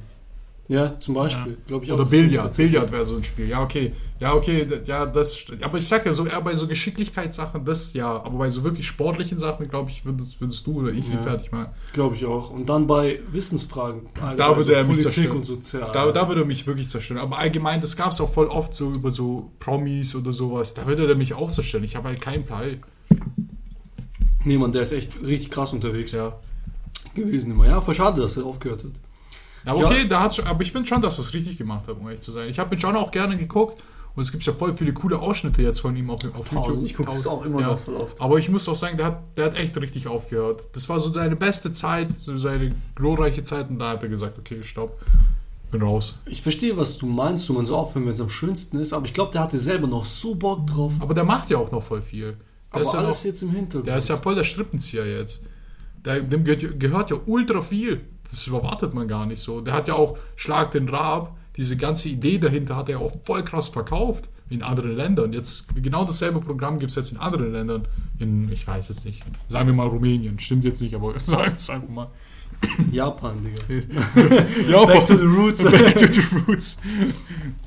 Ja, 0.68 0.98
zum 0.98 1.14
Beispiel, 1.14 1.58
glaube 1.68 1.84
ich 1.84 1.92
auch. 1.92 1.96
Oder 1.96 2.06
Billard. 2.06 2.56
Billard 2.56 2.90
wäre 2.90 3.04
so 3.06 3.14
ein 3.16 3.22
Spiel. 3.22 3.48
Ja, 3.48 3.62
okay. 3.62 3.92
Ja, 4.18 4.34
okay. 4.34 4.66
Ja, 4.84 5.06
das. 5.06 5.44
Aber 5.62 5.78
ich 5.78 5.86
sag 5.86 6.04
ja 6.04 6.10
so, 6.10 6.26
eher 6.26 6.40
bei 6.40 6.54
so 6.54 6.66
Geschicklichkeitssachen, 6.66 7.64
das 7.64 7.92
ja. 7.92 8.08
Aber 8.16 8.38
bei 8.38 8.50
so 8.50 8.64
wirklich 8.64 8.84
sportlichen 8.84 9.38
Sachen, 9.38 9.68
glaube 9.68 9.90
ich, 9.90 10.04
würdest, 10.04 10.40
würdest 10.40 10.66
du 10.66 10.80
oder 10.80 10.90
ich 10.90 11.06
ihn 11.06 11.14
Ja. 11.14 11.22
fertig 11.22 11.52
machen. 11.52 11.68
Glaube 11.92 12.16
ich 12.16 12.24
auch. 12.24 12.50
Und 12.50 12.68
dann 12.68 12.88
bei 12.88 13.20
Wissensfragen. 13.30 14.08
Alter, 14.20 14.36
Da 14.36 14.50
bei 14.50 14.56
würde 14.56 14.74
er 14.74 14.82
mich 14.82 14.96
Politik 14.96 15.12
zerstören. 15.12 15.36
und 15.36 15.46
Sozial. 15.46 15.90
Da, 15.92 16.10
da 16.10 16.26
würde 16.28 16.40
er 16.40 16.46
mich 16.46 16.66
wirklich 16.66 16.88
zerstören. 16.88 17.20
Aber 17.20 17.38
allgemein, 17.38 17.80
das 17.80 17.96
gab 17.96 18.10
es 18.10 18.20
auch 18.20 18.32
voll 18.32 18.46
oft 18.48 18.74
so 18.74 18.90
über 18.90 19.12
so 19.12 19.52
Promis 19.60 20.16
oder 20.16 20.32
sowas. 20.32 20.74
Da 20.74 20.86
würde 20.88 21.06
er 21.06 21.14
mich 21.14 21.32
auch 21.34 21.52
zerstören. 21.52 21.84
Ich 21.84 21.94
habe 21.94 22.08
halt 22.08 22.20
keinen 22.20 22.44
Plan. 22.44 22.82
nee, 24.44 24.58
Mann, 24.58 24.72
der 24.72 24.82
ist 24.82 24.92
echt 24.92 25.12
richtig 25.22 25.50
krass 25.52 25.72
unterwegs 25.72 26.10
Ja. 26.12 26.32
gewesen 27.14 27.52
immer. 27.52 27.66
Ja, 27.66 27.80
voll 27.80 27.94
schade, 27.94 28.20
dass 28.22 28.36
er 28.36 28.44
aufgehört 28.46 28.82
hat. 28.84 28.90
Aber 29.66 29.80
Ja. 29.80 29.86
okay, 29.86 30.06
da 30.08 30.22
hat's 30.22 30.36
schon, 30.36 30.46
aber 30.46 30.62
ich 30.62 30.72
finde 30.72 30.88
schon, 30.88 31.02
dass 31.02 31.18
es 31.18 31.34
richtig 31.34 31.58
gemacht 31.58 31.86
hat, 31.88 31.96
um 31.98 32.06
ehrlich 32.06 32.22
zu 32.22 32.30
sein. 32.32 32.48
Ich 32.48 32.58
habe 32.58 32.70
mit 32.70 32.80
John 32.80 32.96
auch 32.96 33.10
gerne 33.10 33.36
geguckt 33.36 33.82
und 34.14 34.22
es 34.22 34.32
gibt 34.32 34.44
ja 34.46 34.52
voll 34.52 34.72
viele 34.72 34.92
coole 34.94 35.18
Ausschnitte 35.18 35.60
jetzt 35.60 35.80
von 35.80 35.94
ihm 35.96 36.08
auf, 36.08 36.20
auf 36.34 36.50
YouTube. 36.52 36.84
Ich 36.84 36.94
gucke 36.94 37.10
das 37.10 37.22
Tausend. 37.24 37.42
auch 37.42 37.44
immer 37.44 37.60
Ja. 37.60 37.66
noch 37.68 37.78
voll 37.78 37.96
oft. 37.96 38.20
Aber 38.20 38.38
ich 38.38 38.48
muss 38.48 38.68
auch 38.68 38.74
sagen, 38.76 38.96
der 38.96 39.06
hat, 39.06 39.22
der 39.36 39.46
hat 39.46 39.56
echt 39.56 39.76
richtig 39.80 40.06
aufgehört. 40.08 40.68
Das 40.72 40.88
war 40.88 40.98
so 41.00 41.12
seine 41.12 41.36
beste 41.36 41.72
Zeit, 41.72 42.08
so 42.18 42.36
seine 42.36 42.74
glorreiche 42.94 43.42
Zeit 43.42 43.68
und 43.68 43.78
da 43.78 43.90
hat 43.90 44.02
er 44.02 44.08
gesagt, 44.08 44.38
okay, 44.38 44.62
stopp, 44.62 44.98
bin 45.72 45.82
raus. 45.82 46.20
Ich 46.26 46.42
verstehe, 46.42 46.76
was 46.76 46.96
du 46.96 47.06
meinst, 47.06 47.48
du 47.48 47.52
man 47.52 47.66
so 47.66 47.76
aufhören, 47.76 48.06
wenn 48.06 48.14
es 48.14 48.20
am 48.20 48.30
schönsten 48.30 48.78
ist, 48.78 48.92
aber 48.92 49.04
ich 49.06 49.12
glaube, 49.14 49.32
der 49.32 49.42
hatte 49.42 49.58
selber 49.58 49.88
noch 49.88 50.06
so 50.06 50.36
Bock 50.36 50.66
drauf. 50.68 50.92
Aber 51.00 51.12
der 51.12 51.24
macht 51.24 51.50
ja 51.50 51.58
auch 51.58 51.72
noch 51.72 51.82
voll 51.82 52.02
viel. 52.02 52.32
Der 52.32 52.36
Aber 52.70 52.82
ist 52.82 52.92
ja 52.92 53.00
alles 53.00 53.18
noch, 53.18 53.24
jetzt 53.24 53.42
im 53.42 53.50
Hintergrund. 53.50 53.88
der 53.88 53.96
ist 53.96 54.08
ja 54.08 54.16
voll 54.16 54.34
der 54.36 54.44
Strippenzieher 54.44 55.06
jetzt. 55.06 55.44
Der, 56.04 56.20
dem 56.20 56.44
gehört, 56.44 56.78
gehört 56.78 57.10
ja 57.10 57.16
ultra 57.26 57.60
viel. 57.60 58.00
Das 58.30 58.46
erwartet 58.46 58.94
man 58.94 59.08
gar 59.08 59.26
nicht 59.26 59.40
so. 59.40 59.60
Der 59.60 59.74
hat 59.74 59.88
ja 59.88 59.94
auch 59.94 60.18
Schlag 60.36 60.72
den 60.72 60.88
Raab. 60.88 61.36
Diese 61.56 61.76
ganze 61.76 62.08
Idee 62.08 62.38
dahinter 62.38 62.76
hat 62.76 62.88
er 62.88 63.00
auch 63.00 63.12
voll 63.24 63.42
krass 63.42 63.68
verkauft 63.68 64.28
in 64.50 64.62
anderen 64.62 64.94
Ländern. 64.94 65.32
Jetzt 65.32 65.66
genau 65.82 66.04
dasselbe 66.04 66.40
Programm 66.40 66.78
gibt 66.78 66.90
es 66.90 66.96
jetzt 66.96 67.12
in 67.12 67.18
anderen 67.18 67.52
Ländern. 67.52 67.88
In, 68.18 68.50
ich 68.52 68.66
weiß 68.66 68.88
jetzt 68.88 69.06
nicht. 69.06 69.22
Sagen 69.48 69.66
wir 69.68 69.74
mal 69.74 69.86
Rumänien. 69.86 70.38
Stimmt 70.38 70.64
jetzt 70.64 70.82
nicht, 70.82 70.94
aber 70.94 71.18
sagen 71.20 71.52
wir 71.52 71.56
es 71.56 71.70
einfach 71.70 71.88
mal. 71.88 72.10
Japan, 72.90 73.36
Digga. 73.44 73.84
Japan. 74.68 74.86
Back 74.86 75.06
to 75.06 75.16
the 75.16 75.24
roots. 75.24 75.62
Back 75.64 75.96
to 75.96 76.06
the 76.06 76.22
roots. 76.46 76.78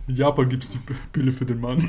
In 0.07 0.15
Japan 0.15 0.49
gibt 0.49 0.63
es 0.63 0.69
die 0.69 0.79
Pille 1.11 1.31
für 1.31 1.45
den 1.45 1.61
Mann. 1.61 1.87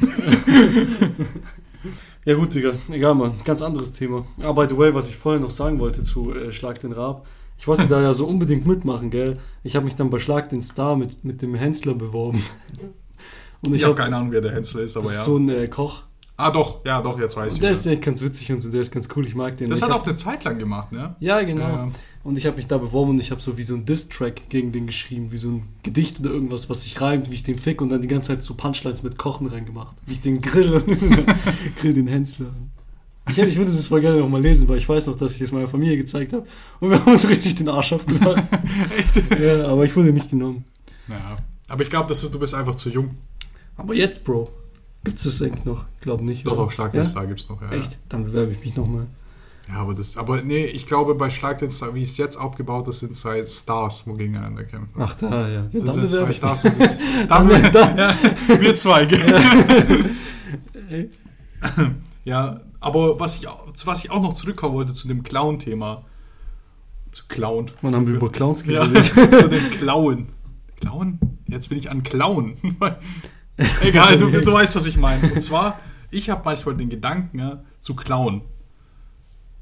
Ja 2.24 2.34
gut, 2.34 2.54
Digga. 2.54 2.72
Egal, 2.90 3.14
Mann. 3.14 3.32
Ganz 3.44 3.62
anderes 3.62 3.92
Thema. 3.92 4.26
Aber 4.42 4.66
by 4.66 4.74
the 4.74 4.78
way, 4.78 4.94
was 4.94 5.08
ich 5.08 5.16
vorher 5.16 5.40
noch 5.40 5.50
sagen 5.50 5.78
wollte 5.80 6.02
zu 6.02 6.34
äh, 6.34 6.52
Schlag 6.52 6.78
den 6.80 6.92
Raab. 6.92 7.26
Ich 7.60 7.68
wollte 7.68 7.86
da 7.86 8.00
ja 8.00 8.14
so 8.14 8.26
unbedingt 8.26 8.66
mitmachen, 8.66 9.10
gell? 9.10 9.34
Ich 9.62 9.76
habe 9.76 9.84
mich 9.84 9.94
dann 9.94 10.08
bei 10.08 10.18
Schlag 10.18 10.48
den 10.48 10.62
Star 10.62 10.96
mit, 10.96 11.24
mit 11.24 11.42
dem 11.42 11.54
Hensler 11.54 11.94
beworben. 11.94 12.42
Und 13.60 13.74
Ich 13.74 13.82
ich 13.82 13.84
habe 13.84 13.94
keine 13.94 14.16
Ahnung, 14.16 14.32
wer 14.32 14.40
der 14.40 14.52
Hensler 14.52 14.80
ist, 14.80 14.96
aber 14.96 15.04
das 15.04 15.14
ja. 15.16 15.20
ist 15.20 15.26
so 15.26 15.36
ein 15.36 15.50
äh, 15.50 15.68
Koch. 15.68 16.04
Ah, 16.38 16.50
doch, 16.50 16.82
ja, 16.86 17.02
doch, 17.02 17.20
jetzt 17.20 17.36
weiß 17.36 17.52
Und 17.52 17.56
ich. 17.56 17.60
der 17.60 17.70
wieder. 17.72 17.78
ist 17.80 17.86
echt 17.86 18.00
ganz 18.02 18.22
witzig 18.22 18.50
und 18.50 18.62
so, 18.62 18.70
der 18.70 18.80
ist 18.80 18.90
ganz 18.90 19.08
cool, 19.14 19.26
ich 19.26 19.34
mag 19.34 19.58
den. 19.58 19.68
Das 19.68 19.80
ich 19.80 19.84
hat 19.84 19.92
auch 19.92 20.06
eine 20.06 20.16
Zeit 20.16 20.42
lang 20.44 20.58
gemacht, 20.58 20.90
ne? 20.90 21.14
Ja, 21.20 21.42
genau. 21.42 21.64
Ja. 21.68 21.88
Und 22.24 22.38
ich 22.38 22.46
habe 22.46 22.56
mich 22.56 22.66
da 22.66 22.78
beworben 22.78 23.10
und 23.10 23.20
ich 23.20 23.30
habe 23.30 23.42
so 23.42 23.58
wie 23.58 23.62
so 23.62 23.74
ein 23.74 23.84
Diss-Track 23.84 24.48
gegen 24.48 24.72
den 24.72 24.86
geschrieben, 24.86 25.30
wie 25.30 25.36
so 25.36 25.50
ein 25.50 25.68
Gedicht 25.82 26.18
oder 26.20 26.30
irgendwas, 26.30 26.70
was 26.70 26.84
sich 26.84 26.98
reimt, 26.98 27.30
wie 27.30 27.34
ich 27.34 27.42
den 27.42 27.58
fick 27.58 27.82
und 27.82 27.90
dann 27.90 28.00
die 28.00 28.08
ganze 28.08 28.28
Zeit 28.28 28.42
so 28.42 28.54
Punchlines 28.54 29.02
mit 29.02 29.18
Kochen 29.18 29.48
reingemacht. 29.48 29.94
Wie 30.06 30.14
ich 30.14 30.22
den 30.22 30.40
grill 30.40 30.72
und 30.72 30.86
grill 31.76 31.92
den 31.92 32.06
Hensler. 32.06 32.46
Ich, 33.30 33.36
hätte, 33.36 33.48
ich 33.48 33.56
würde 33.56 33.72
das 33.72 33.86
voll 33.86 34.00
gerne 34.00 34.18
nochmal 34.18 34.42
lesen, 34.42 34.68
weil 34.68 34.78
ich 34.78 34.88
weiß 34.88 35.06
noch, 35.06 35.16
dass 35.16 35.32
ich 35.32 35.38
das 35.38 35.52
meiner 35.52 35.68
Familie 35.68 35.96
gezeigt 35.96 36.32
habe 36.32 36.46
und 36.80 36.90
wir 36.90 37.00
haben 37.00 37.12
uns 37.12 37.28
richtig 37.28 37.54
den 37.56 37.68
Arsch 37.68 37.92
abgemacht. 37.92 38.42
Echt? 38.96 39.40
ja, 39.40 39.66
aber 39.68 39.84
ich 39.84 39.94
wurde 39.96 40.12
nicht 40.12 40.30
genommen. 40.30 40.64
Naja. 41.06 41.36
Aber 41.68 41.82
ich 41.82 41.90
glaube, 41.90 42.12
du 42.14 42.38
bist 42.38 42.54
einfach 42.54 42.74
zu 42.74 42.90
jung. 42.90 43.16
Aber 43.76 43.94
jetzt, 43.94 44.24
Bro, 44.24 44.50
gibt's 45.04 45.24
das 45.24 45.40
eigentlich 45.40 45.64
noch? 45.64 45.84
Ich 45.94 46.00
glaube 46.00 46.24
nicht. 46.24 46.46
Doch, 46.46 46.52
oder? 46.52 46.62
auch 46.62 46.70
Schlag 46.70 46.92
den 46.92 47.04
Star 47.04 47.26
gibt's 47.26 47.48
noch. 47.48 47.60
Ja, 47.62 47.70
Echt? 47.72 47.96
Dann 48.08 48.24
bewerbe 48.24 48.52
ich 48.52 48.64
mich 48.64 48.76
nochmal. 48.76 49.06
Ja, 49.68 49.76
aber 49.76 49.94
das, 49.94 50.16
aber 50.16 50.42
nee, 50.42 50.64
ich 50.64 50.86
glaube, 50.86 51.14
bei 51.14 51.30
Schlag 51.30 51.60
den 51.60 51.70
Star, 51.70 51.94
wie 51.94 52.02
es 52.02 52.16
jetzt 52.16 52.36
aufgebaut 52.36 52.88
ist, 52.88 53.00
sind 53.00 53.14
zwei 53.14 53.44
Stars, 53.46 54.04
wo 54.06 54.14
gegeneinander 54.14 54.64
kämpfen. 54.64 55.00
Ach 55.00 55.14
da, 55.14 55.48
ja. 55.48 55.66
ja 55.70 55.80
das 55.84 55.94
sind 55.94 56.10
zwei 56.10 56.32
Stars 56.32 56.64
und 56.64 56.80
das, 56.80 56.96
dann, 57.28 57.48
Dann- 57.48 57.72
dann- 57.72 57.96
ja, 57.98 58.14
wir 58.60 58.74
zwei, 58.74 59.04
gell? 59.04 60.10
Ja, 62.24 62.60
aber 62.80 63.20
was 63.20 63.36
ich, 63.36 63.46
was 63.84 64.04
ich 64.04 64.10
auch 64.10 64.22
noch 64.22 64.34
zurückkommen 64.34 64.74
wollte 64.74 64.94
zu 64.94 65.06
dem 65.06 65.22
Clown-Thema. 65.22 66.04
Zu 67.12 67.24
Clown. 67.28 67.70
Wann 67.82 67.94
haben 67.94 68.06
wir 68.06 68.14
über 68.14 68.30
Clowns 68.30 68.64
Ja, 68.66 68.86
geredet? 68.86 69.06
zu 69.38 69.48
dem 69.48 69.70
Klauen. 69.70 70.28
Klauen? 70.80 71.18
Jetzt 71.48 71.68
bin 71.68 71.78
ich 71.78 71.90
an 71.90 72.02
Klauen. 72.02 72.54
Egal, 73.82 74.16
du, 74.16 74.30
du 74.30 74.52
weißt, 74.52 74.76
was 74.76 74.86
ich 74.86 74.96
meine. 74.96 75.32
Und 75.32 75.40
zwar, 75.40 75.80
ich 76.10 76.30
habe 76.30 76.42
manchmal 76.44 76.76
den 76.76 76.88
Gedanken, 76.88 77.38
ja, 77.38 77.62
zu 77.80 77.94
klauen. 77.94 78.42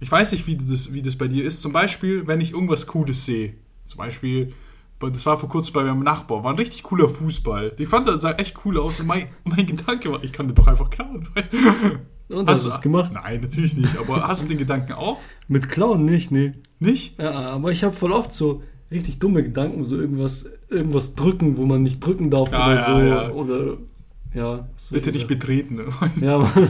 Ich 0.01 0.11
weiß 0.11 0.33
nicht, 0.33 0.47
wie 0.47 0.57
das, 0.57 0.93
wie 0.93 1.03
das 1.03 1.17
bei 1.17 1.27
dir 1.27 1.45
ist. 1.45 1.63
Zum 1.63 1.73
Beispiel, 1.73 2.27
wenn 2.27 2.41
ich 2.41 2.53
irgendwas 2.53 2.87
Cooles 2.87 3.25
sehe. 3.25 3.55
Zum 3.85 3.99
Beispiel, 3.99 4.53
das 5.01 5.25
war 5.27 5.37
vor 5.39 5.49
kurzem 5.49 5.75
bei 5.75 5.85
meinem 5.85 6.03
Nachbar, 6.03 6.43
war 6.45 6.53
ein 6.53 6.59
richtig 6.59 6.83
cooler 6.83 7.09
Fußball. 7.09 7.73
Ich 7.79 7.89
fand, 7.89 8.09
das 8.09 8.21
sah 8.21 8.33
echt 8.33 8.57
cool 8.65 8.79
aus. 8.79 9.01
Und 9.01 9.07
mein, 9.07 9.25
mein 9.45 9.67
Gedanke 9.67 10.11
war, 10.11 10.23
ich 10.25 10.33
kann 10.33 10.49
den 10.49 10.55
doch 10.55 10.67
einfach 10.67 10.91
klauen. 10.91 11.29
Weißt? 11.35 11.53
Und 12.29 12.49
hast 12.49 12.65
du 12.67 12.71
es 12.71 12.81
gemacht? 12.81 13.11
Nein, 13.13 13.41
natürlich 13.41 13.75
nicht. 13.77 13.97
Aber 13.99 14.27
hast 14.27 14.45
du 14.45 14.49
den 14.49 14.59
Gedanken 14.59 14.93
auch? 14.93 15.19
Mit 15.47 15.69
Clown 15.71 16.05
nicht, 16.05 16.31
nee. 16.31 16.53
Nicht? 16.79 17.19
Ja, 17.19 17.33
aber 17.33 17.73
ich 17.73 17.85
habe 17.85 17.97
voll 17.97 18.13
oft 18.13 18.35
so 18.35 18.63
richtig 18.91 19.19
dumme 19.19 19.43
Gedanken, 19.43 19.85
so 19.85 19.99
irgendwas, 19.99 20.51
irgendwas 20.69 21.15
drücken, 21.15 21.57
wo 21.57 21.65
man 21.65 21.83
nicht 21.83 22.01
drücken 22.05 22.31
darf 22.31 22.51
Ja, 22.53 22.67
oder 22.67 22.75
ja, 22.77 22.85
so. 22.85 23.01
ja. 23.01 23.31
Oder 23.31 23.77
ja. 24.35 24.69
So 24.77 24.95
Bitte 24.95 25.13
nicht 25.13 25.27
betreten. 25.29 25.77
ne? 25.77 25.85
Ja, 26.21 26.37
aber 26.37 26.69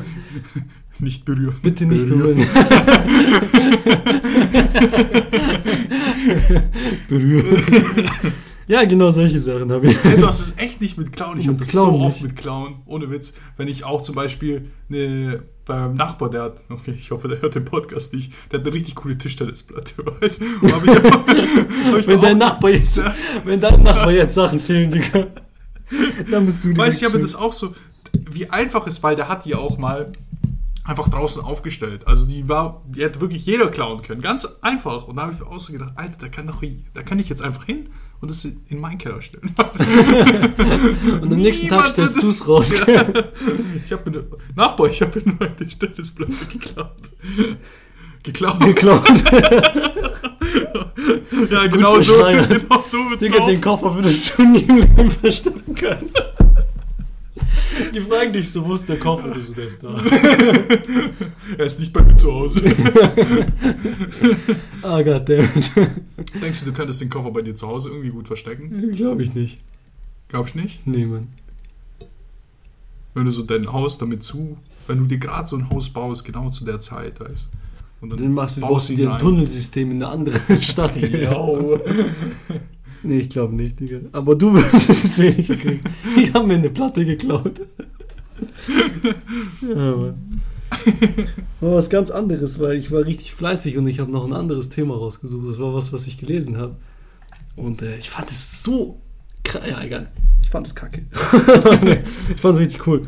nicht 1.01 1.25
berühren. 1.25 1.55
bitte 1.63 1.87
nicht 1.87 2.09
berühren. 2.09 2.47
berühren. 7.09 7.57
ja, 8.67 8.85
genau 8.85 9.11
solche 9.11 9.41
Sachen 9.41 9.71
habe 9.73 9.89
ich. 9.89 10.05
Hey, 10.05 10.21
das 10.21 10.41
ist 10.41 10.61
echt 10.61 10.81
nicht 10.81 10.99
mit 10.99 11.13
Clown. 11.13 11.39
Ich 11.39 11.47
habe 11.49 11.57
das 11.59 11.69
Clown 11.69 11.95
so 11.95 12.01
oft 12.01 12.15
nicht. 12.17 12.25
mit 12.25 12.37
Clown. 12.37 12.83
Ohne 12.87 13.11
Witz. 13.11 13.35
Wenn 13.57 13.69
ich 13.69 13.85
auch 13.85 14.01
zum 14.03 14.15
Beispiel 14.15 14.71
eine, 14.91 15.43
beim 15.65 15.95
Nachbar, 15.95 16.31
der 16.31 16.43
hat, 16.43 16.57
okay, 16.69 16.95
ich 16.99 17.11
hoffe, 17.11 17.29
der 17.29 17.41
hört 17.43 17.55
den 17.55 17.65
Podcast 17.65 18.13
nicht, 18.15 18.33
der 18.51 18.59
hat 18.61 18.67
eine 18.67 18.75
richtig 18.75 18.95
coole 18.97 19.17
Tischtennisplatte, 19.17 19.95
weißt 20.21 20.41
du? 20.41 20.47
Wenn 22.07 22.21
dein 22.21 22.39
Nachbar 22.39 22.71
jetzt, 22.71 23.01
wenn 23.45 23.61
dein 23.61 23.83
Nachbar 23.83 24.13
jetzt 24.13 24.35
Sachen 24.35 24.61
fehlen, 24.61 24.91
Digga, 24.91 25.27
dann 26.31 26.47
bist 26.47 26.65
du 26.65 26.77
Weißt 26.77 27.01
du, 27.01 27.07
ich 27.07 27.13
habe 27.13 27.21
das 27.21 27.35
auch 27.37 27.53
so, 27.53 27.75
wie 28.31 28.49
einfach 28.51 28.87
es, 28.87 29.03
weil 29.03 29.17
der 29.17 29.29
hat 29.29 29.45
die 29.45 29.55
auch 29.55 29.79
mal 29.79 30.13
einfach 30.85 31.09
draußen 31.09 31.43
aufgestellt. 31.43 32.07
Also 32.07 32.27
die 32.27 32.49
war, 32.49 32.83
die 32.89 33.03
hätte 33.03 33.21
wirklich 33.21 33.45
jeder 33.45 33.71
klauen 33.71 34.03
können. 34.03 34.23
Ganz 34.23 34.49
einfach. 34.63 35.07
Und 35.07 35.17
da 35.17 35.23
habe 35.23 35.33
ich 35.35 35.41
mir 35.41 35.47
auch 35.47 35.61
so 35.61 35.73
gedacht, 35.73 35.93
Alter, 35.97 36.17
da 36.19 36.29
kann, 36.29 36.47
doch, 36.47 36.63
da 36.95 37.03
kann 37.03 37.19
ich 37.19 37.29
jetzt 37.29 37.43
einfach 37.43 37.65
hin 37.65 37.91
und 38.21 38.31
das 38.31 38.45
in 38.45 38.81
meinen 38.81 38.99
Keller 38.99 39.21
stellen. 39.23 39.55
Und 41.21 41.33
am 41.33 41.39
nächsten 41.39 41.69
Tag 41.69 41.87
stellst 41.89 42.21
du 42.21 42.31
es 42.31 42.49
raus. 42.49 42.73
Ja. 42.73 43.07
Ich 43.85 43.93
habe 43.93 44.11
mir 44.11 44.25
Nachbar, 44.57 44.89
ich 44.89 45.01
habe 45.03 45.21
mir 45.21 45.33
nur 45.33 45.41
eine 45.41 45.55
Tischtennisplatte 45.55 46.33
geklaut. 46.53 47.11
Geklaut. 48.25 48.61
Geklaut. 48.61 49.09
Ja, 51.51 51.67
genau 51.67 52.01
so, 52.01 52.13
genau 52.49 52.83
so 52.83 52.99
wird's 53.11 53.23
Digga, 53.23 53.47
den. 53.47 53.61
Koffer 53.61 53.95
würdest 53.95 54.39
du 54.39 54.45
nie 54.45 54.67
im 54.97 55.11
verstecken 55.11 55.75
können. 55.75 56.11
Die 57.95 58.01
fragen 58.01 58.33
dich 58.33 58.51
so, 58.51 58.65
wo 58.67 58.75
ist 58.75 58.89
der 58.89 58.99
Koffer? 58.99 59.29
Du 59.31 59.41
so, 59.41 59.53
der 59.53 59.69
ist 59.69 59.83
da. 59.85 59.95
Er 61.57 61.65
ist 61.65 61.79
nicht 61.79 61.93
bei 61.93 62.03
mir 62.03 62.17
zu 62.17 62.33
Hause. 62.33 62.61
Ah, 64.83 65.01
goddammit. 65.01 65.71
Denkst 66.43 66.61
du, 66.61 66.67
du 66.67 66.73
könntest 66.73 67.01
den 67.01 67.09
Koffer 67.09 67.31
bei 67.31 67.43
dir 67.43 67.55
zu 67.55 67.69
Hause 67.69 67.91
irgendwie 67.91 68.11
gut 68.11 68.27
verstecken? 68.27 68.93
Glaube 68.97 69.23
ich 69.23 69.33
nicht. 69.35 69.61
Glaubst 70.29 70.55
du 70.55 70.61
nicht? 70.61 70.87
Nee, 70.87 71.07
Mann. 71.07 71.29
Wenn 73.15 73.25
du 73.25 73.31
so 73.31 73.43
dein 73.43 73.73
Haus 73.73 73.97
damit 73.99 74.25
zu, 74.25 74.59
wenn 74.87 74.99
du 74.99 75.05
dir 75.07 75.19
gerade 75.19 75.47
so 75.47 75.57
ein 75.57 75.71
Haus 75.71 75.89
baust, 75.91 76.25
genau 76.25 76.51
zu 76.51 76.65
der 76.65 76.81
Zeit, 76.81 77.21
weißt 77.21 77.49
Und 78.01 78.13
Dann 78.13 78.33
machst 78.33 78.57
du, 78.57 78.61
baust 78.61 78.91
du 78.91 78.95
dir 78.95 79.13
ein. 79.13 79.19
Tunnelsystem 79.19 79.91
in 79.91 80.03
eine 80.03 80.13
andere 80.13 80.41
Stadt. 80.63 80.97
Jo. 80.97 81.81
Nee, 83.05 83.19
ich 83.19 83.31
glaube 83.31 83.55
nicht, 83.55 83.79
Digga. 83.79 84.01
Aber 84.11 84.35
du 84.35 84.53
würdest 84.55 84.91
es 84.91 85.21
eh 85.21 85.31
nicht 85.31 85.49
kriegen. 85.49 85.81
Die 86.17 86.33
haben 86.33 86.49
mir 86.49 86.55
eine 86.55 86.69
Platte 86.69 87.07
geklaut. 87.07 87.61
ja, 89.63 89.97
Mann. 89.97 90.41
War 91.61 91.75
was 91.77 91.91
ganz 91.91 92.11
anderes, 92.11 92.59
weil 92.59 92.77
ich 92.77 92.91
war 92.91 93.05
richtig 93.05 93.35
fleißig 93.35 93.79
und 93.79 93.87
ich 93.87 94.01
habe 94.01 94.11
noch 94.11 94.27
ein 94.27 94.33
anderes 94.33 94.69
Thema 94.69 94.97
rausgesucht. 94.97 95.49
Das 95.49 95.61
war 95.61 95.75
was, 95.75 95.93
was 95.93 96.09
ich 96.09 96.19
gelesen 96.19 96.57
habe. 96.57 96.75
Und 97.55 97.83
äh, 97.83 97.99
ich 97.99 98.11
fand 98.11 98.33
es 98.33 98.65
so. 98.65 99.01
Ja, 99.69 99.81
egal. 99.83 100.11
Ich 100.43 100.51
fand 100.51 100.67
es 100.67 100.75
kacke. 100.75 101.03
ich 102.35 102.41
fand 102.41 102.57
es 102.57 102.61
richtig 102.61 102.87
cool. 102.87 103.03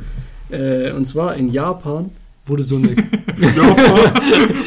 Äh, 0.50 0.92
und 0.92 1.05
zwar 1.05 1.35
in 1.35 1.50
Japan 1.50 2.11
wurde 2.50 2.62
so 2.62 2.76
eine. 2.76 2.88
Ja, 3.40 3.74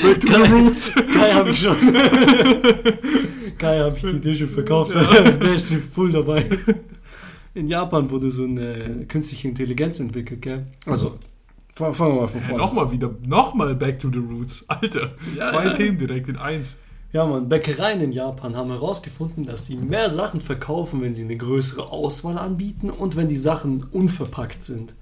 back 0.01 0.19
to 0.19 0.27
the 0.29 0.51
roots. 0.51 0.93
Kai 1.13 1.31
habe 1.33 1.51
ich 1.51 1.59
schon. 1.59 1.75
Kai 3.57 3.79
habe 3.79 3.95
ich 3.97 4.01
die 4.03 4.09
Idee 4.17 4.35
schon 4.35 4.49
verkauft. 4.49 4.93
Der 4.95 5.53
ist 5.53 5.71
voll 5.93 6.11
dabei. 6.11 6.45
In 7.53 7.67
Japan 7.67 8.09
wurde 8.09 8.31
so 8.31 8.43
eine 8.45 9.05
künstliche 9.07 9.47
Intelligenz 9.47 9.99
entwickelt, 9.99 10.41
gell? 10.41 10.65
Also, 10.87 11.17
fa- 11.75 11.93
fangen 11.93 12.15
wir 12.15 12.21
mal 12.21 12.27
von 12.27 12.41
Ja, 12.41 12.47
vorne. 12.47 12.63
nochmal 12.63 12.91
wieder, 12.91 13.11
nochmal 13.27 13.75
back 13.75 13.99
to 13.99 14.09
the 14.11 14.17
roots. 14.19 14.65
Alter, 14.69 15.11
Ja, 15.37 15.43
zwei 15.43 15.65
ja. 15.65 15.73
Themen 15.75 15.97
direkt 15.99 16.27
in 16.29 16.37
eins. 16.37 16.77
Ja, 17.11 17.27
man, 17.27 17.47
Bäckereien 17.47 18.01
in 18.01 18.11
Japan 18.11 18.55
haben 18.57 18.71
herausgefunden, 18.71 19.45
dass 19.45 19.67
sie 19.67 19.75
mehr 19.75 20.09
Sachen 20.09 20.41
verkaufen, 20.41 21.03
wenn 21.03 21.13
sie 21.13 21.23
eine 21.25 21.37
größere 21.37 21.91
Auswahl 21.91 22.39
anbieten 22.39 22.89
und 22.89 23.15
wenn 23.15 23.27
die 23.29 23.37
Sachen 23.37 23.85
unverpackt 23.91 24.63
sind. 24.63 24.95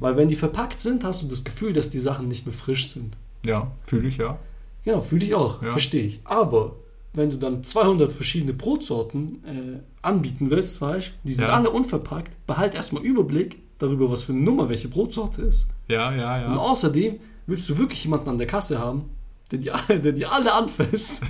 Weil 0.00 0.16
wenn 0.16 0.28
die 0.28 0.34
verpackt 0.36 0.80
sind, 0.80 1.04
hast 1.04 1.22
du 1.22 1.28
das 1.28 1.44
Gefühl, 1.44 1.72
dass 1.74 1.90
die 1.90 1.98
Sachen 1.98 2.28
nicht 2.28 2.46
mehr 2.46 2.54
frisch 2.54 2.88
sind. 2.90 3.16
Ja, 3.44 3.70
fühle 3.82 4.08
ich, 4.08 4.16
ja. 4.16 4.38
Genau, 4.84 5.00
fühle 5.00 5.24
ich 5.26 5.34
auch, 5.34 5.62
Ja. 5.62 5.70
verstehe 5.72 6.04
ich. 6.04 6.20
Aber 6.24 6.76
wenn 7.12 7.30
du 7.30 7.36
dann 7.36 7.62
200 7.64 8.12
verschiedene 8.12 8.52
Brotsorten 8.54 9.44
äh, 9.44 9.78
anbieten 10.02 10.50
willst, 10.50 10.80
weißt, 10.80 11.10
die 11.24 11.34
sind 11.34 11.46
Ja. 11.48 11.52
alle 11.54 11.70
unverpackt, 11.70 12.34
behalt 12.46 12.74
erstmal 12.74 13.02
Überblick 13.02 13.58
darüber, 13.78 14.10
was 14.10 14.22
für 14.24 14.32
eine 14.32 14.40
Nummer 14.42 14.68
welche 14.68 14.88
Brotsorte 14.88 15.42
ist. 15.42 15.68
Ja, 15.88 16.14
ja, 16.14 16.46
Und 16.46 16.54
ja. 16.54 16.58
außerdem 16.58 17.16
willst 17.46 17.68
du 17.68 17.76
wirklich 17.78 18.04
jemanden 18.04 18.28
an 18.30 18.38
der 18.38 18.46
Kasse 18.46 18.78
haben, 18.78 19.04
der 19.50 19.58
die, 19.58 19.70
alle- 19.70 20.00
der 20.00 20.12
die 20.12 20.26
alle 20.26 20.52
anfasst. 20.52 21.20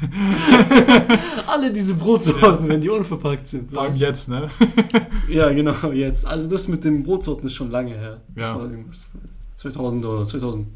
alle 1.46 1.72
diese 1.72 1.94
Brotsorten, 1.94 2.68
wenn 2.68 2.81
die 2.81 2.88
unverpackt 2.88 3.46
sind. 3.46 3.72
Vor 3.72 3.83
allem 3.83 3.94
jetzt, 3.94 4.28
ne? 4.28 4.48
Ja, 5.28 5.50
genau, 5.50 5.92
jetzt. 5.92 6.26
Also 6.26 6.48
das 6.48 6.68
mit 6.68 6.85
den 6.85 7.02
Brotsorten 7.04 7.46
ist 7.46 7.54
schon 7.54 7.70
lange 7.70 7.94
her. 7.94 8.20
Das 8.35 8.48
Ja. 8.48 8.57
war 8.57 8.70
irgendwas 8.70 9.09
2000 9.57 10.04
oder 10.04 10.24
2010 10.24 10.66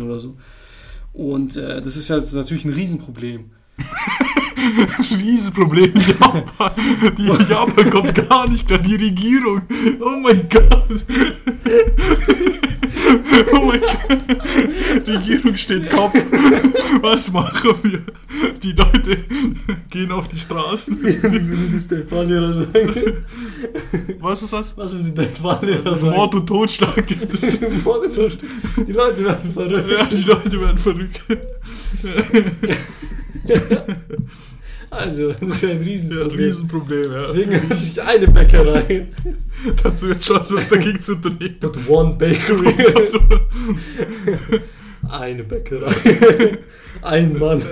Mhm. 0.00 0.06
oder 0.06 0.18
so. 0.20 0.36
Und 1.12 1.56
äh, 1.56 1.80
das 1.80 1.96
ist 1.96 2.08
jetzt 2.08 2.34
natürlich 2.34 2.64
ein 2.64 2.72
Riesenproblem. 2.72 3.50
Riesenproblem 5.22 5.92
in 5.94 6.00
Japan. 6.00 6.72
Die 7.18 7.26
Japan 7.26 7.90
kommt 7.90 8.28
gar 8.28 8.48
nicht 8.48 8.66
klar. 8.66 8.78
Die 8.78 8.96
Regierung. 8.96 9.62
Oh 10.00 10.16
mein 10.20 10.48
Gott. 10.48 11.04
Oh 13.52 13.64
mein 13.64 13.80
Gott. 13.80 15.06
Regierung 15.06 15.56
steht 15.56 15.90
Kopf. 15.90 16.14
Was 17.02 17.30
machen 17.32 17.74
wir? 17.82 18.02
Die 18.62 18.72
Leute 18.72 19.18
gehen 19.90 20.10
auf 20.10 20.28
die 20.28 20.38
Straßen. 20.38 20.98
Wie 21.02 21.22
würde 21.22 21.70
das 21.74 21.88
dein 21.88 22.08
Fahrlehrer 22.08 22.54
sagen? 22.54 23.24
Was 24.20 24.42
ist 24.42 24.52
das? 24.52 24.76
Was 24.76 24.92
würde 24.92 25.10
dein 25.10 25.34
Fahrlehrer 25.34 25.96
sagen? 25.96 26.16
Mord 26.16 26.34
und 26.34 26.46
Totschlag 26.46 27.06
gibt 27.06 27.32
es. 27.32 27.60
Mord 27.84 28.06
und 28.06 28.14
Totschlag. 28.14 28.40
Die 28.86 28.92
Leute 28.92 29.24
werden 29.24 29.52
verrückt. 29.52 29.90
Ja, 29.90 30.04
die 30.04 30.22
Leute 30.22 30.60
werden 30.60 30.78
verrückt. 30.78 31.20
Also, 34.88 35.32
das 35.32 35.48
ist 35.56 35.62
ja 35.62 35.70
ein 35.70 35.78
Ja, 35.78 35.82
Riesenproblem. 35.84 36.38
Riesenproblem, 36.38 37.02
ja. 37.04 37.18
Deswegen 37.18 37.62
hat 37.70 37.74
sich 37.76 38.00
eine 38.00 38.28
Bäckerei, 38.28 39.06
Dazu 39.82 40.06
entschlossen, 40.06 40.56
was 40.56 40.68
dagegen 40.68 41.00
zu 41.00 41.12
unternehmen. 41.16 41.56
but 41.60 41.76
one 41.88 42.14
bakery, 42.14 42.72
eine 45.08 45.42
Bäckerei, 45.44 46.58
ein 47.02 47.36
Mann, 47.38 47.62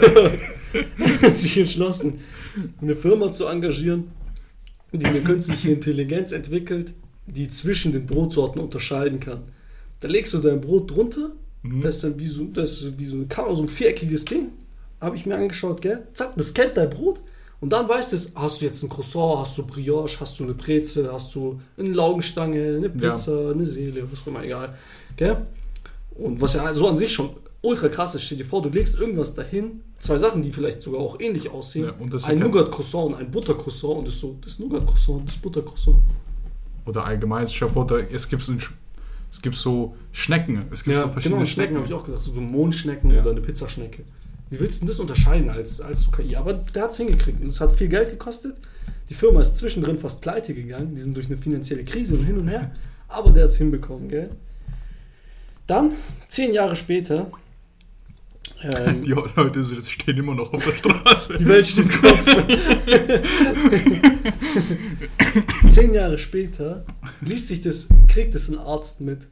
hat 1.23 1.39
sich 1.39 1.57
entschlossen, 1.59 2.21
eine 2.81 2.97
Firma 2.97 3.33
zu 3.33 3.47
engagieren, 3.47 4.11
die 4.93 5.05
eine 5.07 5.21
künstliche 5.21 5.71
Intelligenz 5.71 6.33
entwickelt, 6.33 6.93
die 7.27 7.49
zwischen 7.49 7.93
den 7.93 8.07
Brotsorten 8.07 8.61
unterscheiden 8.61 9.21
kann. 9.21 9.43
Da 10.01 10.09
legst 10.09 10.35
du 10.35 10.39
dein 10.39 10.61
Brot 10.61 10.91
drunter, 10.91 11.31
Mhm. 11.63 11.81
das 11.81 11.95
ist 11.97 12.05
dann 12.05 12.19
wie 12.21 12.27
so, 12.27 12.45
das 12.53 12.83
ist 12.83 12.99
wie 12.99 13.07
so 13.07 13.25
Kamera, 13.27 13.57
so 13.57 13.63
ein 13.63 13.69
viereckiges 13.69 14.27
Ding, 14.27 14.49
habe 15.01 15.17
ich 15.17 15.27
mir 15.27 15.37
angeschaut, 15.37 15.83
gell? 15.83 16.07
Zack, 16.15 16.33
das 16.37 16.55
kennt 16.55 16.77
dein 16.77 16.91
Brot. 16.91 17.21
Und 17.61 17.73
dann 17.73 17.89
weißt 17.89 18.13
du, 18.13 18.17
hast 18.41 18.61
du 18.61 18.65
jetzt 18.67 18.83
ein 18.83 18.89
Croissant, 18.91 19.39
hast 19.41 19.57
du 19.57 19.67
Brioche, 19.67 20.21
hast 20.21 20.39
du 20.39 20.45
eine 20.45 20.55
Brezel, 20.55 21.11
hast 21.11 21.35
du 21.35 21.61
eine 21.79 21.89
Laugenstange, 21.91 22.77
eine 22.77 22.91
Pizza, 22.91 23.51
eine 23.53 23.65
Seele, 23.65 24.03
was 24.11 24.21
auch 24.23 24.27
immer, 24.27 24.43
egal. 24.45 24.77
Gell? 25.17 25.47
Und 26.17 26.41
was 26.41 26.55
ja 26.55 26.73
so 26.75 26.89
an 26.89 26.99
sich 26.99 27.13
schon 27.13 27.31
ultra 27.63 27.89
krass 27.89 28.15
ist, 28.15 28.23
stell 28.25 28.39
dir 28.39 28.45
vor, 28.45 28.61
du 28.61 28.69
legst 28.69 28.99
irgendwas 28.99 29.35
dahin, 29.35 29.81
zwei 29.99 30.19
Sachen, 30.19 30.43
die 30.43 30.53
vielleicht 30.53 30.83
sogar 30.83 31.01
auch 31.01 31.19
ähnlich 31.21 31.51
aussehen. 31.51 31.87
Ja, 31.87 31.95
und 31.99 32.13
das 32.13 32.25
ein 32.25 32.39
Nougat-Croissant 32.39 33.07
und 33.07 33.15
ein 33.15 33.31
Butter-Croissant 33.31 33.99
und 33.99 34.05
das 34.09 34.15
ist 34.15 34.21
so, 34.21 34.37
das 34.43 34.59
Nougat-Croissant, 34.59 35.27
das 35.27 35.37
Butter-Croissant. 35.39 35.97
Oder 36.85 37.07
allgemein, 37.07 37.47
vor, 37.47 37.87
da- 37.87 37.99
es 37.99 38.29
gibt, 38.29 38.43
so 38.43 38.53
ein, 38.53 38.59
es 39.33 39.41
gibt 39.41 39.55
so 39.55 39.95
Schnecken. 40.13 40.67
Es 40.71 40.85
gibt 40.85 40.97
so 40.97 41.09
verschiedene 41.09 41.37
genau, 41.41 41.47
Schnecken 41.47 41.77
habe 41.77 41.87
ich 41.87 41.95
auch 41.95 42.05
gesagt, 42.05 42.25
so 42.25 42.33
Mondschnecken 42.39 43.11
Ja. 43.11 43.23
oder 43.23 43.31
eine 43.31 43.41
Pizzaschnecke. 43.41 44.05
Wie 44.51 44.61
willst 44.61 44.77
du 44.77 44.81
denn 44.81 44.89
das 44.89 45.01
unterscheiden 45.01 45.51
als, 45.51 45.81
als 45.81 46.11
KI? 46.13 46.37
Aber 46.37 46.55
der 46.55 46.83
hat 46.85 46.93
es 46.93 46.99
hingekriegt 46.99 47.41
und 47.41 47.49
es 47.49 47.61
hat 47.61 47.77
viel 47.77 47.89
Geld 47.89 48.11
gekostet. 48.11 48.57
Die 49.09 49.15
Firma 49.15 49.41
ist 49.41 49.59
zwischendrin 49.59 49.99
fast 49.99 50.21
pleite 50.21 50.55
gegangen, 50.55 50.95
die 50.95 51.01
sind 51.01 51.17
durch 51.17 51.27
eine 51.27 51.37
finanzielle 51.37 51.85
Krise 51.85 52.17
und 52.17 52.25
hin 52.25 52.39
und 52.39 52.49
her, 52.49 52.73
aber 53.09 53.31
der 53.31 53.45
hat 53.45 53.51
es 53.51 53.59
hinbekommen, 53.59 54.09
gell? 54.09 54.31
Dann, 55.67 55.93
zehn 56.29 56.55
Jahre 56.55 56.77
später, 56.77 57.31
ähm, 58.63 59.03
Die 59.03 59.11
Leute 59.11 59.65
stehen 59.65 60.17
immer 60.17 60.35
noch 60.35 60.53
auf 60.53 60.65
der 60.65 60.73
Straße. 60.73 61.37
Die 61.39 61.47
Welt 61.47 61.67
steht 61.67 61.91
Kopf. 61.91 62.37
Zehn 65.71 65.95
Jahre 65.95 66.19
später 66.19 66.85
liest 67.21 67.49
sich 67.49 67.61
das, 67.63 67.89
kriegt 68.09 68.35
es 68.35 68.49
ein 68.49 68.59
Arzt 68.59 69.01
mit 69.01 69.29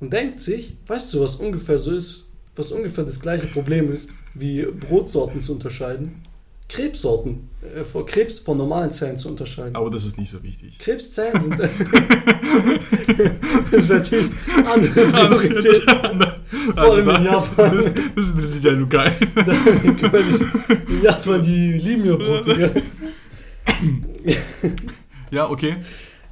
und 0.00 0.12
denkt 0.12 0.40
sich, 0.40 0.76
weißt 0.86 1.12
du, 1.12 1.20
was 1.20 1.36
ungefähr 1.36 1.78
so 1.78 1.92
ist, 1.92 2.32
was 2.56 2.72
ungefähr 2.72 3.04
das 3.04 3.20
gleiche 3.20 3.46
Problem 3.46 3.92
ist, 3.92 4.10
wie 4.34 4.62
Brotsorten 4.64 5.40
zu 5.40 5.52
unterscheiden? 5.54 6.22
Krebssorten, 6.68 7.50
äh, 7.60 7.84
vor 7.84 8.06
Krebs 8.06 8.38
von 8.38 8.56
normalen 8.56 8.90
Zellen 8.90 9.18
zu 9.18 9.28
unterscheiden. 9.28 9.76
Aber 9.76 9.90
das 9.90 10.06
ist 10.06 10.16
nicht 10.16 10.30
so 10.30 10.42
wichtig. 10.42 10.78
Krebszellen 10.78 11.38
sind. 11.38 11.60
das 13.70 13.72
ist 13.72 13.90
natürlich 13.90 14.30
andere 14.64 15.06
Priorität. 15.06 15.82
Also 16.74 16.92
allem 16.92 17.08
in 17.08 17.14
da- 17.14 17.22
Japan. 17.22 17.92
Das 18.16 18.30
interessiert 18.30 18.64
ja 18.64 18.72
nur 18.72 18.88
geil. 18.88 19.12
In 20.88 21.02
Japan, 21.02 21.42
die 21.42 21.72
lieben 21.72 22.06
ja 22.06 22.16
Brot. 22.16 22.46
Ja, 25.30 25.50
okay. 25.50 25.76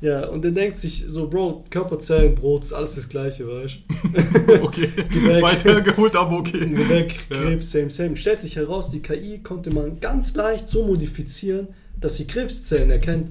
Ja, 0.01 0.26
und 0.28 0.44
er 0.44 0.51
denkt 0.51 0.78
sich 0.78 1.05
so, 1.07 1.28
Bro, 1.28 1.66
Körperzellen, 1.68 2.34
Brot, 2.34 2.62
ist 2.62 2.72
alles 2.72 2.94
das 2.94 3.09
Gleiche, 3.09 3.46
weißt 3.46 3.78
Okay. 4.62 4.88
weg. 4.96 5.42
Weiter 5.42 5.80
geholt, 5.82 6.16
aber 6.16 6.30
du? 6.30 6.36
okay. 6.38 6.70
Gebäck, 6.70 7.26
Ja. 7.30 7.42
Krebs, 7.42 7.70
same, 7.70 7.90
same. 7.90 8.16
Stellt 8.16 8.40
sich 8.40 8.57
heraus, 8.57 8.90
die 8.90 9.01
KI 9.01 9.40
konnte 9.42 9.70
man 9.70 10.01
ganz 10.01 10.34
leicht 10.34 10.68
so 10.68 10.86
modifizieren, 10.86 11.68
dass 12.01 12.16
sie 12.16 12.26
Krebszellen 12.26 12.90
erkennt. 12.90 13.30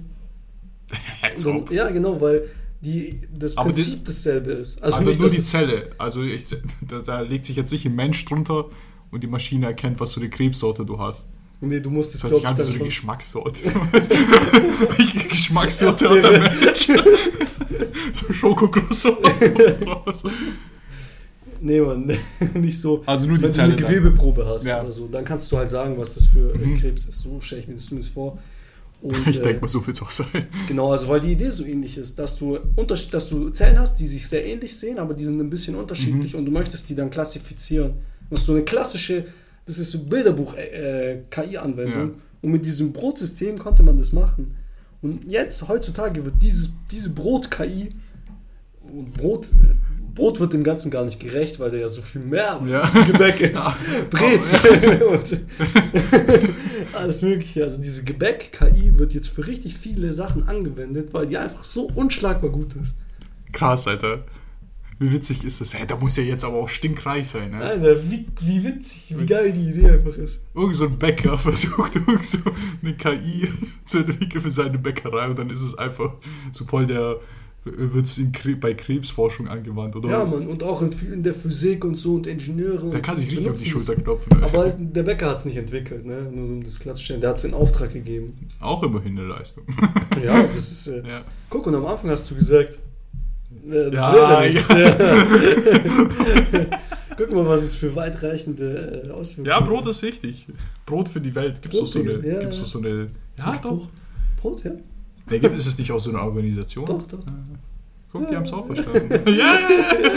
Dann, 1.43 1.65
ja, 1.71 1.89
genau, 1.89 2.21
weil 2.21 2.49
die, 2.81 3.19
das 3.37 3.57
Aber 3.57 3.71
Prinzip 3.71 4.05
dasselbe 4.05 4.51
ist. 4.51 4.81
Also 4.81 4.97
aber 4.97 5.05
nicht, 5.09 5.19
nur 5.19 5.29
die 5.29 5.41
Zelle. 5.41 5.89
Also 5.97 6.23
ich, 6.23 6.45
da, 6.87 6.99
da 6.99 7.21
legt 7.21 7.45
sich 7.45 7.55
jetzt 7.55 7.71
nicht 7.71 7.85
ein 7.85 7.95
Mensch 7.95 8.23
drunter 8.25 8.65
und 9.11 9.23
die 9.23 9.27
Maschine 9.27 9.65
erkennt, 9.67 9.99
was 9.99 10.13
für 10.13 10.19
eine 10.19 10.29
Krebssorte 10.29 10.85
du 10.85 10.99
hast. 10.99 11.27
Nee, 11.61 11.79
du 11.81 11.89
musst 11.89 12.15
es, 12.15 12.21
Das 12.21 12.31
hört 12.31 12.35
sich 12.39 12.47
an 12.47 12.57
wie 12.57 12.61
so 12.61 12.71
eine 12.73 12.83
Geschmackssorte. 12.85 13.63
Du? 13.71 15.27
Geschmackssorte 15.29 16.09
hat 16.09 16.23
der 16.23 16.39
Mensch. 16.39 16.87
so 18.13 18.33
Schokocroissant. 18.33 19.17
schon. 20.21 20.31
Nee, 21.61 21.81
Mann, 21.81 22.09
nicht 22.53 22.79
so. 22.79 23.03
Also 23.05 23.27
nur 23.27 23.37
die 23.37 23.43
Wenn 23.43 23.49
du 23.49 23.55
Zelle 23.55 23.73
eine 23.73 23.81
dann. 23.81 23.91
Gewebeprobe 23.93 24.45
hast 24.45 24.65
Ja. 24.65 24.81
oder 24.81 24.91
so, 24.93 25.07
dann 25.07 25.25
kannst 25.25 25.51
du 25.51 25.57
halt 25.57 25.69
sagen, 25.69 25.97
was 25.97 26.13
das 26.15 26.25
für 26.27 26.53
äh, 26.53 26.57
Mhm. 26.57 26.75
Krebs 26.75 27.05
ist. 27.05 27.19
So 27.19 27.41
stelle 27.41 27.61
ich 27.61 27.67
mir 27.67 27.73
das 27.75 27.85
zumindest 27.85 28.13
vor. 28.13 28.39
Und, 29.01 29.15
Ich 29.27 29.39
äh, 29.39 29.43
denke 29.43 29.61
mal, 29.61 29.67
so 29.67 29.85
wird 29.85 29.95
es 29.97 30.01
auch 30.01 30.11
sein. 30.11 30.47
Genau, 30.67 30.91
also 30.91 31.07
weil 31.09 31.19
die 31.19 31.31
Idee 31.33 31.49
so 31.49 31.65
ähnlich 31.65 31.97
ist, 31.97 32.17
dass 32.19 32.37
du, 32.37 32.57
Unterschied, 32.77 33.13
dass 33.13 33.27
du 33.29 33.49
Zellen 33.49 33.77
hast, 33.79 33.95
die 33.95 34.07
sich 34.07 34.27
sehr 34.27 34.45
ähnlich 34.45 34.75
sehen, 34.77 34.97
aber 34.99 35.13
die 35.13 35.23
sind 35.25 35.39
ein 35.39 35.49
bisschen 35.49 35.75
unterschiedlich 35.75 36.33
Mhm. 36.33 36.39
und 36.39 36.45
du 36.45 36.51
möchtest 36.51 36.87
die 36.89 36.95
dann 36.95 37.09
klassifizieren. 37.09 37.93
Das 38.29 38.39
ist 38.41 38.45
so 38.45 38.53
eine 38.53 38.63
klassische, 38.63 39.25
das 39.69 39.77
ist 39.77 39.91
so 39.91 39.99
Bilderbuch-KI-Anwendung 39.99 42.07
Ja. 42.07 42.13
und 42.41 42.51
mit 42.51 42.65
diesem 42.65 42.91
Brotsystem 42.91 43.59
konnte 43.59 43.83
man 43.83 43.99
das 43.99 44.11
machen. 44.13 44.55
Und 45.01 45.25
jetzt, 45.25 45.67
heutzutage, 45.67 46.25
wird 46.25 46.41
dieses, 46.41 46.71
diese 46.91 47.11
Brot-KI, 47.11 47.93
und 48.81 49.13
Brot, 49.13 49.47
Brot 50.15 50.39
wird 50.39 50.53
dem 50.53 50.63
Ganzen 50.63 50.89
gar 50.89 51.05
nicht 51.05 51.19
gerecht, 51.19 51.59
weil 51.59 51.69
da 51.69 51.77
ja 51.77 51.87
so 51.87 52.01
viel 52.01 52.21
mehr 52.21 52.59
Ja. 52.67 52.89
Gebäck 53.11 53.39
ist. 53.41 53.53
Ja. 53.63 53.77
Brezel 54.09 55.03
und 55.11 55.39
alles 56.95 57.21
mögliche. 57.21 57.63
Also 57.63 57.79
diese 57.79 58.03
Gebäck-KI 58.03 58.97
wird 58.97 59.13
jetzt 59.13 59.27
für 59.29 59.45
richtig 59.45 59.77
viele 59.77 60.15
Sachen 60.15 60.49
angewendet, 60.49 61.13
weil 61.13 61.27
die 61.27 61.37
einfach 61.37 61.63
so 61.63 61.87
unschlagbar 61.93 62.49
gut 62.49 62.73
ist. 62.81 62.95
Krass, 63.51 63.87
Alter. 63.87 64.23
Wie 64.99 65.13
witzig 65.13 65.45
ist 65.45 65.61
das? 65.61 65.73
Hey, 65.73 65.87
da 65.87 65.95
muss 65.95 66.17
ja 66.17 66.23
jetzt 66.23 66.43
aber 66.43 66.57
auch 66.57 66.67
stinkreich 66.67 67.29
sein, 67.29 67.51
ne? 67.51 67.57
Alter, 67.59 68.11
wie, 68.11 68.27
wie 68.41 68.63
witzig, 68.65 69.15
wie 69.17 69.25
geil 69.25 69.53
die 69.53 69.69
Idee 69.69 69.91
einfach 69.91 70.17
ist. 70.17 70.41
Irgend 70.53 70.75
so 70.75 70.85
ein 70.85 70.99
Bäcker 70.99 71.37
versucht 71.37 71.95
irgend 71.95 72.25
so 72.25 72.39
eine 72.83 72.93
KI 72.95 73.47
zu 73.85 73.99
entwickeln 73.99 74.41
für 74.41 74.51
seine 74.51 74.77
Bäckerei 74.77 75.29
und 75.29 75.39
dann 75.39 75.49
ist 75.49 75.61
es 75.61 75.77
einfach 75.77 76.17
so 76.51 76.65
voll 76.65 76.85
der, 76.85 77.15
wird 77.63 78.05
es 78.05 78.21
bei 78.59 78.73
Krebsforschung 78.73 79.47
angewandt, 79.47 79.95
oder? 79.95 80.09
Ja, 80.09 80.25
Mann, 80.25 80.47
und 80.47 80.63
auch 80.63 80.81
in, 80.81 80.91
in 81.13 81.23
der 81.23 81.33
Physik 81.33 81.85
und 81.85 81.95
so 81.95 82.15
und 82.15 82.27
Ingenieure. 82.27 82.87
Und 82.87 83.01
kann 83.01 83.15
sich 83.15 83.31
richtig 83.31 83.49
auf 83.49 83.57
die 83.57 83.69
Schulter 83.69 83.95
klopfen. 83.95 84.33
ey. 84.37 84.43
Aber 84.43 84.69
der 84.69 85.03
Bäcker 85.03 85.29
hat 85.29 85.37
es 85.37 85.45
nicht 85.45 85.57
entwickelt, 85.57 86.05
ne? 86.05 86.29
Nur 86.29 86.45
um 86.45 86.63
das 86.63 86.77
klarzustellen. 86.77 87.21
Der 87.21 87.29
hat 87.29 87.37
es 87.37 87.45
in 87.45 87.53
Auftrag 87.53 87.93
gegeben. 87.93 88.33
Auch 88.59 88.83
immerhin 88.83 89.17
eine 89.17 89.27
Leistung. 89.27 89.63
Ja, 90.23 90.43
das 90.43 90.71
ist. 90.71 90.87
Äh, 90.87 91.03
ja. 91.07 91.23
Guck, 91.49 91.67
und 91.67 91.75
am 91.75 91.85
Anfang 91.85 92.09
hast 92.09 92.29
du 92.29 92.35
gesagt. 92.35 92.79
Äh, 93.67 93.91
Das 93.91 94.15
Ja, 94.15 94.41
nicht. 94.41 94.69
Ja. 96.69 96.79
Guck 97.19 97.31
mal, 97.33 97.45
was 97.45 97.63
es 97.63 97.75
für 97.75 97.93
weitreichende 97.95 99.03
äh, 99.05 99.11
Auswirkungen 99.11 99.47
ja, 99.47 99.59
Brot 99.59 99.85
ist 99.87 100.01
wichtig. 100.03 100.47
Brot 100.85 101.09
für 101.09 101.19
die 101.19 101.35
Welt. 101.35 101.61
Gibt 101.61 101.73
es 101.73 101.81
doch 101.81 101.87
so 101.87 101.99
eine. 101.99 102.13
Ja, 102.13 102.39
gibt's 102.39 102.55
ja. 102.57 102.63
doch 102.63 102.69
so 102.69 102.79
eine 102.79 103.09
ja, 103.37 103.59
doch. 103.61 103.89
Brot, 104.39 104.63
ja? 104.63 104.71
Nee, 105.29 105.39
gibt, 105.39 105.57
ist 105.57 105.67
es 105.67 105.77
nicht 105.77 105.91
auch 105.91 105.99
so 105.99 106.11
eine 106.11 106.21
Organisation? 106.21 106.85
Doch, 106.85 107.05
doch. 107.05 107.19
Guck, 108.11 108.29
die 108.29 108.37
haben 108.37 108.43
es 108.43 108.53
auch 108.53 108.65
verstanden. 108.65 109.11
ja, 109.27 109.33
ja, 109.33 109.59
ja. 110.01 110.11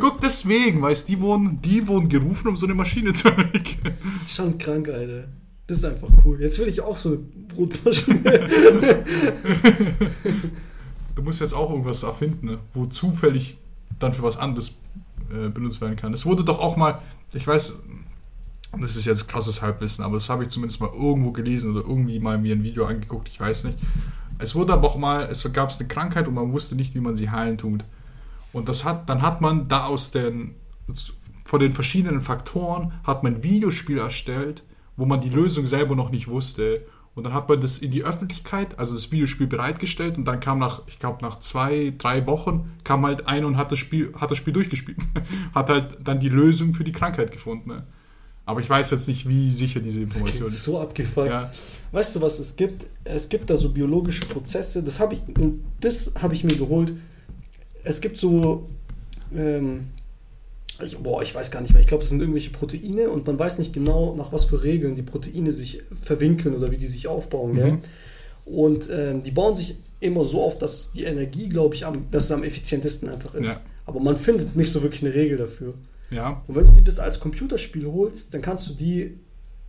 Guck, 0.00 0.20
deswegen, 0.20 0.82
weißt 0.82 1.08
die 1.08 1.20
wurden, 1.20 1.62
die 1.62 1.86
wurden 1.86 2.08
gerufen, 2.08 2.48
um 2.48 2.56
so 2.56 2.66
eine 2.66 2.74
Maschine 2.74 3.12
zu 3.12 3.28
entwickeln. 3.28 3.94
Schon 4.28 4.58
krank, 4.58 4.88
Alter. 4.88 5.28
Das 5.66 5.78
ist 5.78 5.84
einfach 5.84 6.08
cool. 6.24 6.40
Jetzt 6.40 6.58
will 6.58 6.66
ich 6.66 6.80
auch 6.80 6.96
so 6.96 7.10
eine 7.10 7.18
Brotmaschine. 7.18 8.50
Du 11.14 11.22
musst 11.22 11.40
jetzt 11.40 11.54
auch 11.54 11.70
irgendwas 11.70 12.02
erfinden, 12.02 12.46
ne? 12.46 12.58
wo 12.74 12.86
zufällig 12.86 13.58
dann 13.98 14.12
für 14.12 14.22
was 14.22 14.36
anderes 14.36 14.78
äh, 15.30 15.48
benutzt 15.48 15.80
werden 15.80 15.96
kann. 15.96 16.12
Es 16.12 16.26
wurde 16.26 16.44
doch 16.44 16.58
auch 16.58 16.76
mal, 16.76 17.00
ich 17.32 17.46
weiß, 17.46 17.82
das 18.78 18.96
ist 18.96 19.04
jetzt 19.04 19.28
krasses 19.28 19.62
Halbwissen, 19.62 20.04
aber 20.04 20.14
das 20.14 20.28
habe 20.30 20.44
ich 20.44 20.48
zumindest 20.48 20.80
mal 20.80 20.90
irgendwo 20.92 21.32
gelesen 21.32 21.72
oder 21.72 21.88
irgendwie 21.88 22.20
mal 22.20 22.38
mir 22.38 22.54
ein 22.54 22.62
Video 22.62 22.86
angeguckt, 22.86 23.28
ich 23.28 23.40
weiß 23.40 23.64
nicht. 23.64 23.78
Es 24.38 24.54
wurde 24.54 24.72
aber 24.72 24.88
auch 24.88 24.96
mal, 24.96 25.28
es 25.30 25.50
gab 25.52 25.70
eine 25.70 25.88
Krankheit 25.88 26.28
und 26.28 26.34
man 26.34 26.52
wusste 26.52 26.74
nicht, 26.74 26.94
wie 26.94 27.00
man 27.00 27.16
sie 27.16 27.30
heilen 27.30 27.58
tut. 27.58 27.84
Und 28.52 28.68
das 28.68 28.84
hat, 28.84 29.08
dann 29.08 29.22
hat 29.22 29.40
man 29.40 29.68
da 29.68 29.84
aus 29.84 30.10
den, 30.10 30.54
von 31.44 31.60
den 31.60 31.72
verschiedenen 31.72 32.20
Faktoren, 32.20 32.92
hat 33.04 33.22
man 33.22 33.36
ein 33.36 33.42
Videospiel 33.42 33.98
erstellt, 33.98 34.62
wo 34.96 35.04
man 35.04 35.20
die 35.20 35.28
Lösung 35.28 35.66
selber 35.66 35.94
noch 35.94 36.10
nicht 36.10 36.28
wusste. 36.28 36.82
Und 37.14 37.24
dann 37.24 37.34
hat 37.34 37.48
man 37.48 37.60
das 37.60 37.78
in 37.78 37.90
die 37.90 38.04
Öffentlichkeit, 38.04 38.78
also 38.78 38.94
das 38.94 39.10
Videospiel 39.10 39.46
bereitgestellt 39.46 40.16
und 40.16 40.24
dann 40.24 40.38
kam 40.38 40.58
nach, 40.58 40.82
ich 40.86 40.98
glaube 41.00 41.18
nach 41.22 41.40
zwei, 41.40 41.92
drei 41.98 42.26
Wochen, 42.26 42.72
kam 42.84 43.04
halt 43.04 43.26
ein 43.26 43.44
und 43.44 43.56
hat 43.56 43.72
das 43.72 43.80
Spiel, 43.80 44.12
hat 44.16 44.30
das 44.30 44.38
Spiel 44.38 44.52
durchgespielt. 44.52 44.98
hat 45.54 45.68
halt 45.68 45.98
dann 46.04 46.20
die 46.20 46.28
Lösung 46.28 46.72
für 46.72 46.84
die 46.84 46.92
Krankheit 46.92 47.32
gefunden. 47.32 47.70
Ne? 47.70 47.86
Aber 48.46 48.60
ich 48.60 48.70
weiß 48.70 48.92
jetzt 48.92 49.08
nicht, 49.08 49.28
wie 49.28 49.50
sicher 49.50 49.80
diese 49.80 50.02
Information 50.02 50.48
ist. 50.48 50.64
so 50.64 50.80
abgefuckt. 50.80 51.28
Ja, 51.28 51.52
Weißt 51.92 52.14
du, 52.14 52.20
was 52.20 52.38
es 52.38 52.54
gibt? 52.54 52.86
Es 53.04 53.28
gibt 53.28 53.50
da 53.50 53.56
so 53.56 53.70
biologische 53.70 54.24
Prozesse. 54.26 54.82
Das 54.82 55.00
habe 55.00 55.14
ich, 55.14 55.22
das 55.80 56.14
habe 56.20 56.34
ich 56.34 56.44
mir 56.44 56.56
geholt. 56.56 56.92
Es 57.82 58.00
gibt 58.00 58.18
so, 58.18 58.68
ähm, 59.34 59.88
Ich, 60.84 60.98
boah, 60.98 61.22
ich 61.22 61.34
weiß 61.34 61.50
gar 61.50 61.60
nicht 61.60 61.72
mehr. 61.72 61.80
Ich 61.80 61.86
glaube, 61.86 62.02
es 62.02 62.10
sind 62.10 62.20
irgendwelche 62.20 62.50
Proteine 62.50 63.10
und 63.10 63.26
man 63.26 63.38
weiß 63.38 63.58
nicht 63.58 63.72
genau, 63.72 64.14
nach 64.16 64.32
was 64.32 64.44
für 64.44 64.62
Regeln 64.62 64.94
die 64.94 65.02
Proteine 65.02 65.52
sich 65.52 65.82
verwinkeln 66.02 66.54
oder 66.54 66.70
wie 66.70 66.76
die 66.76 66.86
sich 66.86 67.08
aufbauen. 67.08 67.52
Mhm. 67.52 67.78
Und 68.44 68.88
ähm, 68.90 69.22
die 69.22 69.30
bauen 69.30 69.56
sich 69.56 69.76
immer 70.00 70.24
so 70.24 70.42
auf, 70.42 70.58
dass 70.58 70.92
die 70.92 71.04
Energie, 71.04 71.48
glaube 71.48 71.74
ich, 71.74 71.86
am, 71.86 72.10
dass 72.10 72.24
es 72.24 72.32
am 72.32 72.42
effizientesten 72.42 73.08
einfach 73.08 73.34
ist. 73.34 73.48
Ja. 73.48 73.60
Aber 73.86 74.00
man 74.00 74.16
findet 74.16 74.56
nicht 74.56 74.72
so 74.72 74.82
wirklich 74.82 75.02
eine 75.02 75.14
Regel 75.14 75.38
dafür. 75.38 75.74
Ja. 76.10 76.42
Und 76.46 76.56
wenn 76.56 76.64
du 76.64 76.72
dir 76.72 76.82
das 76.82 76.98
als 76.98 77.20
Computerspiel 77.20 77.86
holst, 77.86 78.34
dann 78.34 78.42
kannst 78.42 78.68
du 78.68 78.74
die 78.74 79.18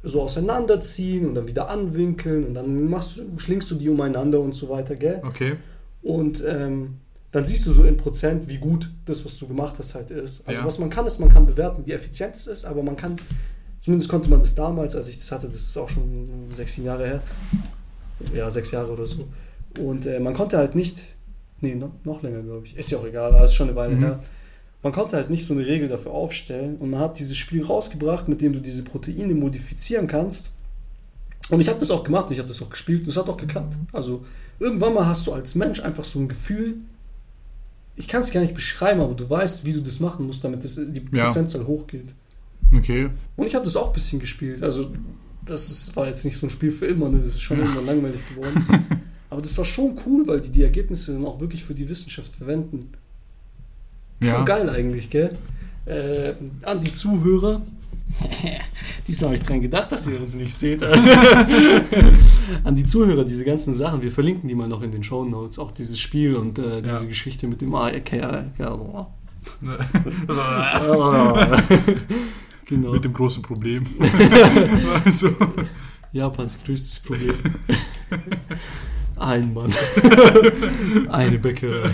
so 0.04 0.22
auseinanderziehen 0.22 1.28
und 1.28 1.36
dann 1.36 1.48
wieder 1.48 1.70
anwinkeln 1.70 2.46
und 2.46 2.54
dann 2.56 2.90
machst 2.90 3.18
du, 3.18 3.38
schlingst 3.38 3.70
du 3.70 3.76
die 3.76 3.90
umeinander 3.90 4.40
und 4.40 4.56
so 4.56 4.70
weiter, 4.70 4.96
gell? 4.96 5.22
Okay. 5.24 5.54
Und 6.02 6.44
ähm, 6.48 6.96
dann 7.32 7.46
siehst 7.46 7.66
du 7.66 7.74
so 7.74 7.84
in 7.84 7.96
Prozent, 7.98 8.48
wie 8.50 8.58
gut 8.58 8.90
das, 9.06 9.24
was 9.24 9.38
du 9.38 9.48
gemacht 9.48 9.76
hast, 9.80 9.96
halt 9.96 10.12
ist. 10.12 10.46
Also 10.48 10.60
Ja. 10.62 10.66
was 10.66 10.80
man 10.80 10.90
kann, 10.90 11.08
ist, 11.08 11.20
man 11.20 11.30
kann 11.30 11.46
bewerten, 11.46 11.84
wie 11.86 11.92
effizient 11.94 12.36
es 12.36 12.48
ist, 12.48 12.66
aber 12.66 12.84
man 12.84 12.96
kann, 12.98 13.16
zumindest 13.82 14.10
konnte 14.10 14.30
man 14.30 14.40
das 14.42 14.54
damals, 14.56 14.96
als 14.96 15.08
ich 15.08 15.18
das 15.20 15.32
hatte, 15.32 15.48
das 15.48 15.56
ist 15.62 15.78
auch 15.78 15.90
schon 15.90 16.28
sechs, 16.52 16.74
sieben 16.74 16.88
Jahre 16.88 17.06
her, 17.08 17.22
ja, 18.36 18.50
sechs 18.52 18.72
Jahre 18.72 18.92
oder 18.92 19.06
so. 19.06 19.28
Und 19.80 20.06
äh, 20.06 20.20
man 20.20 20.34
konnte 20.34 20.58
halt 20.58 20.76
nicht, 20.76 21.16
nee, 21.62 21.76
noch, 21.76 21.92
noch 22.04 22.22
länger, 22.22 22.42
glaube 22.42 22.66
ich, 22.66 22.76
ist 22.76 22.92
ja 22.92 22.98
auch 22.98 23.06
egal, 23.06 23.34
aber 23.34 23.46
ist 23.46 23.54
schon 23.54 23.68
eine 23.70 23.76
Weile 23.78 23.96
Mhm. 23.96 24.00
her. 24.04 24.20
Man 24.84 24.92
konnte 24.94 25.16
halt 25.16 25.30
nicht 25.30 25.46
so 25.46 25.54
eine 25.54 25.66
Regel 25.66 25.88
dafür 25.88 26.12
aufstellen 26.12 26.76
und 26.78 26.90
man 26.90 27.00
hat 27.00 27.20
dieses 27.20 27.38
Spiel 27.38 27.64
rausgebracht, 27.64 28.28
mit 28.28 28.42
dem 28.42 28.52
du 28.54 28.60
diese 28.60 28.82
Proteine 28.82 29.34
modifizieren 29.36 30.08
kannst. 30.08 30.50
Und 31.50 31.62
ich 31.62 31.70
habe 31.70 31.80
das 31.80 31.92
auch 31.92 32.04
gemacht, 32.04 32.32
ich 32.32 32.40
habe 32.40 32.48
das 32.48 32.62
auch 32.64 32.70
gespielt 32.70 33.04
und 33.04 33.10
es 33.10 33.18
hat 33.18 33.30
auch 33.30 33.38
geklappt. 33.38 33.76
Also 33.94 34.26
irgendwann 34.60 34.94
mal 34.96 35.06
hast 35.06 35.28
du 35.28 35.34
als 35.34 35.54
Mensch 35.56 35.80
einfach 35.82 36.04
so 36.04 36.20
ein 36.20 36.28
Gefühl, 36.28 36.78
ich 37.96 38.08
kann 38.08 38.22
es 38.22 38.32
gar 38.32 38.42
nicht 38.42 38.54
beschreiben, 38.56 39.02
aber 39.02 39.14
du 39.14 39.30
weißt, 39.30 39.66
wie 39.66 39.74
du 39.74 39.82
das 39.82 40.00
machen 40.00 40.26
musst, 40.26 40.44
damit 40.44 40.64
das, 40.64 40.76
die 40.76 41.06
Ja. 41.12 41.26
Prozentzahl 41.26 41.66
hochgeht. 41.68 42.14
Okay. 42.74 43.10
Und 43.36 43.46
ich 43.48 43.56
habe 43.56 43.66
das 43.66 43.76
auch 43.76 43.88
ein 43.88 43.94
bisschen 43.94 44.20
gespielt. 44.20 44.64
Also 44.64 44.92
das 45.46 45.70
ist, 45.70 45.96
war 45.96 46.08
jetzt 46.08 46.24
nicht 46.24 46.38
so 46.38 46.48
ein 46.48 46.50
Spiel 46.50 46.72
für 46.72 46.86
immer, 46.88 47.10
ne? 47.10 47.18
das 47.20 47.36
ist 47.36 47.42
schon 47.42 47.60
irgendwann 47.60 47.86
langweilig 47.86 48.22
geworden. 48.30 48.66
Aber 49.30 49.42
das 49.42 49.58
war 49.58 49.66
schon 49.66 49.98
cool, 50.06 50.28
weil 50.28 50.42
die 50.42 50.50
die 50.52 50.64
Ergebnisse 50.64 51.14
dann 51.14 51.26
auch 51.26 51.40
wirklich 51.40 51.64
für 51.64 51.74
die 51.74 51.88
Wissenschaft 51.88 52.36
verwenden. 52.36 52.90
Schon 54.22 54.30
Ja. 54.30 54.44
geil 54.44 54.70
eigentlich, 54.70 55.10
gell? 55.10 55.38
Äh, 55.86 56.34
an 56.64 56.80
die 56.82 56.94
Zuhörer. 56.94 57.62
Diesmal 59.08 59.30
habe 59.30 59.36
ich 59.36 59.42
dran 59.44 59.62
gedacht, 59.62 59.92
dass 59.92 60.08
ihr 60.08 60.20
uns 60.22 60.36
nicht 60.36 60.54
seht. 60.54 60.84
an 62.64 62.76
die 62.76 62.86
Zuhörer, 62.86 63.26
diese 63.26 63.44
ganzen 63.44 63.74
Sachen, 63.74 64.02
wir 64.02 64.12
verlinken 64.12 64.48
die 64.48 64.56
mal 64.56 64.68
noch 64.68 64.82
in 64.82 64.92
den 64.92 65.04
Show 65.04 65.26
Notes. 65.26 65.58
Auch 65.60 65.72
dieses 65.72 66.00
Spiel 66.00 66.36
und 66.36 66.60
äh, 66.60 66.82
diese 66.82 66.94
Ja. 66.96 67.04
Geschichte 67.04 67.48
mit 67.48 67.62
dem 67.62 67.74
ARK. 67.74 68.12
Genau. 72.66 72.92
Mit 72.94 73.04
dem 73.04 73.12
großen 73.12 73.42
Problem. 73.44 73.84
also, 75.04 75.36
Japans 76.14 76.58
größtes 76.64 77.00
Problem. 77.00 77.34
Ein 79.18 79.54
Mann. 79.54 79.74
Eine 81.10 81.38
Bäckerei. 81.38 81.92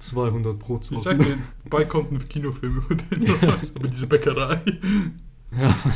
200 0.00 0.54
ich 0.54 0.58
Brotsorten. 0.58 0.98
sag 1.04 1.18
dir, 1.18 1.38
bald 1.70 1.88
kommt 1.88 2.10
ein 2.12 2.28
Kinofilm 2.28 2.78
über 2.78 2.94
den 2.96 3.22
über 3.22 3.88
diese 3.88 4.06
Bäckerei. 4.08 4.60
Ja. 5.58 5.76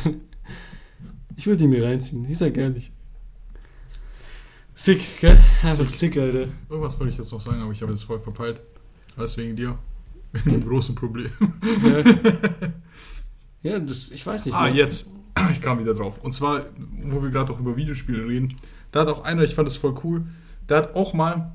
Ich 1.36 1.46
würde 1.46 1.56
die 1.56 1.68
mir 1.68 1.82
reinziehen, 1.82 2.28
ich 2.28 2.36
sag 2.36 2.54
ehrlich. 2.58 2.92
Sick, 4.74 5.20
gell? 5.20 5.38
Einfach 5.62 5.88
Sick. 5.88 6.12
sick, 6.12 6.16
Alter. 6.18 6.48
Irgendwas 6.68 7.00
wollte 7.00 7.12
ich 7.12 7.18
jetzt 7.18 7.32
noch 7.32 7.40
sagen, 7.40 7.62
aber 7.62 7.72
ich 7.72 7.80
habe 7.80 7.94
es 7.94 8.02
voll 8.02 8.20
verpeilt. 8.20 8.60
Alles 9.16 9.38
wegen 9.38 9.56
dir. 9.56 9.78
Wegen 10.32 10.50
dem 10.50 10.68
großen 10.68 10.94
Problem. 10.94 11.30
Ja, 11.82 12.02
ja 13.72 13.78
das, 13.78 14.10
ich 14.10 14.26
weiß 14.26 14.44
nicht. 14.44 14.54
Ah, 14.54 14.68
ne? 14.68 14.76
jetzt. 14.76 15.10
Ich 15.50 15.62
kam 15.62 15.78
wieder 15.78 15.94
drauf. 15.94 16.18
Und 16.22 16.34
zwar, 16.34 16.66
wo 17.04 17.22
wir 17.22 17.30
gerade 17.30 17.50
auch 17.52 17.58
über 17.58 17.74
Videospiele 17.74 18.28
reden, 18.28 18.56
da 18.92 19.00
hat 19.00 19.08
auch 19.08 19.24
einer, 19.24 19.42
ich 19.42 19.54
fand 19.54 19.66
das 19.66 19.78
voll 19.78 19.94
cool, 20.04 20.26
der 20.68 20.76
hat 20.76 20.94
auch 20.94 21.14
mal 21.14 21.52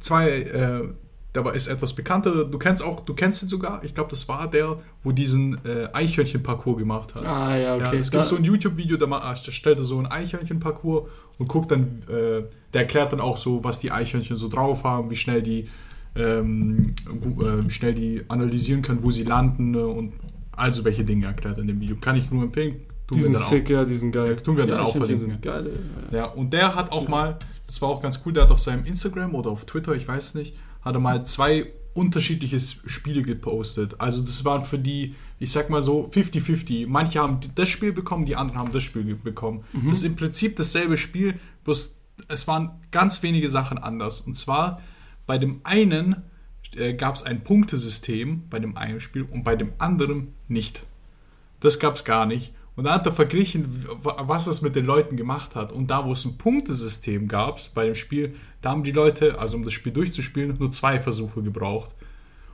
zwei, 0.00 0.30
äh, 0.30 0.88
war 1.34 1.54
ist 1.54 1.66
etwas 1.66 1.94
bekannter, 1.94 2.44
du 2.44 2.58
kennst 2.58 2.84
auch, 2.84 3.00
du 3.00 3.14
kennst 3.14 3.42
ihn 3.42 3.48
sogar, 3.48 3.82
ich 3.84 3.94
glaube, 3.94 4.10
das 4.10 4.28
war 4.28 4.50
der, 4.50 4.78
wo 5.02 5.12
diesen 5.12 5.54
äh, 5.64 5.88
Eichhörnchen-Parcours 5.92 6.76
gemacht 6.78 7.14
hat. 7.14 7.24
Ah, 7.24 7.56
ja, 7.56 7.74
okay. 7.76 7.84
Ja, 7.84 7.92
es 7.94 8.10
gibt 8.10 8.24
so 8.24 8.36
ein 8.36 8.44
YouTube-Video, 8.44 8.98
da 8.98 9.06
ma- 9.06 9.34
stellt 9.34 9.78
er 9.78 9.84
so 9.84 9.98
ein 9.98 10.06
Eichhörnchen-Parcours 10.06 11.08
und 11.38 11.48
guckt 11.48 11.70
dann, 11.70 12.02
äh, 12.08 12.42
der 12.74 12.80
erklärt 12.82 13.12
dann 13.12 13.20
auch 13.20 13.38
so, 13.38 13.64
was 13.64 13.78
die 13.78 13.90
Eichhörnchen 13.90 14.36
so 14.36 14.48
drauf 14.48 14.84
haben, 14.84 15.08
wie 15.10 15.16
schnell 15.16 15.40
die, 15.42 15.68
ähm, 16.14 16.94
äh, 17.08 17.64
wie 17.66 17.70
schnell 17.70 17.94
die 17.94 18.22
analysieren 18.28 18.82
können, 18.82 19.02
wo 19.02 19.10
sie 19.10 19.24
landen 19.24 19.74
äh, 19.74 19.78
und 19.78 20.12
also 20.54 20.84
welche 20.84 21.04
Dinge 21.04 21.26
erklärt 21.26 21.56
er 21.56 21.62
in 21.62 21.68
dem 21.68 21.80
Video. 21.80 21.96
Kann 21.98 22.16
ich 22.16 22.30
nur 22.30 22.42
empfehlen. 22.42 22.72
Tun 22.72 22.82
die 23.12 23.16
wir 23.16 23.22
sind 23.22 23.32
dann 23.34 23.42
auch. 23.42 23.48
sick, 23.48 23.70
ja, 23.70 23.84
die 23.84 23.96
sind 23.96 24.12
geil. 24.12 24.30
Ja, 24.32 24.36
tun 24.36 24.56
wir 24.56 24.64
die 24.64 24.70
dann 24.70 24.80
auch 24.80 24.94
verlinken. 24.94 25.38
geil. 25.40 25.70
Ja. 26.10 26.18
Ja, 26.18 26.24
und 26.26 26.52
der 26.52 26.74
hat 26.74 26.92
auch 26.92 27.08
mal, 27.08 27.38
das 27.66 27.80
war 27.80 27.88
auch 27.88 28.02
ganz 28.02 28.20
cool, 28.26 28.34
der 28.34 28.42
hat 28.44 28.50
auf 28.50 28.60
seinem 28.60 28.84
Instagram 28.84 29.34
oder 29.34 29.50
auf 29.50 29.64
Twitter, 29.64 29.94
ich 29.94 30.06
weiß 30.06 30.34
nicht, 30.34 30.54
hat 30.82 30.94
er 30.94 31.00
mal 31.00 31.26
zwei 31.26 31.72
unterschiedliche 31.94 32.58
Spiele 32.60 33.22
gepostet. 33.22 33.96
Also 34.00 34.22
das 34.22 34.44
waren 34.44 34.64
für 34.64 34.78
die, 34.78 35.14
ich 35.38 35.52
sag 35.52 35.68
mal 35.70 35.82
so, 35.82 36.06
50-50. 36.06 36.86
Manche 36.88 37.20
haben 37.20 37.40
das 37.54 37.68
Spiel 37.68 37.92
bekommen, 37.92 38.24
die 38.24 38.36
anderen 38.36 38.60
haben 38.60 38.72
das 38.72 38.82
Spiel 38.82 39.14
bekommen. 39.14 39.64
Das 39.72 39.98
ist 39.98 40.04
im 40.04 40.16
Prinzip 40.16 40.56
dasselbe 40.56 40.96
Spiel, 40.96 41.38
bloß 41.64 41.98
es 42.28 42.48
waren 42.48 42.70
ganz 42.90 43.22
wenige 43.22 43.50
Sachen 43.50 43.78
anders. 43.78 44.20
Und 44.20 44.34
zwar 44.36 44.80
bei 45.26 45.38
dem 45.38 45.60
einen 45.64 46.22
äh, 46.76 46.94
gab 46.94 47.14
es 47.14 47.22
ein 47.22 47.42
Punktesystem 47.42 48.48
bei 48.48 48.58
dem 48.58 48.76
einen 48.76 49.00
Spiel 49.00 49.22
und 49.22 49.44
bei 49.44 49.56
dem 49.56 49.72
anderen 49.78 50.34
nicht. 50.48 50.86
Das 51.60 51.78
gab 51.78 51.94
es 51.96 52.04
gar 52.04 52.26
nicht. 52.26 52.52
Und 52.74 52.84
dann 52.84 52.94
hat 52.94 53.06
er 53.06 53.12
verglichen, 53.12 53.66
was 54.02 54.46
es 54.46 54.62
mit 54.62 54.76
den 54.76 54.86
Leuten 54.86 55.16
gemacht 55.16 55.54
hat. 55.54 55.72
Und 55.72 55.90
da, 55.90 56.06
wo 56.06 56.12
es 56.12 56.24
ein 56.24 56.38
Punktesystem 56.38 57.28
gab 57.28 57.60
bei 57.74 57.84
dem 57.84 57.94
Spiel, 57.94 58.34
da 58.62 58.70
haben 58.70 58.82
die 58.82 58.92
Leute, 58.92 59.38
also 59.38 59.58
um 59.58 59.64
das 59.64 59.74
Spiel 59.74 59.92
durchzuspielen, 59.92 60.56
nur 60.58 60.70
zwei 60.70 60.98
Versuche 60.98 61.42
gebraucht. 61.42 61.94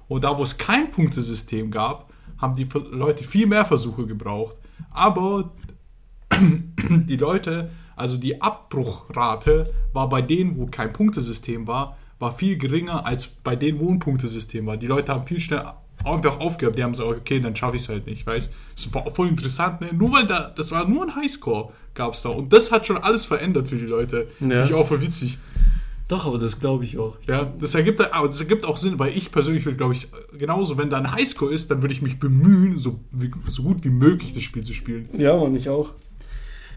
Und 0.08 0.24
da, 0.24 0.36
wo 0.36 0.42
es 0.42 0.58
kein 0.58 0.90
Punktesystem 0.90 1.70
gab, 1.70 2.12
haben 2.38 2.56
die 2.56 2.66
Leute 2.90 3.22
viel 3.22 3.46
mehr 3.46 3.64
Versuche 3.64 4.06
gebraucht. 4.06 4.56
Aber 4.90 5.52
die 6.32 7.16
Leute, 7.16 7.70
also 7.94 8.16
die 8.16 8.40
Abbruchrate 8.40 9.72
war 9.92 10.08
bei 10.08 10.22
denen, 10.22 10.56
wo 10.56 10.66
kein 10.66 10.92
Punktesystem 10.92 11.66
war, 11.66 11.96
war 12.18 12.32
viel 12.32 12.58
geringer 12.58 13.06
als 13.06 13.28
bei 13.28 13.54
denen, 13.54 13.78
wo 13.78 13.88
ein 13.88 14.00
Punktesystem 14.00 14.66
war. 14.66 14.76
Die 14.76 14.86
Leute 14.86 15.12
haben 15.12 15.24
viel 15.24 15.38
schneller 15.38 15.80
einfach 16.14 16.40
aufgehört. 16.40 16.78
Die 16.78 16.84
haben 16.84 16.94
so, 16.94 17.06
okay, 17.06 17.40
dann 17.40 17.54
schaffe 17.54 17.76
ich 17.76 17.82
es 17.82 17.88
halt 17.88 18.06
nicht, 18.06 18.26
weißt 18.26 18.52
Das 18.74 18.94
war 18.94 19.10
voll 19.10 19.28
interessant, 19.28 19.80
ne? 19.80 19.88
Nur 19.92 20.12
weil 20.12 20.26
da, 20.26 20.52
das 20.54 20.72
war 20.72 20.88
nur 20.88 21.04
ein 21.04 21.16
Highscore, 21.16 21.72
gab 21.94 22.14
es 22.14 22.22
da. 22.22 22.30
Und 22.30 22.52
das 22.52 22.72
hat 22.72 22.86
schon 22.86 22.98
alles 22.98 23.26
verändert 23.26 23.68
für 23.68 23.76
die 23.76 23.86
Leute. 23.86 24.28
Ja. 24.40 24.48
Finde 24.48 24.64
ich 24.64 24.74
auch 24.74 24.86
voll 24.86 25.02
witzig. 25.02 25.38
Doch, 26.08 26.24
aber 26.24 26.38
das 26.38 26.58
glaube 26.58 26.84
ich 26.84 26.98
auch. 26.98 27.18
Ja, 27.26 27.52
das 27.60 27.74
ergibt, 27.74 28.00
aber 28.00 28.28
das 28.28 28.40
ergibt 28.40 28.64
auch 28.64 28.78
Sinn, 28.78 28.98
weil 28.98 29.14
ich 29.14 29.30
persönlich 29.30 29.64
würde, 29.66 29.76
glaube 29.76 29.92
ich, 29.92 30.08
genauso, 30.38 30.78
wenn 30.78 30.88
da 30.88 30.96
ein 30.96 31.12
Highscore 31.12 31.52
ist, 31.52 31.70
dann 31.70 31.82
würde 31.82 31.92
ich 31.92 32.00
mich 32.00 32.18
bemühen, 32.18 32.78
so, 32.78 32.98
wie, 33.12 33.30
so 33.48 33.62
gut 33.62 33.84
wie 33.84 33.90
möglich 33.90 34.32
das 34.32 34.42
Spiel 34.42 34.64
zu 34.64 34.72
spielen. 34.72 35.10
Ja, 35.18 35.32
und 35.32 35.54
ich 35.54 35.68
auch. 35.68 35.90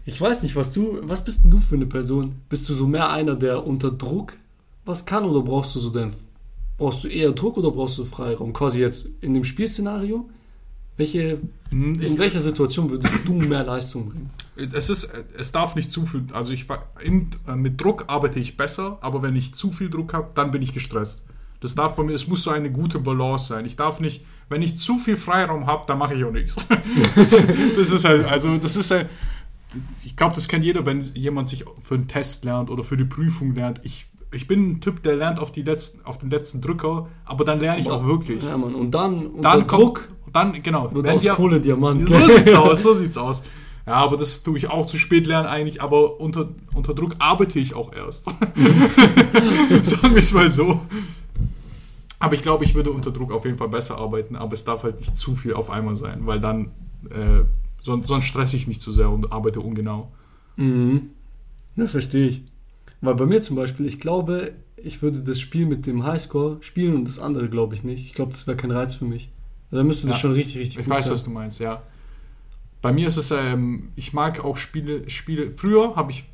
Ich 0.04 0.20
weiß 0.20 0.42
nicht, 0.42 0.54
was 0.54 0.72
du, 0.72 0.98
was 1.02 1.24
bist 1.24 1.44
denn 1.44 1.50
du 1.50 1.60
für 1.60 1.76
eine 1.76 1.86
Person? 1.86 2.34
Bist 2.50 2.68
du 2.68 2.74
so 2.74 2.86
mehr 2.86 3.08
einer, 3.10 3.34
der 3.34 3.66
unter 3.66 3.90
Druck 3.90 4.34
was 4.84 5.04
kann 5.06 5.24
oder 5.24 5.42
brauchst 5.42 5.74
du 5.74 5.80
so 5.80 5.90
dein, 5.90 6.12
brauchst 6.78 7.04
du 7.04 7.08
eher 7.08 7.32
Druck 7.32 7.56
oder 7.56 7.70
brauchst 7.70 7.98
du 7.98 8.04
Freiraum? 8.04 8.52
Quasi 8.52 8.80
jetzt 8.80 9.08
in 9.20 9.34
dem 9.34 9.44
Spielszenario, 9.44 10.28
welche, 10.96 11.38
Hm, 11.72 12.00
in 12.02 12.18
welcher 12.18 12.40
Situation 12.40 12.90
würdest 12.90 13.20
du 13.24 13.32
mehr 13.32 13.64
Leistung 13.64 14.10
bringen? 14.10 14.30
Es 14.74 14.90
ist, 14.90 15.10
es 15.38 15.50
darf 15.50 15.74
nicht 15.74 15.90
zu 15.90 16.04
viel, 16.04 16.26
also 16.32 16.52
ich 16.52 16.66
im, 17.02 17.30
äh, 17.48 17.56
mit 17.56 17.80
Druck 17.80 18.04
arbeite 18.08 18.38
ich 18.38 18.58
besser, 18.58 18.98
aber 19.00 19.22
wenn 19.22 19.34
ich 19.34 19.54
zu 19.54 19.72
viel 19.72 19.88
Druck 19.88 20.12
habe, 20.12 20.30
dann 20.34 20.50
bin 20.50 20.60
ich 20.60 20.74
gestresst. 20.74 21.24
Das 21.60 21.74
darf 21.74 21.96
bei 21.96 22.02
mir, 22.02 22.12
es 22.12 22.28
muss 22.28 22.42
so 22.42 22.50
eine 22.50 22.70
gute 22.70 22.98
Balance 22.98 23.46
sein. 23.46 23.64
Ich 23.64 23.76
darf 23.76 24.00
nicht, 24.00 24.26
wenn 24.50 24.60
ich 24.60 24.78
zu 24.78 24.98
viel 24.98 25.16
Freiraum 25.16 25.66
habe, 25.66 25.84
dann 25.86 25.96
mache 25.96 26.14
ich 26.14 26.24
auch 26.24 26.32
nichts. 26.32 26.56
Das, 27.14 27.30
das 27.76 27.90
ist 27.90 28.04
halt, 28.04 28.26
also 28.26 28.58
das 28.58 28.76
ist 28.76 28.90
halt, 28.90 29.08
ich 30.04 30.14
glaube, 30.14 30.34
das 30.34 30.48
kennt 30.48 30.64
jeder, 30.64 30.84
wenn 30.84 31.00
jemand 31.14 31.48
sich 31.48 31.64
für 31.82 31.94
einen 31.94 32.08
Test 32.08 32.44
lernt 32.44 32.68
oder 32.68 32.84
für 32.84 32.98
die 32.98 33.04
Prüfung 33.04 33.54
lernt. 33.54 33.80
Ich, 33.82 34.06
ich 34.32 34.46
bin 34.48 34.70
ein 34.70 34.80
Typ, 34.80 35.02
der 35.02 35.16
lernt 35.16 35.38
auf, 35.38 35.52
die 35.52 35.62
letzten, 35.62 36.04
auf 36.04 36.18
den 36.18 36.30
letzten 36.30 36.60
Drücker, 36.60 37.08
aber 37.24 37.44
dann 37.44 37.60
lerne 37.60 37.80
ich 37.80 37.90
auch 37.90 38.04
wirklich. 38.06 38.42
Ja, 38.42 38.56
Mann. 38.56 38.74
Und 38.74 38.90
dann 38.92 39.26
unter 39.28 39.48
Dann 39.50 39.66
Druck 39.66 40.08
kommt, 40.22 40.36
dann, 40.36 40.62
genau, 40.62 40.92
wird 40.94 41.08
aus 41.10 41.22
dir- 41.22 41.34
Kohle 41.34 41.60
Diamant. 41.60 42.08
so 42.08 42.18
sieht's 42.26 42.54
aus, 42.54 42.82
so 42.82 42.94
sieht's 42.94 43.18
aus. 43.18 43.44
Ja, 43.86 43.94
aber 43.94 44.16
das 44.16 44.42
tue 44.44 44.56
ich 44.56 44.68
auch 44.70 44.86
zu 44.86 44.96
spät 44.96 45.26
lernen 45.26 45.48
eigentlich, 45.48 45.82
aber 45.82 46.20
unter, 46.20 46.48
unter 46.72 46.94
Druck 46.94 47.16
arbeite 47.18 47.58
ich 47.58 47.74
auch 47.74 47.92
erst. 47.92 48.24
Sagen 49.82 50.14
wir 50.14 50.16
es 50.20 50.32
mal 50.32 50.48
so. 50.48 50.80
Aber 52.18 52.34
ich 52.34 52.42
glaube, 52.42 52.64
ich 52.64 52.74
würde 52.76 52.92
unter 52.92 53.10
Druck 53.10 53.32
auf 53.32 53.44
jeden 53.44 53.58
Fall 53.58 53.68
besser 53.68 53.98
arbeiten, 53.98 54.36
aber 54.36 54.52
es 54.52 54.64
darf 54.64 54.84
halt 54.84 55.00
nicht 55.00 55.16
zu 55.16 55.34
viel 55.34 55.54
auf 55.54 55.70
einmal 55.70 55.96
sein, 55.96 56.20
weil 56.26 56.38
dann, 56.40 56.66
äh, 57.10 57.42
sonst, 57.80 58.06
sonst 58.06 58.26
stresse 58.26 58.56
ich 58.56 58.68
mich 58.68 58.80
zu 58.80 58.92
sehr 58.92 59.10
und 59.10 59.32
arbeite 59.32 59.60
ungenau. 59.60 60.12
Mhm. 60.56 61.10
Ja, 61.74 61.86
verstehe 61.88 62.28
ich. 62.28 62.42
Weil 63.02 63.14
bei 63.16 63.26
mir 63.26 63.42
zum 63.42 63.56
Beispiel, 63.56 63.84
ich 63.86 64.00
glaube, 64.00 64.52
ich 64.76 65.02
würde 65.02 65.20
das 65.22 65.38
Spiel 65.40 65.66
mit 65.66 65.86
dem 65.86 66.04
Highscore 66.04 66.56
spielen 66.60 66.94
und 66.94 67.06
das 67.08 67.18
andere 67.18 67.48
glaube 67.48 67.74
ich 67.74 67.82
nicht. 67.82 68.06
Ich 68.06 68.14
glaube, 68.14 68.32
das 68.32 68.46
wäre 68.46 68.56
kein 68.56 68.70
Reiz 68.70 68.94
für 68.94 69.04
mich. 69.04 69.30
Da 69.70 69.82
müsste 69.82 70.06
das 70.06 70.16
Ja. 70.16 70.20
schon 70.20 70.32
richtig, 70.32 70.56
richtig 70.58 70.78
Ich 70.78 70.84
gut 70.86 70.94
weiß, 70.94 71.04
sein. 71.06 71.14
was 71.14 71.24
du 71.24 71.30
meinst, 71.30 71.58
ja. 71.60 71.82
Bei 72.80 72.92
mir 72.92 73.06
ist 73.06 73.16
es, 73.16 73.30
ähm, 73.30 73.90
ich 73.96 74.12
mag 74.12 74.44
auch 74.44 74.56
Spiele, 74.56 75.08
Spiele. 75.08 75.50
Früher 75.50 75.94
habe 75.96 76.10
ich, 76.12 76.24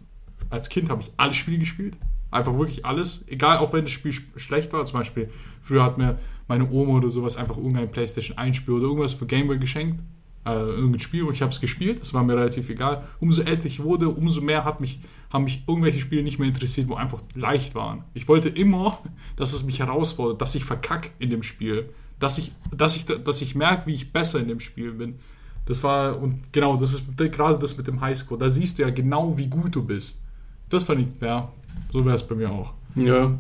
als 0.50 0.68
Kind 0.68 0.88
habe 0.90 1.02
ich 1.02 1.10
alle 1.16 1.32
Spiele 1.32 1.58
gespielt. 1.58 1.96
Einfach 2.30 2.56
wirklich 2.58 2.84
alles. 2.84 3.24
Egal, 3.28 3.58
auch 3.58 3.72
wenn 3.72 3.82
das 3.82 3.90
Spiel 3.90 4.12
sch- 4.12 4.38
schlecht 4.38 4.72
war. 4.72 4.84
Zum 4.86 4.98
Beispiel, 5.00 5.30
früher 5.62 5.82
hat 5.84 5.96
mir 5.98 6.18
meine 6.48 6.70
Oma 6.70 6.94
oder 6.94 7.10
sowas 7.10 7.36
einfach 7.36 7.56
irgendein 7.56 7.90
PlayStation 7.90 8.36
1 8.38 8.56
Spiel 8.56 8.74
oder 8.74 8.84
irgendwas 8.84 9.12
für 9.14 9.26
Gameboy 9.26 9.58
geschenkt. 9.58 10.00
Äh, 10.46 10.52
irgendein 10.54 11.00
Spiel 11.00 11.22
und 11.24 11.34
ich 11.34 11.42
habe 11.42 11.52
es 11.52 11.60
gespielt. 11.60 12.00
Das 12.00 12.12
war 12.14 12.22
mir 12.24 12.34
relativ 12.36 12.68
egal. 12.70 13.04
Umso 13.20 13.42
älter 13.42 13.66
ich 13.66 13.82
wurde, 13.82 14.08
umso 14.08 14.40
mehr 14.40 14.64
hat 14.64 14.80
mich, 14.80 15.00
haben 15.30 15.44
mich 15.44 15.64
irgendwelche 15.66 16.00
Spiele 16.00 16.22
nicht 16.22 16.38
mehr 16.38 16.48
interessiert, 16.48 16.88
wo 16.88 16.94
einfach 16.94 17.20
leicht 17.34 17.74
waren. 17.74 18.04
Ich 18.14 18.28
wollte 18.28 18.48
immer, 18.48 18.98
dass 19.36 19.52
es 19.52 19.64
mich 19.64 19.80
herausfordert, 19.80 20.40
dass 20.40 20.54
ich 20.54 20.64
verkack 20.64 21.10
in 21.18 21.30
dem 21.30 21.42
Spiel. 21.42 21.90
Dass 22.18 22.38
ich, 22.38 22.52
dass 22.74 22.96
ich, 22.96 23.04
dass 23.04 23.42
ich 23.42 23.54
merke, 23.54 23.86
wie 23.86 23.94
ich 23.94 24.12
besser 24.12 24.40
in 24.40 24.48
dem 24.48 24.60
Spiel 24.60 24.92
bin. 24.92 25.18
Das 25.66 25.82
war, 25.82 26.18
und 26.18 26.52
genau, 26.52 26.76
das 26.76 26.94
ist 26.94 27.16
gerade 27.16 27.58
das 27.58 27.76
mit 27.76 27.86
dem 27.86 28.00
Highscore. 28.00 28.40
Da 28.40 28.48
siehst 28.48 28.78
du 28.78 28.82
ja 28.82 28.90
genau, 28.90 29.36
wie 29.36 29.48
gut 29.48 29.74
du 29.74 29.84
bist. 29.84 30.22
Das 30.70 30.84
fand 30.84 31.00
ich, 31.00 31.20
ja, 31.20 31.52
so 31.92 32.04
wäre 32.04 32.14
es 32.14 32.26
bei 32.26 32.34
mir 32.34 32.50
auch. 32.50 32.72
Ja. 32.94 33.38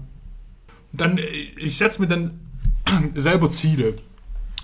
Dann, 0.92 1.18
äh, 1.18 1.22
ich 1.56 1.78
setze 1.78 2.02
mir 2.02 2.08
dann 2.08 2.38
selber 3.14 3.50
Ziele. 3.50 3.94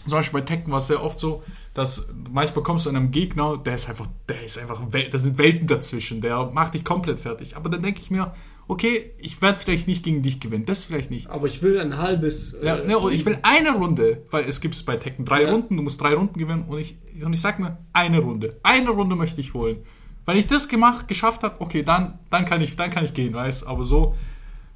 Zum 0.07 0.13
Beispiel 0.13 0.41
bei 0.41 0.47
Tekken 0.47 0.71
war 0.71 0.79
es 0.79 0.89
sehr 0.89 1.03
oft 1.03 1.19
so, 1.19 1.43
dass 1.75 2.15
manchmal 2.31 2.63
kommst 2.63 2.87
du 2.87 2.91
an 2.91 2.97
einem 2.97 3.11
Gegner, 3.11 3.59
der 3.59 3.75
ist 3.75 3.89
einfach, 3.89 4.07
der 4.29 4.43
ist 4.43 4.59
einfach, 4.59 4.81
da 5.11 5.19
sind 5.19 5.39
Welten 5.39 5.67
dazwischen, 5.67 6.21
der 6.21 6.51
macht 6.53 6.75
dich 6.75 6.85
komplett 6.85 7.21
fertig. 7.21 7.57
Aber 7.57 7.69
dann 7.69 7.83
denke 7.83 8.01
ich 8.01 8.11
mir, 8.11 8.33
okay, 8.69 9.13
ich 9.19 9.43
werde 9.43 9.59
vielleicht 9.59 9.89
nicht 9.89 10.05
gegen 10.05 10.23
dich 10.23 10.41
gewinnen, 10.41 10.65
das 10.65 10.85
vielleicht 10.85 11.11
nicht. 11.11 11.29
Aber 11.29 11.47
ich 11.49 11.63
will 11.63 11.79
ein 11.79 11.99
halbes. 11.99 12.57
Ja, 12.63 12.77
äh, 12.77 12.87
ne, 12.87 12.99
und 12.99 13.13
ich 13.13 13.27
will 13.27 13.39
eine 13.43 13.73
Runde, 13.73 14.23
weil 14.31 14.45
es 14.45 14.61
gibt 14.61 14.87
bei 14.87 14.97
Tekken 14.97 15.25
drei 15.25 15.43
Ja. 15.43 15.51
Runden, 15.51 15.77
du 15.77 15.83
musst 15.83 16.01
drei 16.01 16.15
Runden 16.15 16.39
gewinnen 16.39 16.65
und 16.69 16.79
ich, 16.79 16.97
und 17.23 17.33
ich 17.33 17.41
sag 17.41 17.59
mir, 17.59 17.79
eine 17.93 18.21
Runde. 18.21 18.59
Eine 18.63 18.91
Runde 18.91 19.17
möchte 19.17 19.41
ich 19.41 19.53
holen. 19.53 19.79
Wenn 20.27 20.37
ich 20.37 20.47
das 20.47 20.69
gemacht, 20.69 21.09
geschafft 21.09 21.43
habe, 21.43 21.57
okay, 21.59 21.83
dann, 21.83 22.19
dann, 22.31 22.45
kann 22.47 22.63
ich, 22.63 22.77
dann 22.77 22.91
kann 22.91 23.05
ich 23.05 23.13
gehen, 23.13 23.35
weißt 23.35 23.67
aber 23.67 23.85
so. 23.85 24.15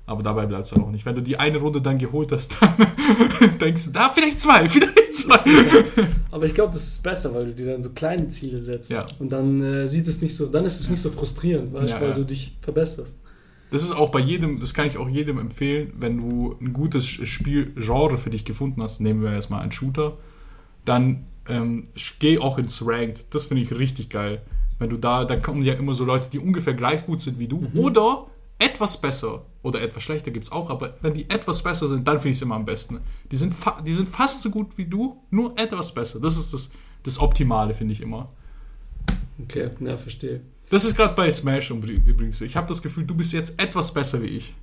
Aber 0.04 0.22
dabei 0.22 0.46
bleibt 0.46 0.64
es 0.64 0.70
dann 0.70 0.82
auch 0.82 0.90
nicht. 0.90 1.04
Wenn 1.04 1.14
du 1.14 1.22
die 1.22 1.38
eine 1.38 1.58
Runde 1.58 1.80
dann 1.82 1.98
geholt 1.98 2.32
hast, 2.32 2.56
dann 3.40 3.58
denkst 3.58 3.86
du, 3.86 3.90
da 3.92 4.08
vielleicht 4.08 4.40
zwei, 4.40 4.68
vielleicht 4.68 4.97
zwei. 5.12 5.40
Aber 6.30 6.46
ich 6.46 6.54
glaube, 6.54 6.72
das 6.72 6.86
ist 6.86 7.02
besser, 7.02 7.34
weil 7.34 7.46
du 7.46 7.54
dir 7.54 7.66
dann 7.72 7.82
so 7.82 7.90
kleine 7.90 8.28
Ziele 8.28 8.60
setzt. 8.60 8.90
Ja. 8.90 9.06
Und 9.18 9.30
dann 9.30 9.62
äh, 9.62 9.88
sieht 9.88 10.06
es 10.08 10.20
nicht 10.20 10.36
so, 10.36 10.46
dann 10.46 10.64
ist 10.64 10.80
es 10.80 10.90
nicht 10.90 11.00
so 11.00 11.10
frustrierend, 11.10 11.72
weißt, 11.72 11.90
Ja, 11.90 12.00
weil 12.00 12.10
ja. 12.10 12.14
du 12.14 12.24
dich 12.24 12.56
verbesserst. 12.60 13.20
Das 13.70 13.82
ist 13.82 13.92
auch 13.92 14.10
bei 14.10 14.20
jedem, 14.20 14.60
das 14.60 14.72
kann 14.72 14.86
ich 14.86 14.96
auch 14.96 15.08
jedem 15.08 15.38
empfehlen, 15.38 15.92
wenn 15.98 16.16
du 16.16 16.56
ein 16.60 16.72
gutes 16.72 17.06
Spielgenre 17.06 18.16
für 18.16 18.30
dich 18.30 18.44
gefunden 18.44 18.82
hast, 18.82 19.00
nehmen 19.00 19.22
wir 19.22 19.30
erstmal 19.30 19.60
einen 19.60 19.72
Shooter, 19.72 20.16
dann 20.86 21.26
ähm, 21.48 21.84
geh 22.18 22.38
auch 22.38 22.58
ins 22.58 22.86
Ranked. 22.86 23.26
Das 23.34 23.46
finde 23.46 23.62
ich 23.62 23.78
richtig 23.78 24.08
geil. 24.08 24.42
Wenn 24.78 24.88
du 24.90 24.96
da, 24.96 25.24
dann 25.24 25.42
kommen 25.42 25.62
ja 25.62 25.74
immer 25.74 25.92
so 25.92 26.04
Leute, 26.04 26.28
die 26.32 26.38
ungefähr 26.38 26.72
gleich 26.74 27.04
gut 27.04 27.20
sind 27.20 27.38
wie 27.38 27.48
du 27.48 27.66
oder 27.74 28.26
etwas 28.58 29.00
besser 29.00 29.46
oder 29.62 29.80
etwas 29.80 30.02
schlechter 30.02 30.30
gibt 30.30 30.46
es 30.46 30.52
auch, 30.52 30.70
aber 30.70 30.96
wenn 31.00 31.14
die 31.14 31.28
etwas 31.30 31.62
besser 31.62 31.86
sind, 31.86 32.06
dann 32.06 32.18
finde 32.18 32.30
ich 32.30 32.36
es 32.36 32.42
immer 32.42 32.56
am 32.56 32.64
besten. 32.64 33.00
Die 33.30 33.36
sind, 33.36 33.54
die 33.86 33.92
sind 33.92 34.08
fast 34.08 34.42
so 34.42 34.50
gut 34.50 34.76
wie 34.76 34.86
du, 34.86 35.22
nur 35.30 35.58
etwas 35.58 35.94
besser. 35.94 36.20
Das 36.20 36.36
ist 36.36 36.52
das, 36.52 36.70
das 37.02 37.20
Optimale, 37.20 37.74
finde 37.74 37.92
ich 37.92 38.00
immer. 38.00 38.32
Okay, 39.42 39.70
ja, 39.80 39.96
verstehe. 39.96 40.40
Das 40.70 40.84
ist 40.84 40.96
gerade 40.96 41.14
bei 41.14 41.30
Smash 41.30 41.70
übrigens. 41.70 42.40
Ich 42.40 42.56
habe 42.56 42.66
das 42.66 42.82
Gefühl, 42.82 43.04
du 43.04 43.14
bist 43.14 43.32
jetzt 43.32 43.60
etwas 43.60 43.94
besser 43.94 44.20
wie 44.22 44.26
ich. 44.26 44.54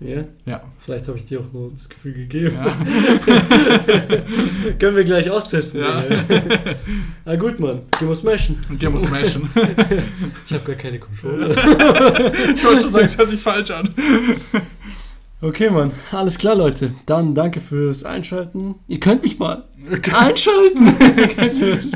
Ja, 0.00 0.22
Ja. 0.46 0.62
vielleicht 0.80 1.08
habe 1.08 1.18
ich 1.18 1.24
dir 1.24 1.40
auch 1.40 1.52
nur 1.52 1.72
das 1.72 1.88
Gefühl 1.88 2.12
gegeben. 2.12 2.54
Ja. 2.56 2.66
Können 4.78 4.96
wir 4.96 5.02
gleich 5.04 5.28
austesten. 5.28 5.80
Ja. 5.80 6.04
Na 7.24 7.34
gut, 7.36 7.58
Mann. 7.58 7.80
Gehen 7.98 8.08
wir 8.08 8.14
smashen. 8.14 8.58
Und 8.68 8.80
die 8.80 8.86
haben 8.86 8.96
smashen. 8.98 9.48
Ich 10.46 10.52
habe 10.54 10.64
gar 10.66 10.76
keine 10.76 10.98
Controller. 11.00 11.50
ich 12.54 12.64
wollte 12.64 12.82
schon 12.82 12.92
sagen, 12.92 13.06
es 13.06 13.18
hört 13.18 13.30
sich 13.30 13.40
falsch 13.40 13.70
an. 13.72 13.88
Okay, 15.40 15.70
Mann. 15.70 15.92
Alles 16.10 16.36
klar, 16.36 16.56
Leute. 16.56 16.92
Dann 17.06 17.32
danke 17.34 17.60
fürs 17.60 18.02
Einschalten. 18.02 18.74
Ihr 18.88 18.98
könnt 18.98 19.22
mich 19.22 19.38
mal 19.38 19.62
einschalten. 20.12 20.96
Kennst 21.36 21.62
du 21.62 21.76
das? 21.76 21.92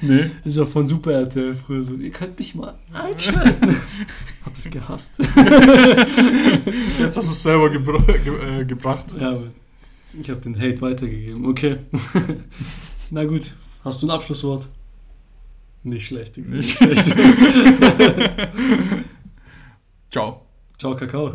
Nee. 0.00 0.30
Das 0.42 0.54
ist 0.54 0.58
auch 0.58 0.68
von 0.68 0.88
Super 0.88 1.12
RTL 1.12 1.54
früher 1.54 1.84
so. 1.84 1.94
Ihr 1.94 2.10
könnt 2.10 2.36
mich 2.36 2.56
mal 2.56 2.74
einschalten. 2.92 3.76
Hab 4.44 4.54
das 4.54 4.68
gehasst. 4.70 5.18
Jetzt 6.98 7.16
hast 7.16 7.28
du 7.28 7.32
es 7.32 7.42
selber 7.44 7.70
gebr 7.70 8.00
ge 8.02 8.60
äh, 8.60 8.64
gebracht. 8.64 9.06
Ja, 9.20 9.30
aber 9.30 9.44
ich 10.20 10.28
habe 10.28 10.40
den 10.40 10.58
Hate 10.58 10.80
weitergegeben. 10.80 11.46
Okay. 11.46 11.76
Na 13.10 13.24
gut. 13.24 13.54
Hast 13.84 14.02
du 14.02 14.06
ein 14.08 14.10
Abschlusswort? 14.10 14.66
Nicht 15.84 16.08
schlecht. 16.08 16.38
Nicht 16.38 16.76
schlecht. 16.76 17.14
Ciao. 20.10 20.40
Ciao, 20.76 20.96
Kakao. 20.96 21.34